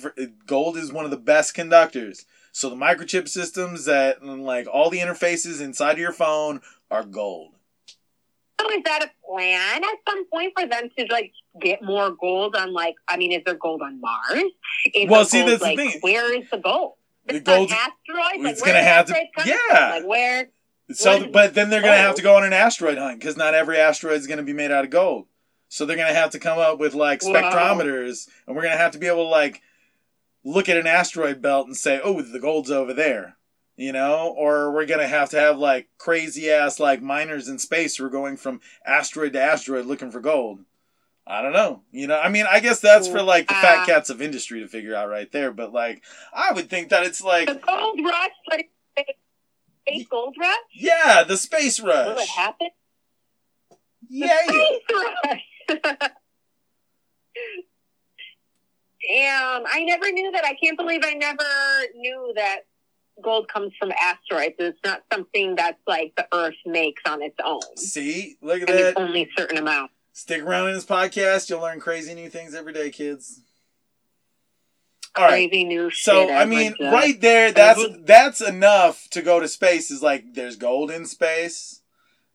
[0.46, 2.24] gold is one of the best conductors.
[2.52, 6.60] So the microchip systems that like all the interfaces inside of your phone
[6.90, 7.54] are gold.
[8.60, 12.54] So is that a plan at some point for them to like get more gold
[12.54, 12.94] on like?
[13.08, 14.42] I mean, is there gold on Mars?
[14.94, 15.98] Is Well, see, gold, that's the thing.
[16.02, 16.92] Where is the gold?
[17.26, 18.44] The It's on gold- asteroids.
[18.44, 19.56] Like, it's gonna have to- yeah.
[19.70, 19.90] From?
[20.02, 20.48] Like where?
[20.92, 23.78] So, but then they're gonna have to go on an asteroid hunt because not every
[23.78, 25.26] asteroid is gonna be made out of gold.
[25.68, 28.98] So they're gonna have to come up with like spectrometers, and we're gonna have to
[28.98, 29.62] be able to like
[30.44, 33.36] look at an asteroid belt and say, "Oh, the gold's over there,"
[33.76, 37.96] you know, or we're gonna have to have like crazy ass like miners in space
[37.96, 40.60] who are going from asteroid to asteroid looking for gold.
[41.24, 41.82] I don't know.
[41.92, 44.58] You know, I mean, I guess that's for like the fat Uh, cats of industry
[44.60, 45.52] to figure out right there.
[45.52, 46.02] But like,
[46.34, 48.30] I would think that it's like, The gold rush,
[48.96, 49.18] it's
[49.86, 50.56] space gold rush.
[50.74, 52.06] yeah, the space rush.
[52.08, 52.68] Will it happen?
[54.08, 54.36] Yeah.
[54.48, 54.80] Space
[55.24, 56.10] rush.
[59.08, 60.44] Damn, I never knew that.
[60.44, 61.44] I can't believe I never
[61.96, 62.60] knew that
[63.22, 64.54] gold comes from asteroids.
[64.58, 67.60] It's not something that's like the Earth makes on its own.
[67.76, 69.00] See, look at And it's that.
[69.00, 69.90] only a certain amount.
[70.12, 71.48] Stick around in this podcast.
[71.50, 73.40] You'll learn crazy new things every day, kids.
[75.16, 75.48] All right.
[75.50, 76.30] Crazy new So.
[76.30, 76.92] I mean, that.
[76.92, 79.90] right there, that's that's enough to go to space.
[79.90, 81.82] Is like there's gold in space.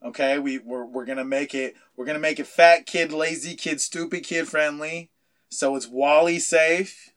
[0.03, 1.75] Okay, we we're, we're gonna make it.
[1.95, 5.09] We're gonna make it fat kid, lazy kid, stupid kid friendly.
[5.49, 7.11] So it's WALL-E safe.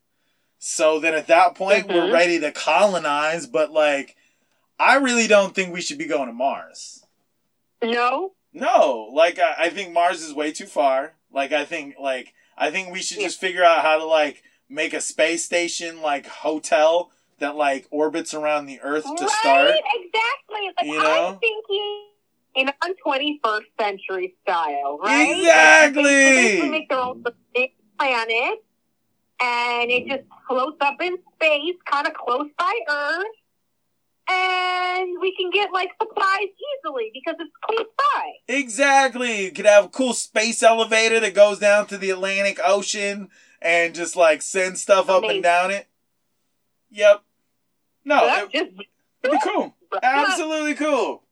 [0.58, 2.12] So then at that point, we're Mhm.
[2.12, 3.46] ready to colonize.
[3.46, 4.16] But like,
[4.78, 7.04] I really don't think we should be going to Mars.
[7.82, 8.32] No?
[8.52, 11.14] No, like I, I think Mars is way too far.
[11.32, 13.26] Like I think like I think we should Yeah.
[13.28, 18.34] just figure out how to like make a space station like hotel that like orbits
[18.34, 19.74] around the Earth to right, start.
[19.94, 20.70] exactly.
[20.76, 21.26] Like, You know?
[21.28, 22.06] I'm thinking
[22.56, 22.74] in a
[23.06, 25.30] 21st century style, right?
[25.38, 26.02] Exactly.
[26.02, 27.22] Like, they basically make their own
[28.00, 28.62] planet,
[29.40, 33.26] and it just floats up in space, kind of close by Earth,
[34.28, 36.48] and we can get like supplies
[36.78, 38.32] easily because it's close by.
[38.48, 39.44] Exactly.
[39.44, 43.28] You could have a cool space elevator that goes down to the Atlantic Ocean
[43.60, 45.86] and just like send stuff up and down it.
[46.90, 47.22] Yep.
[48.04, 48.70] No, it, just
[49.22, 49.74] it'd be cool.
[50.02, 51.22] Absolutely cool.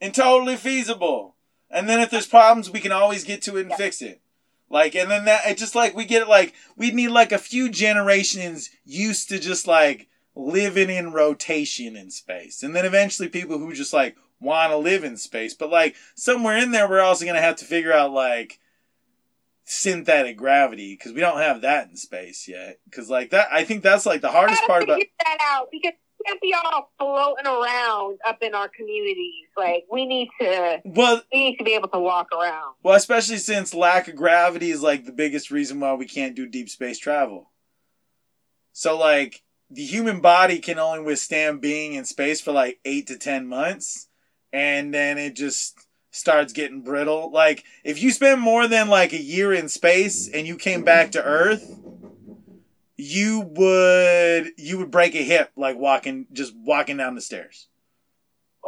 [0.00, 1.34] And totally feasible.
[1.70, 4.20] And then if there's problems, we can always get to it and fix it.
[4.68, 7.68] Like, and then that, it just like, we get like, we need like a few
[7.68, 12.62] generations used to just like living in rotation in space.
[12.62, 15.54] And then eventually people who just like want to live in space.
[15.54, 18.60] But like, somewhere in there, we're also going to have to figure out like,
[19.68, 23.82] synthetic gravity because we don't have that in space yet because like that i think
[23.82, 25.66] that's like the hardest part about figure that out
[26.24, 29.46] can't be all floating around up in our communities.
[29.56, 32.74] Like we need to, well we need to be able to walk around.
[32.82, 36.46] Well, especially since lack of gravity is like the biggest reason why we can't do
[36.46, 37.50] deep space travel.
[38.72, 43.16] So, like, the human body can only withstand being in space for like eight to
[43.16, 44.08] ten months,
[44.52, 47.32] and then it just starts getting brittle.
[47.32, 51.12] Like, if you spend more than like a year in space and you came back
[51.12, 51.78] to Earth,
[52.96, 57.68] you would you would break a hip like walking just walking down the stairs.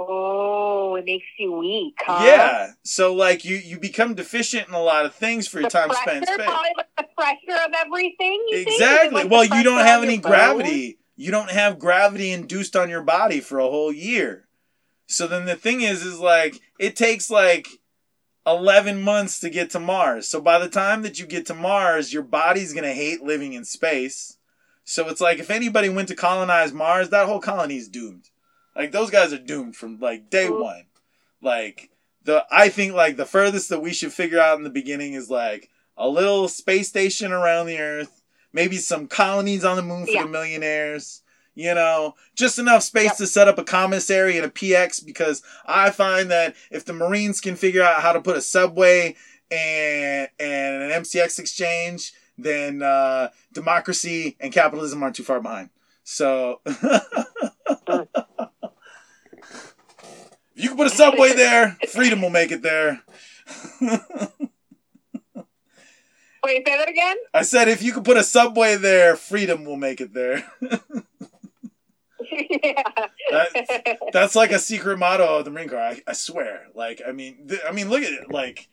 [0.01, 2.25] Oh, it makes you weak, huh?
[2.25, 2.73] Yeah.
[2.85, 5.89] So like you you become deficient in a lot of things for your The time
[5.89, 6.47] pressure, spent in space.
[6.47, 8.45] probably like the pressure of everything.
[8.53, 9.23] Exactly.
[9.23, 10.99] like well, you don't have any gravity.
[11.17, 14.47] You don't have gravity induced on your body for a whole year.
[15.09, 17.67] So then the thing is is like it takes like
[18.49, 20.27] 11 months to get to Mars.
[20.29, 23.53] So by the time that you get to Mars, your body's going to hate living
[23.53, 24.39] in space.
[24.85, 28.31] So it's like if anybody went to colonize Mars, that whole colony's doomed.
[28.75, 30.87] Like those guys are doomed from like day one.
[31.43, 31.91] Like
[32.25, 35.29] the I think like the furthest that we should figure out in the beginning is
[35.29, 38.23] like a little space station around the Earth,
[38.53, 40.23] maybe some colonies on the moon for Yeah.
[40.23, 41.23] the millionaires.
[41.59, 43.17] You know, just enough space Yep.
[43.17, 47.41] to set up a commissary and a PX because I find that if the Marines
[47.41, 49.17] can figure out how to put a subway
[49.51, 55.71] and and an MCX exchange, then uh, democracy and capitalism aren't too far behind.
[56.05, 56.79] So if
[60.55, 63.03] you can put a subway there, freedom will make it there.
[66.45, 67.17] Wait, say that again?
[67.35, 70.49] I said if you can put a subway there, freedom will make it there.
[72.31, 72.83] yeah.
[73.31, 75.79] That- That's like a secret motto of the Marine Corps.
[75.81, 76.67] I, I swear.
[76.75, 78.31] Like, I mean, th- I mean, look at it.
[78.33, 78.69] Like,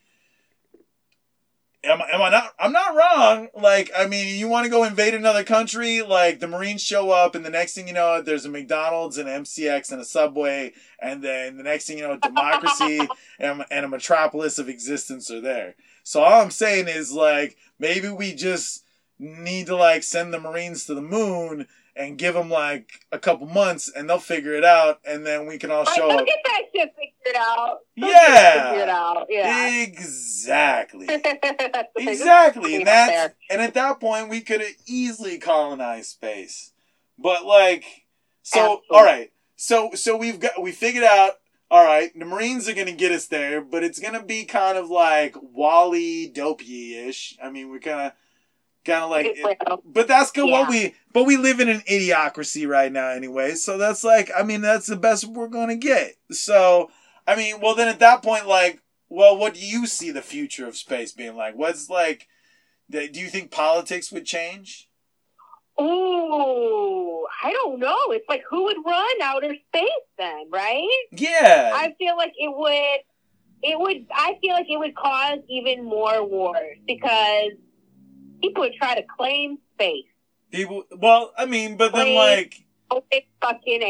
[1.84, 2.54] am, I- am I not?
[2.60, 3.48] I'm not wrong.
[3.54, 6.02] Like, I mean, you want to go invade another country?
[6.02, 9.28] Like, the Marines show up, and the next thing you know, there's a McDonald's and
[9.28, 13.02] MCX and a Subway, and then the next thing you know, democracy
[13.40, 15.76] and, and a metropolis of existence are there.
[16.04, 18.84] So all I'm saying is like, maybe we just
[19.18, 23.48] need to like send the Marines to the moon and give them like a couple
[23.48, 26.26] months and they'll figure it out and then we can all Like, show they'll up.
[26.26, 27.78] get that shit figured out.
[27.96, 28.70] They'll Yeah.
[28.72, 29.28] Figured out.
[29.30, 29.82] Yeah.
[29.84, 31.08] Exactly.
[31.98, 32.76] Exactly.
[32.76, 36.74] And that's and at that point we could have easily colonized space.
[37.18, 37.84] But like
[38.44, 38.88] so Absolutely.
[38.92, 39.32] all right.
[39.56, 41.34] So so we've got we figured out
[41.72, 44.90] all right, the Marines are gonna get us there, but it's gonna be kind of
[44.90, 47.36] like WALL-E dopey ish.
[47.42, 48.12] I mean, we're kind of,
[48.86, 49.36] kind of like,
[49.68, 49.82] oh.
[49.84, 50.50] but that's good.
[50.50, 53.56] What we, but we live in an idiocracy right now, anyway.
[53.56, 56.16] So that's like, I mean, that's the best we're gonna get.
[56.30, 56.92] So,
[57.26, 60.68] I mean, well, then at that point, like, well, what do you see the future
[60.68, 61.56] of space being like?
[61.56, 62.28] What's like,
[62.90, 64.90] do you think politics would change?
[65.78, 67.98] Oh, I don't know.
[68.10, 70.90] It's like who would run outer space then, right?
[71.14, 71.72] Yeah.
[71.76, 73.00] I feel like it would.
[73.64, 74.06] It would.
[74.14, 77.52] I feel like it would cause even more wars because
[78.42, 80.04] people would try to claim space.
[80.56, 80.84] People.
[80.98, 82.64] Well, I mean, but then like,
[83.12, 83.82] it's fucking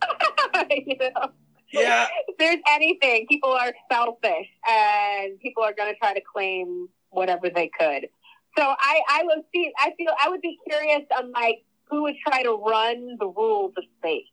[0.70, 1.30] you know?
[1.72, 2.06] yeah.
[2.28, 7.50] If there's anything, people are selfish and people are going to try to claim whatever
[7.50, 8.08] they could.
[8.56, 9.70] So I, I would see.
[9.78, 10.12] I feel.
[10.22, 14.24] I would be curious on like who would try to run the rules of space.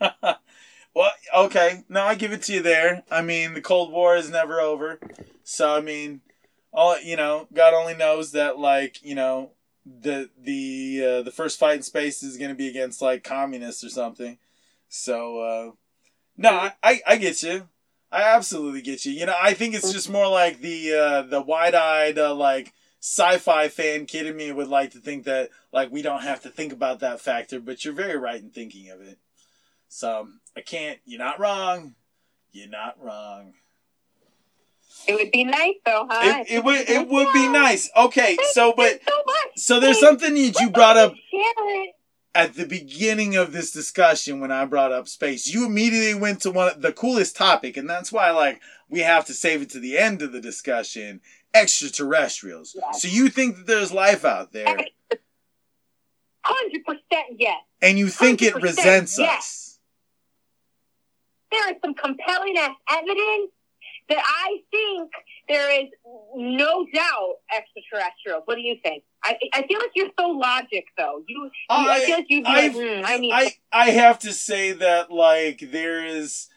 [0.94, 1.84] well, okay.
[1.88, 3.04] No, I give it to you there.
[3.10, 5.00] I mean, the Cold War is never over.
[5.42, 6.20] So, I mean,
[6.72, 9.52] all you know, God only knows that, like, you know,
[10.00, 13.84] the the uh, the first fight in space is going to be against like communists
[13.84, 14.38] or something.
[14.88, 15.70] So, uh,
[16.36, 17.68] no, I, I I get you.
[18.10, 19.12] I absolutely get you.
[19.12, 22.72] You know, I think it's just more like the uh, the wide eyed uh, like
[23.00, 26.48] sci-fi fan kid in me would like to think that like we don't have to
[26.48, 29.18] think about that factor, but you're very right in thinking of it.
[29.88, 30.98] So I can't.
[31.04, 31.94] You're not wrong.
[32.52, 33.54] You're not wrong.
[35.08, 36.44] It would be nice though, huh?
[36.46, 37.90] It, it would it would be nice.
[37.96, 39.56] Okay, so but so much.
[39.56, 41.14] so there's something that you brought up
[42.34, 45.48] at the beginning of this discussion when I brought up space.
[45.48, 48.60] You immediately went to one of the coolest topic, and that's why like
[48.90, 51.22] we have to save it to the end of the discussion.
[51.54, 52.76] Extraterrestrials.
[52.78, 53.00] Yes.
[53.00, 54.76] So you think that there's life out there,
[56.42, 57.56] Hundred percent yes.
[57.80, 59.38] and you think it resents yes.
[59.38, 59.78] us.
[61.50, 63.50] There is some compelling ass evidence
[64.08, 65.10] that I think
[65.48, 65.88] there is
[66.34, 68.42] no doubt extraterrestrials.
[68.46, 69.04] What do you think?
[69.24, 71.22] I I feel like you're so logic though.
[71.28, 72.42] You, I, I- feel like you.
[72.44, 73.32] I- like, hmm, I need.
[73.32, 76.48] I I have to say that like there is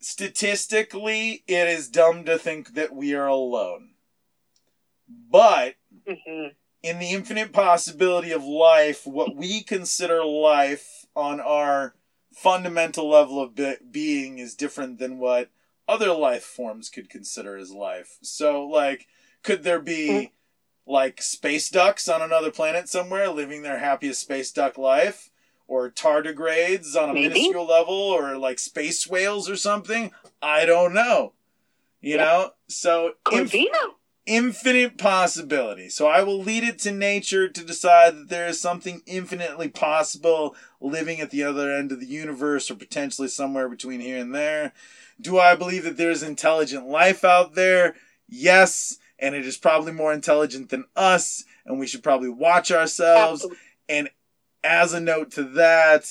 [0.00, 3.90] statistically it is dumb to think that we are alone.
[5.08, 5.76] But
[6.06, 6.54] Mhm.
[6.82, 11.94] in the infinite possibility of life, what we consider life on our
[12.32, 15.50] fundamental level of be- being is different than what
[15.88, 18.18] other life forms could consider as life.
[18.22, 19.06] So, like,
[19.42, 20.32] could there be
[20.86, 25.30] like space ducks on another planet somewhere living their happiest space duck life?
[25.68, 27.28] Or tardigrades on a Maybe.
[27.28, 30.10] minuscule level, or like space whales or something?
[30.42, 31.32] I don't know.
[32.00, 32.24] You Yeah.
[32.24, 32.50] know?
[32.68, 33.54] So, inf-.
[34.26, 35.88] Infinite possibility.
[35.88, 40.54] So I will lead it to nature to decide that there is something infinitely possible
[40.80, 44.72] living at the other end of the universe or potentially somewhere between here and there.
[45.20, 47.96] Do I believe that there's intelligent life out there?
[48.28, 53.42] Yes, and it is probably more intelligent than us, and we should probably watch ourselves.
[53.42, 53.58] Absolutely.
[53.88, 54.10] And
[54.64, 56.08] as a note to that,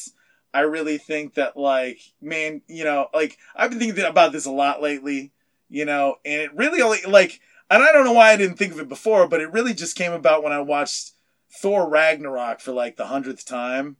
[0.53, 4.51] I really think that like, man, you know, like I've been thinking about this a
[4.51, 5.31] lot lately,
[5.69, 7.39] you know, and it really only like
[7.71, 9.95] and I don't know why I didn't think of it before, but it really just
[9.95, 11.13] came about when I watched
[11.51, 13.97] Thor Ragnarok for like the hundredth time.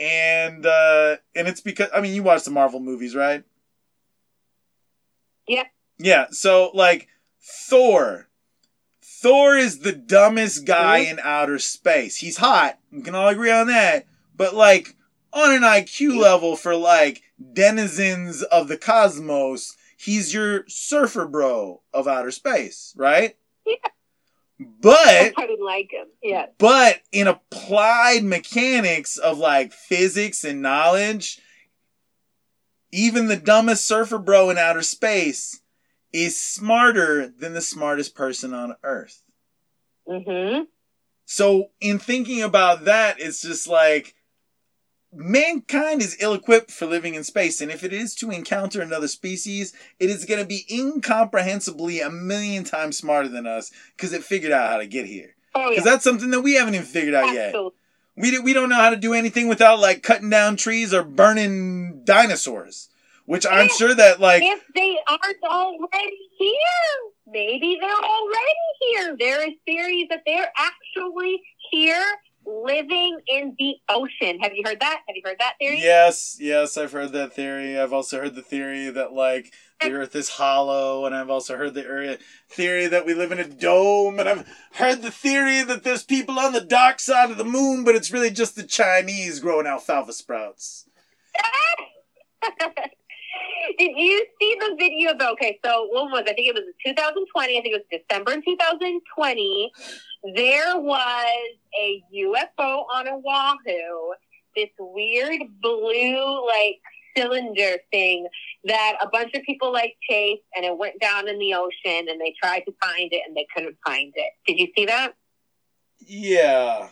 [0.00, 3.44] And uh and it's because I mean you watch the Marvel movies, right?
[5.46, 5.64] Yeah.
[5.98, 7.08] Yeah, so like
[7.42, 8.28] Thor.
[9.02, 11.10] Thor is the dumbest guy Mhm.
[11.12, 12.16] in outer space.
[12.16, 12.78] He's hot.
[12.92, 14.06] We can all agree on that.
[14.36, 14.94] But like
[15.32, 17.22] on an IQ level for like
[17.52, 23.36] denizens of the cosmos, he's your surfer bro of outer space, right?
[23.66, 23.74] Yeah.
[24.80, 26.06] But I didn't like him.
[26.22, 26.46] Yeah.
[26.58, 31.40] but in applied mechanics of like physics and knowledge,
[32.90, 35.60] even the dumbest surfer bro in outer space
[36.12, 39.22] is smarter than the smartest person on Earth.
[40.08, 40.62] Mm-hmm.
[41.26, 44.14] So, in thinking about that, it's just like
[45.12, 47.60] mankind is ill equipped for living in space.
[47.60, 52.10] And if it is to encounter another species, it is going to be incomprehensibly a
[52.10, 55.34] million times smarter than us because it figured out how to get here.
[55.54, 55.70] Oh yeah.
[55.70, 57.54] Because that's something that we haven't even figured out yet.
[58.16, 62.02] We, we don't know how to do anything without like cutting down trees or burning
[62.04, 62.90] dinosaurs.
[63.24, 69.16] Which I'm sure that like if they aren't already here, maybe they're already here.
[69.18, 72.06] There is theories that they're actually here
[72.48, 74.38] living in the ocean.
[74.40, 75.00] Have you heard that?
[75.06, 75.80] Have you heard that theory?
[75.80, 77.78] Yes, yes, I've heard that theory.
[77.78, 81.74] I've also heard the theory that like the Earth is hollow, and I've also heard
[81.74, 82.18] the
[82.48, 86.38] theory that we live in a dome, and I've heard the theory that there's people
[86.38, 90.12] on the dark side of the moon, but it's really just the Chinese growing alfalfa
[90.12, 90.86] sprouts.
[93.76, 95.32] Did you see the video though?
[95.32, 97.58] Okay, so when was I think it was 2020.
[97.58, 99.72] I think it was December 2020.
[100.34, 101.48] There was
[101.80, 104.14] a UFO on Oahu.
[104.56, 106.80] This weird blue like
[107.16, 108.26] cylinder thing
[108.64, 112.20] that a bunch of people like chased, and it went down in the ocean, and
[112.20, 114.32] they tried to find it, and they couldn't find it.
[114.46, 115.14] Did you see that?
[116.00, 116.88] Yeah,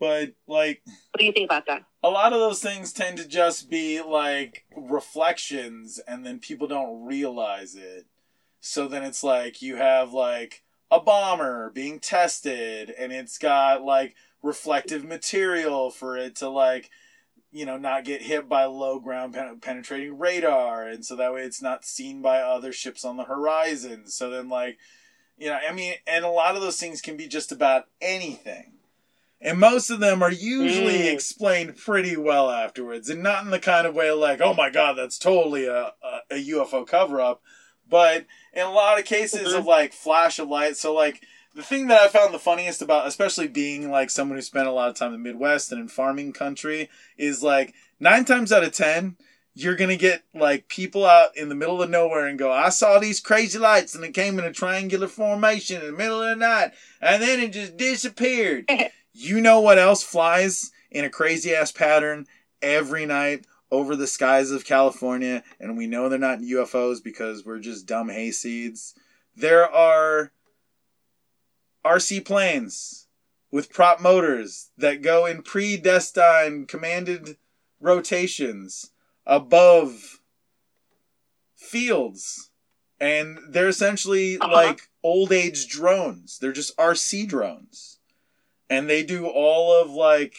[0.00, 1.84] but like What do you think about that?
[2.02, 7.04] a lot of those things tend to just be like reflections and then people don't
[7.04, 8.06] realize it.
[8.60, 14.14] So then it's like you have like a bomber being tested and it's got like
[14.42, 16.90] reflective material for it to like
[17.52, 21.42] you know not get hit by low ground pen- penetrating radar and so that way
[21.42, 24.06] it's not seen by other ships on the horizon.
[24.06, 24.78] So then like
[25.36, 28.72] you know i mean and a lot of those things can be just about anything
[29.40, 31.12] and most of them are usually Mm.
[31.12, 34.94] explained pretty well afterwards, and not in the kind of way like, "Oh my God,
[34.94, 37.42] that's totally a a, a UFO cover up,"
[37.88, 39.58] but in a lot of cases Mhm.
[39.58, 40.76] of like flash of light.
[40.76, 41.22] So like
[41.54, 44.72] the thing that I found the funniest about, especially being like someone who spent a
[44.72, 46.88] lot of time in the Midwest and in farming country,
[47.18, 49.16] is like nine times out of ten.
[49.54, 52.98] You're gonna get like people out in the middle of nowhere and go, I saw
[53.00, 56.36] these crazy lights and it came in a triangular formation in the middle of the
[56.36, 58.68] night and then it just disappeared.
[59.22, 62.26] You know what else flies in a crazy ass pattern
[62.62, 65.42] every night over the skies of California?
[65.60, 68.94] And we know they're not UFOs because we're just dumb hayseeds.
[69.36, 70.32] There are
[71.84, 73.08] RC planes
[73.50, 77.36] with prop motors that go in predestined commanded
[77.78, 78.90] rotations
[79.26, 80.20] above
[81.56, 82.48] fields.
[82.98, 84.50] And they're essentially Uh-huh.
[84.52, 86.38] like old age drones.
[86.38, 87.98] They're just RC drones
[88.70, 90.34] and they do all of like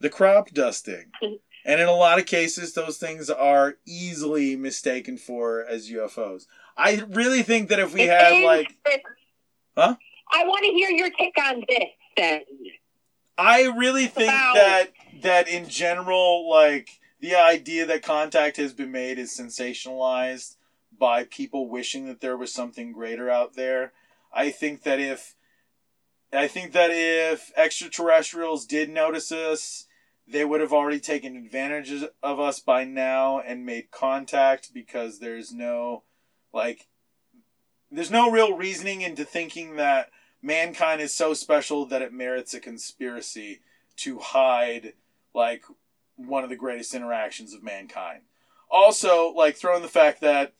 [0.00, 1.06] the crop dusting.
[1.22, 6.46] and in a lot of cases, those things are easily mistaken for as UFOs.
[6.76, 8.74] I really think that if we It had is- like,
[9.76, 9.96] Huh?
[10.34, 11.88] I want to hear your take on this.
[12.16, 12.42] Then
[13.38, 14.52] I really think Wow.
[14.54, 20.56] that that in general, like the idea that contact has been made is sensationalized
[20.98, 23.92] by people wishing that there was something greater out there.
[24.32, 25.34] I think that if
[26.32, 29.86] I think that if extraterrestrials did notice us,
[30.26, 31.92] they would have already taken advantage
[32.22, 36.04] of us by now and made contact because there's no
[36.52, 36.88] like
[37.90, 40.10] there's no real reasoning into thinking that
[40.40, 43.60] mankind is so special that it merits a conspiracy
[43.96, 44.94] to hide
[45.34, 45.64] like
[46.16, 48.22] one of the greatest interactions of mankind.
[48.70, 50.54] Also, like throwing the fact that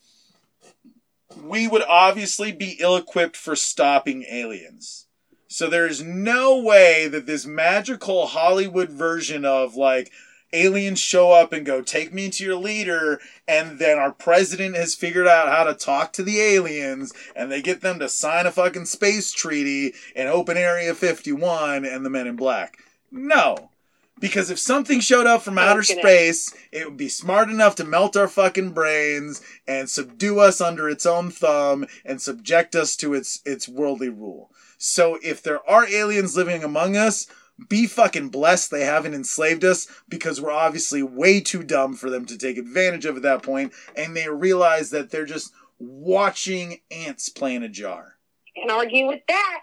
[1.42, 5.06] we would obviously be ill equipped for stopping aliens.
[5.52, 10.10] So there's no way that this magical Hollywood version of like
[10.54, 14.94] aliens show up and go, take me to your leader, and then our president has
[14.94, 18.50] figured out how to talk to the aliens, and they get them to sign a
[18.50, 22.78] fucking space treaty and open Area 51 and the Men in Black.
[23.10, 23.70] No.
[24.18, 28.16] Because if something showed up from outer space, it would be smart enough to melt
[28.16, 33.40] our fucking brains and subdue us under its own thumb and subject us to its
[33.44, 34.48] its worldly rule.
[34.84, 37.28] So if there are aliens living among us,
[37.68, 42.24] be fucking blessed they haven't enslaved us because we're obviously way too dumb for them
[42.26, 47.28] to take advantage of at that point and they realize that they're just watching ants
[47.28, 48.16] play in a jar.
[48.56, 49.60] And argue with that.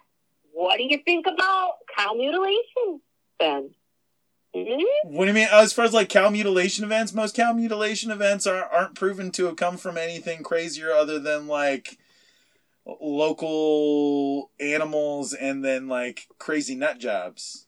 [0.53, 3.01] What do you think about cow mutilation
[3.41, 3.71] then?
[4.55, 4.83] Hmm?
[5.03, 5.49] What do you mean?
[5.51, 9.47] As far as like cow mutilation events, most cow mutilation events aren't aren't proven to
[9.47, 11.98] have come from anything crazier other than like
[12.85, 17.67] local animals and then like crazy nut jobs.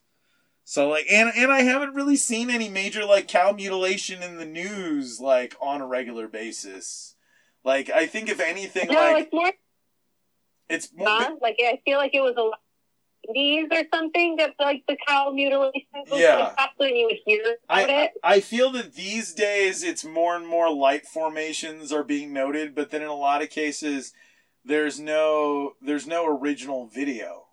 [0.64, 4.46] So like and and I haven't really seen any major like cow mutilation in the
[4.46, 7.16] news like on a regular basis.
[7.64, 9.52] Like I think if anything No, like it's more
[10.70, 11.36] it's more huh?
[11.42, 12.50] like I feel like it was a
[13.34, 16.54] these or something that like the cow mutilation was Yeah.
[16.58, 18.12] possibly and you would hear about I, it.
[18.24, 22.90] I feel that these days it's more and more light formations are being noted, but
[22.90, 24.14] then in a lot of cases
[24.64, 27.48] there's no there's no original video.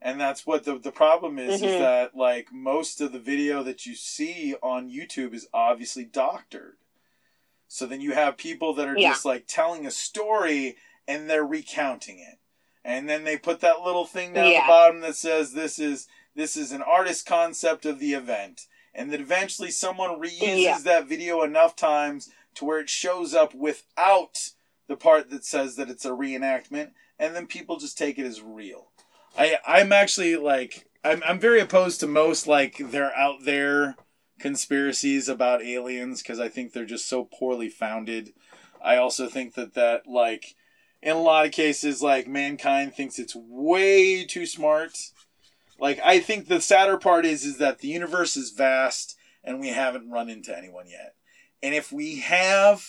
[0.00, 1.78] And that's what the the problem is is Mhm.
[1.80, 6.76] that like most of the video that you see on YouTube is obviously doctored.
[7.68, 9.10] So then you have people that are Yeah.
[9.12, 10.76] just like telling a story
[11.08, 12.38] and they're recounting it.
[12.84, 14.60] And then they put that little thing down Yeah.
[14.62, 18.66] the bottom that says this is this is an artist concept of the event.
[18.94, 20.78] And that eventually someone reuses Yeah.
[20.84, 24.50] that video enough times to where it shows up without
[24.88, 28.42] the part that says that it's a reenactment, and then people just take it as
[28.42, 28.88] real.
[29.38, 33.96] I I'm actually like I'm I'm very opposed to most like they're out there
[34.38, 38.32] conspiracies about aliens because I think they're just so poorly founded.
[38.82, 40.54] I also think that that like
[41.02, 44.98] in a lot of cases like mankind thinks it's way too smart.
[45.78, 49.68] Like I think the sadder part is is that the universe is vast and we
[49.68, 51.14] haven't run into anyone yet.
[51.62, 52.86] And if we have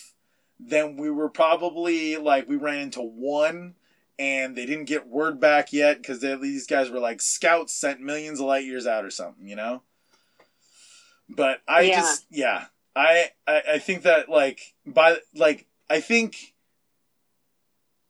[0.60, 3.74] then we were probably like we ran into one
[4.18, 8.40] and they didn't get word back yet because these guys were like scouts sent millions
[8.40, 9.82] of light years out or something, you know.
[11.28, 12.00] But I Yeah.
[12.00, 12.66] just yeah,
[12.96, 16.54] I, I I think that like by like I think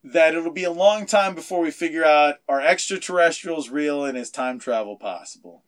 [0.03, 4.31] that it'll be a long time before we figure out are extraterrestrials real and is
[4.31, 5.63] time travel possible.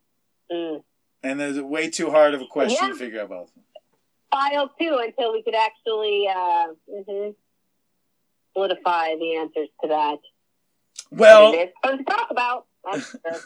[0.52, 0.84] Mm.
[1.22, 2.94] And there's way too hard of a question Yeah.
[2.94, 3.52] to figure out both.
[4.32, 7.36] File too until we could actually uh, mhm,
[8.54, 10.18] solidify the answers to that.
[11.12, 12.66] Well, it's fun to talk about.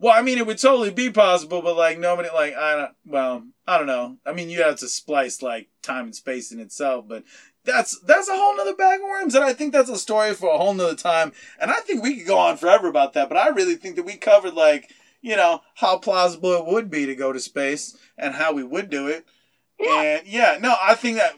[0.00, 2.92] Well, I mean, it would totally be possible, but like nobody, like I don't.
[3.04, 4.16] Well, I don't know.
[4.24, 7.22] I mean, you have to splice like time and space in itself, but
[7.64, 10.48] that's that's a whole nother bag of worms, and I think that's a story for
[10.54, 11.32] a whole nother time.
[11.60, 14.06] And I think we could go on forever about that, but I really think that
[14.06, 14.90] we covered like
[15.20, 18.88] you know how plausible it would be to go to space and how we would
[18.88, 19.26] do it.
[19.80, 20.00] Yeah.
[20.02, 21.34] And yeah, no, I think that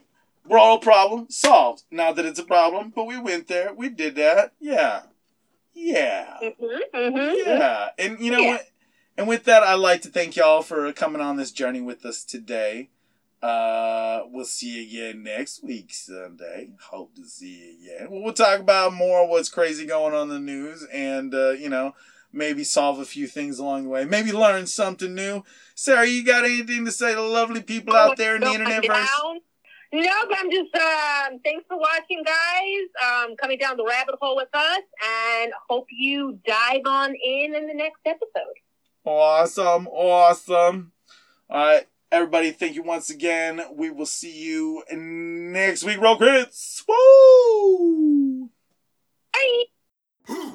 [0.47, 1.85] we're all problem solved.
[1.91, 4.53] Not that it's a problem, but we went there, we did that.
[4.61, 5.03] Yeah,
[5.75, 6.39] yeah.
[6.43, 7.37] Mhm, mhm.
[7.47, 8.51] Yeah, and you know Yeah.
[8.53, 8.67] what?
[9.17, 12.25] And with that, I'd like to thank y'all for coming on this journey with us
[12.25, 12.89] today.
[13.43, 16.71] Uh, we'll see you again next week, Sunday.
[16.91, 18.09] Hope to see you again.
[18.11, 21.95] We'll talk about more what's crazy going on in the news, and uh, you know,
[22.33, 24.05] maybe solve a few things along the way.
[24.05, 25.43] Maybe learn something new.
[25.75, 28.85] Sarah, you got anything to say to lovely people out there in the Don't internet
[28.85, 29.09] come verse?
[29.09, 29.41] down.
[29.95, 32.89] No, but I'm just um, thanks for watching, guys.
[33.05, 34.81] Um, coming down the rabbit hole with us,
[35.39, 38.55] and hope you dive on in in the next episode.
[39.05, 40.93] Awesome, awesome.
[41.51, 43.61] All right, everybody, thank you once again.
[43.75, 46.01] We will see you next week.
[46.01, 46.83] Roll credits.
[46.89, 48.49] Woo!
[49.35, 50.55] Bye.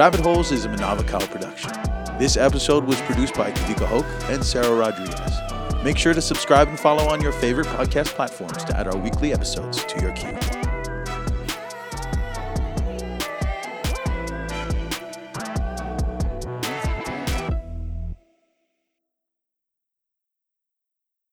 [0.00, 1.72] Rabbit Holes is a Manawa Kau production.
[2.18, 5.84] This episode was produced by Kawika Hoke and Sarah Rodriguez.
[5.84, 9.34] Make sure to subscribe and follow on your favorite podcast platforms to add our weekly
[9.34, 10.59] episodes to your queue.